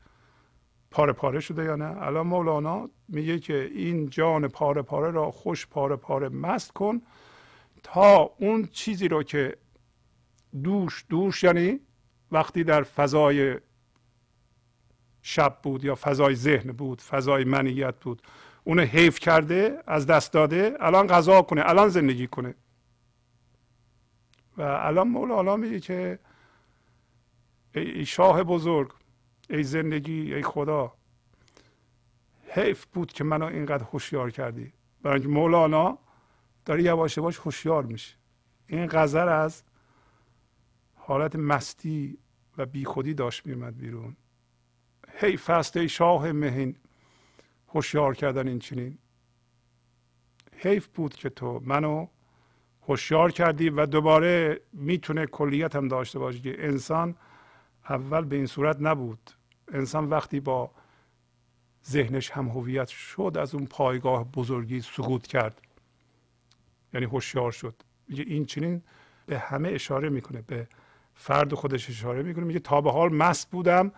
پاره 0.91 1.13
پاره 1.13 1.41
شده 1.41 1.65
یا 1.65 1.77
نه؟ 1.77 2.03
الان 2.03 2.27
مولانا 2.27 2.91
میگه 3.09 3.39
که 3.39 3.71
این 3.75 4.11
جان 4.11 4.49
پاره 4.49 4.83
پاره 4.83 5.11
را 5.11 5.31
خوش 5.31 5.67
پاره 5.67 5.97
پاره 5.97 6.29
مست 6.29 6.73
کن 6.73 7.03
تا 7.83 8.31
اون 8.39 8.67
چیزی 8.67 9.09
رو 9.09 9.23
که 9.23 9.57
دوش 10.63 11.05
دوش 11.09 11.43
یعنی 11.43 11.81
وقتی 12.33 12.65
در 12.65 12.83
فضای 12.83 13.57
شب 15.23 15.59
بود 15.63 15.85
یا 15.85 15.95
فضای 15.95 16.35
ذهن 16.35 16.73
بود 16.73 17.01
فضای 17.01 17.45
منیت 17.45 17.95
بود 18.01 18.23
اونو 18.65 18.83
حیف 18.83 19.19
کرده 19.19 19.83
از 19.87 20.07
دست 20.07 20.33
داده 20.33 20.77
الان 20.81 21.07
غذا 21.07 21.43
کنه 21.43 21.63
الان 21.65 21.89
زندگی 21.89 22.27
کنه. 22.27 22.55
و 24.57 24.63
الان 24.63 25.09
مولانا 25.09 25.57
میگه 25.57 25.81
که 25.81 26.19
ای 27.74 28.05
شاه 28.05 28.43
بزرگ 28.43 28.93
ای 29.51 29.62
زندگی 29.62 30.35
ای 30.35 30.43
خدا. 30.43 30.93
حیف 32.49 32.86
بود 32.86 33.12
که 33.12 33.24
منو 33.24 33.44
اینقدر 33.44 33.85
هوشیار 33.85 34.31
کردی. 34.31 34.73
برای 35.03 35.20
اینکه 35.20 35.35
مولانا 35.35 35.99
داره 36.65 36.82
یواش 36.82 37.16
یواش 37.16 37.39
هوشیار 37.39 37.85
میشه. 37.85 38.16
این 38.66 38.86
غزل 38.86 39.28
از 39.28 39.62
حالت 40.94 41.36
مستی 41.36 42.19
و 42.59 42.66
بیخودی 42.66 43.15
داشت 43.15 43.47
میومد 43.47 43.77
بیرون. 43.77 44.16
هی 45.15 45.36
فست 45.36 45.86
شاه 45.86 46.32
مهین 46.32 46.77
هوشیار 47.69 48.15
کردن 48.15 48.49
این 48.49 48.59
چنین. 48.59 48.99
حیف 50.57 50.86
بود 50.86 51.15
که 51.15 51.28
تو 51.28 51.62
منو 51.65 52.07
هوشیار 52.89 53.32
کردی 53.32 53.70
و 53.70 53.86
دوباره 53.86 54.61
می‌تونه 54.73 55.27
کلیت 55.27 55.77
هم 55.77 55.89
داشته 55.89 56.19
باشه 56.19 56.40
که 56.40 56.66
انسان 56.66 57.15
اول 57.89 58.25
به 58.25 58.37
این 58.37 58.47
صورت 58.47 58.77
نبود. 58.81 59.31
انسان 59.73 60.09
وقتی 60.09 60.41
با 60.41 60.71
ذهنش 61.87 62.31
هم 62.31 62.49
هویت 62.49 62.89
شد 62.89 63.37
از 63.41 63.55
اون 63.55 63.67
پایگاه 63.67 64.25
بزرگی 64.25 64.81
سقوط 64.81 65.27
کرد. 65.27 65.61
یعنی 66.95 67.07
هوشیار 67.07 67.53
شد. 67.53 67.75
میگه 68.09 68.25
این 68.27 68.45
چنین 68.45 68.83
به 69.27 69.39
همه 69.39 69.69
اشاره 69.69 70.09
می‌کنه 70.09 70.43
به 70.43 70.69
فرد 71.15 71.55
خودش 71.55 71.91
اشاره 71.91 72.23
می‌کنه. 72.23 72.45
میگه 72.45 72.59
تا 72.59 72.81
به 72.81 72.93
حال 72.93 73.15
مست 73.15 73.51
بودم 73.51 73.93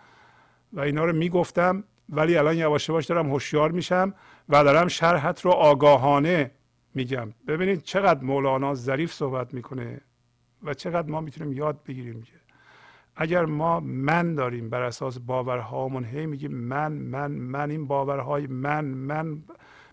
و 0.73 0.79
اینا 0.79 1.05
رو 1.05 1.13
می‌گفتم 1.13 1.83
ولی 2.09 2.37
الان 2.37 2.57
یواش 2.57 2.89
یواش 2.89 3.05
دارم 3.05 3.29
هوشیار 3.29 3.71
میشم 3.71 4.13
و 4.49 4.63
دارم 4.63 4.87
شرحت 4.87 5.41
رو 5.41 5.51
آگاهانه 5.51 6.51
میگم. 6.93 7.33
ببینید 7.47 7.81
چقدر 7.83 8.23
مولانا 8.23 8.73
ظریف 8.73 9.13
صحبت 9.13 9.53
می‌کنه 9.53 10.01
و 10.63 10.73
چقدر 10.73 11.09
ما 11.09 11.21
می‌تونیم 11.21 11.53
یاد 11.53 11.83
بگیریم 11.83 12.21
که 12.21 12.33
اگر 13.15 13.45
ما 13.45 13.79
من 13.79 14.35
داریم 14.35 14.69
بر 14.69 14.81
اساس 14.81 15.17
باورهامون 15.19 16.05
هی 16.05 16.25
میگیم 16.25 16.51
من 16.51 16.91
من 16.91 17.31
من 17.31 17.71
این 17.71 17.87
باورهای 17.87 18.47
من 18.47 18.85
من 18.85 19.43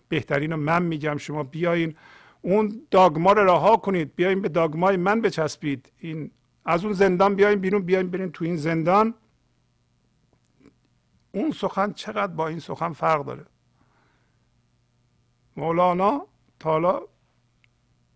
بهترین 0.09 0.51
رو 0.51 0.57
من 0.57 0.83
میگم 0.83 1.17
شما 1.17 1.43
بیاین 1.43 1.95
اون 2.41 2.87
داگما 2.91 3.31
رو 3.31 3.43
رها 3.43 3.77
کنید 3.77 4.15
بیاین 4.15 4.41
به 4.41 4.49
داگمای 4.49 4.97
من 4.97 5.21
بچسبید. 5.21 5.91
این 5.99 6.31
از 6.65 6.83
اون 6.83 6.93
زندان 6.93 7.35
بیاین 7.35 7.59
بیرون 7.59 7.81
بیاین 7.81 8.09
برین 8.09 8.31
تو 8.31 8.45
این 8.45 8.55
زندان. 8.55 9.13
اون 11.31 11.51
سخن 11.51 11.93
چقدر 11.93 12.33
با 12.33 12.47
این 12.47 12.59
سخن 12.59 12.93
فرق 12.93 13.25
داره؟ 13.25 13.45
مولانا 15.57 16.27
تا 16.59 16.69
حالا 16.69 17.01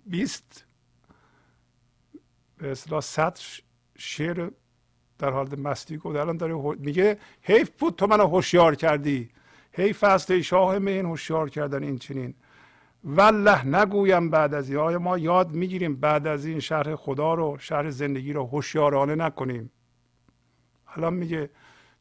20 0.06 0.66
به 2.58 2.72
اصطلاح 2.72 3.02
صد 3.02 3.40
شعر 3.98 4.50
در 5.20 5.30
حالت 5.30 5.60
مستی 5.60 5.98
گفت 5.98 6.16
الان 6.16 6.38
داره 6.38 6.76
میگه 6.80 7.18
حیف 7.42 7.70
بود 7.70 7.96
تو 7.96 8.08
منو 8.08 8.28
هوشیار 8.28 8.76
کردی. 8.76 9.30
حیف 9.72 10.04
است 10.04 10.42
شاه 10.42 10.80
من 10.80 11.06
هوشیار 11.06 11.50
کردن 11.50 11.84
این 11.84 11.98
چنین. 11.98 12.34
والله 13.04 13.66
نگویم 13.66 14.30
بعد 14.30 14.54
از 14.54 14.70
این 14.70 14.78
آیا 14.78 15.00
ما 15.00 15.18
یاد 15.18 15.52
می‌گیریم 15.52 15.96
بعد 15.96 16.28
از 16.28 16.46
این 16.46 16.60
شرح 16.60 16.96
خدا 16.96 17.34
رو 17.34 17.58
شرح 17.60 17.90
زندگی 17.90 18.34
رو 18.34 18.46
هوشیارانه 18.46 19.16
نکنیم؟ 19.16 19.72
الان 20.88 21.14
میگه 21.14 21.50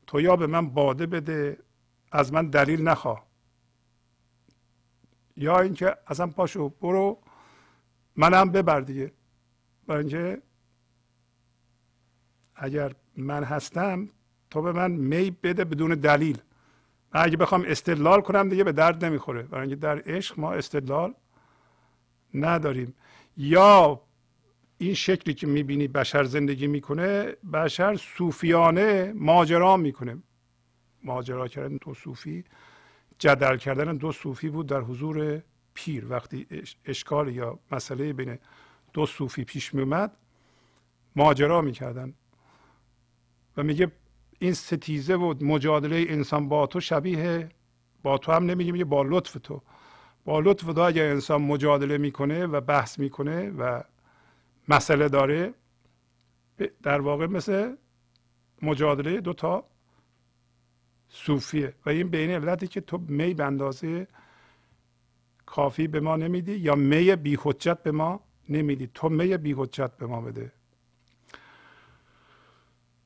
تو 0.07 0.21
یا 0.21 0.37
به 0.37 0.47
من 0.47 0.69
باده 0.69 1.07
بده 1.07 1.59
از 2.13 2.33
من 2.33 2.47
دلیل 2.51 2.83
نخواه 2.83 3.27
یا 5.37 5.61
اینکه 5.61 5.97
اصلا 6.07 6.27
پاشو 6.27 6.69
برو 6.69 7.19
منم 8.17 8.51
ببر 8.51 8.81
دیگه. 8.81 9.13
برای 9.87 10.01
اینکه 10.01 10.43
اگر 12.55 12.93
من 13.17 13.45
هستم 13.45 14.09
تو 14.51 14.63
به 14.63 14.73
من 14.73 14.91
می 14.91 15.31
بده 15.43 15.65
بدون 15.65 15.91
دلیل. 15.95 16.39
اگه 17.13 17.37
بخوام 17.37 17.65
استدلال 17.67 18.21
کنم 18.21 18.49
دیگه 18.49 18.65
به 18.65 18.73
درد 18.73 19.05
نمی‌خوره. 19.05 19.43
برای 19.43 19.61
اینکه 19.61 19.77
در 19.77 20.03
عشق 20.07 20.41
ما 20.41 20.53
استدلال 20.53 21.15
نداریم. 22.35 22.95
یا 23.37 24.01
این 24.79 24.95
شکلی 24.95 25.35
که 25.35 25.47
می‌بینی 25.47 25.89
بشر 25.89 26.25
زندگی 26.25 26.67
می‌کنه 26.67 27.37
بشر 27.53 27.97
صوفیانه 27.97 29.13
ماجرا 29.17 29.77
می‌کنه. 29.77 30.23
ماجرا 31.05 31.49
کردن 31.49 31.77
دو 31.77 31.95
صوفی 31.95 32.45
جدل 33.19 33.57
کردن 33.57 33.97
دو 33.97 34.13
صوفی 34.13 34.49
بود 34.49 34.67
در 34.67 34.81
حضور 34.81 35.43
پیر. 35.75 36.07
وقتی 36.09 36.47
اشکال 36.85 37.35
یا 37.35 37.59
مسئله 37.73 38.13
بین 38.13 38.39
دو 38.93 39.07
صوفی 39.07 39.45
پیش 39.45 39.75
میومد 39.75 40.17
ماجرا 41.17 41.61
می‌کردن. 41.61 42.15
و 43.57 43.63
میگه 43.63 43.93
این 44.39 44.53
ستیزه 44.53 45.15
و 45.15 45.35
مجادله 45.45 46.05
انسان 46.09 46.49
با 46.49 46.67
تو 46.67 46.81
شبیه 46.81 47.49
با 48.03 48.19
تو 48.19 48.33
هم 48.33 48.45
نمیگه 48.45 48.73
میگه 48.73 48.85
با 48.85 49.03
لطف 49.03 49.37
تو. 49.43 49.63
با 50.25 50.41
لطف 50.41 50.65
تو 50.75 50.81
اگر 50.81 51.11
انسان 51.11 51.43
مجادله 51.43 51.99
می‌کنه 51.99 52.47
و 52.47 52.61
بحث 52.61 52.99
می‌کنه 52.99 53.51
و 53.51 53.83
مسئله 54.69 55.09
داره 55.09 55.55
در 56.83 57.01
واقع 57.01 57.27
مثل 57.27 57.77
مجادله 58.63 59.21
دو 59.21 59.33
تا 59.33 59.65
صوفیه. 61.09 61.75
و 61.87 61.91
این 61.91 62.09
بین 62.09 62.31
علتی 62.31 62.67
که 62.67 62.81
تو 62.81 62.99
می 62.99 63.35
به 63.35 63.45
اندازه 63.45 64.09
کافی 65.47 65.89
به 65.89 66.01
ما 66.01 66.17
نمیدی 66.17 66.57
یا 66.57 66.75
می 66.75 67.17
بی 67.17 67.39
حجت 67.43 67.83
به 67.83 67.93
ما 67.93 68.21
نمیدی. 68.49 68.91
تو 68.95 69.09
می 69.09 69.37
بی 69.37 69.53
حجت 69.53 69.97
به 69.97 70.07
ما 70.07 70.21
بده. 70.21 70.53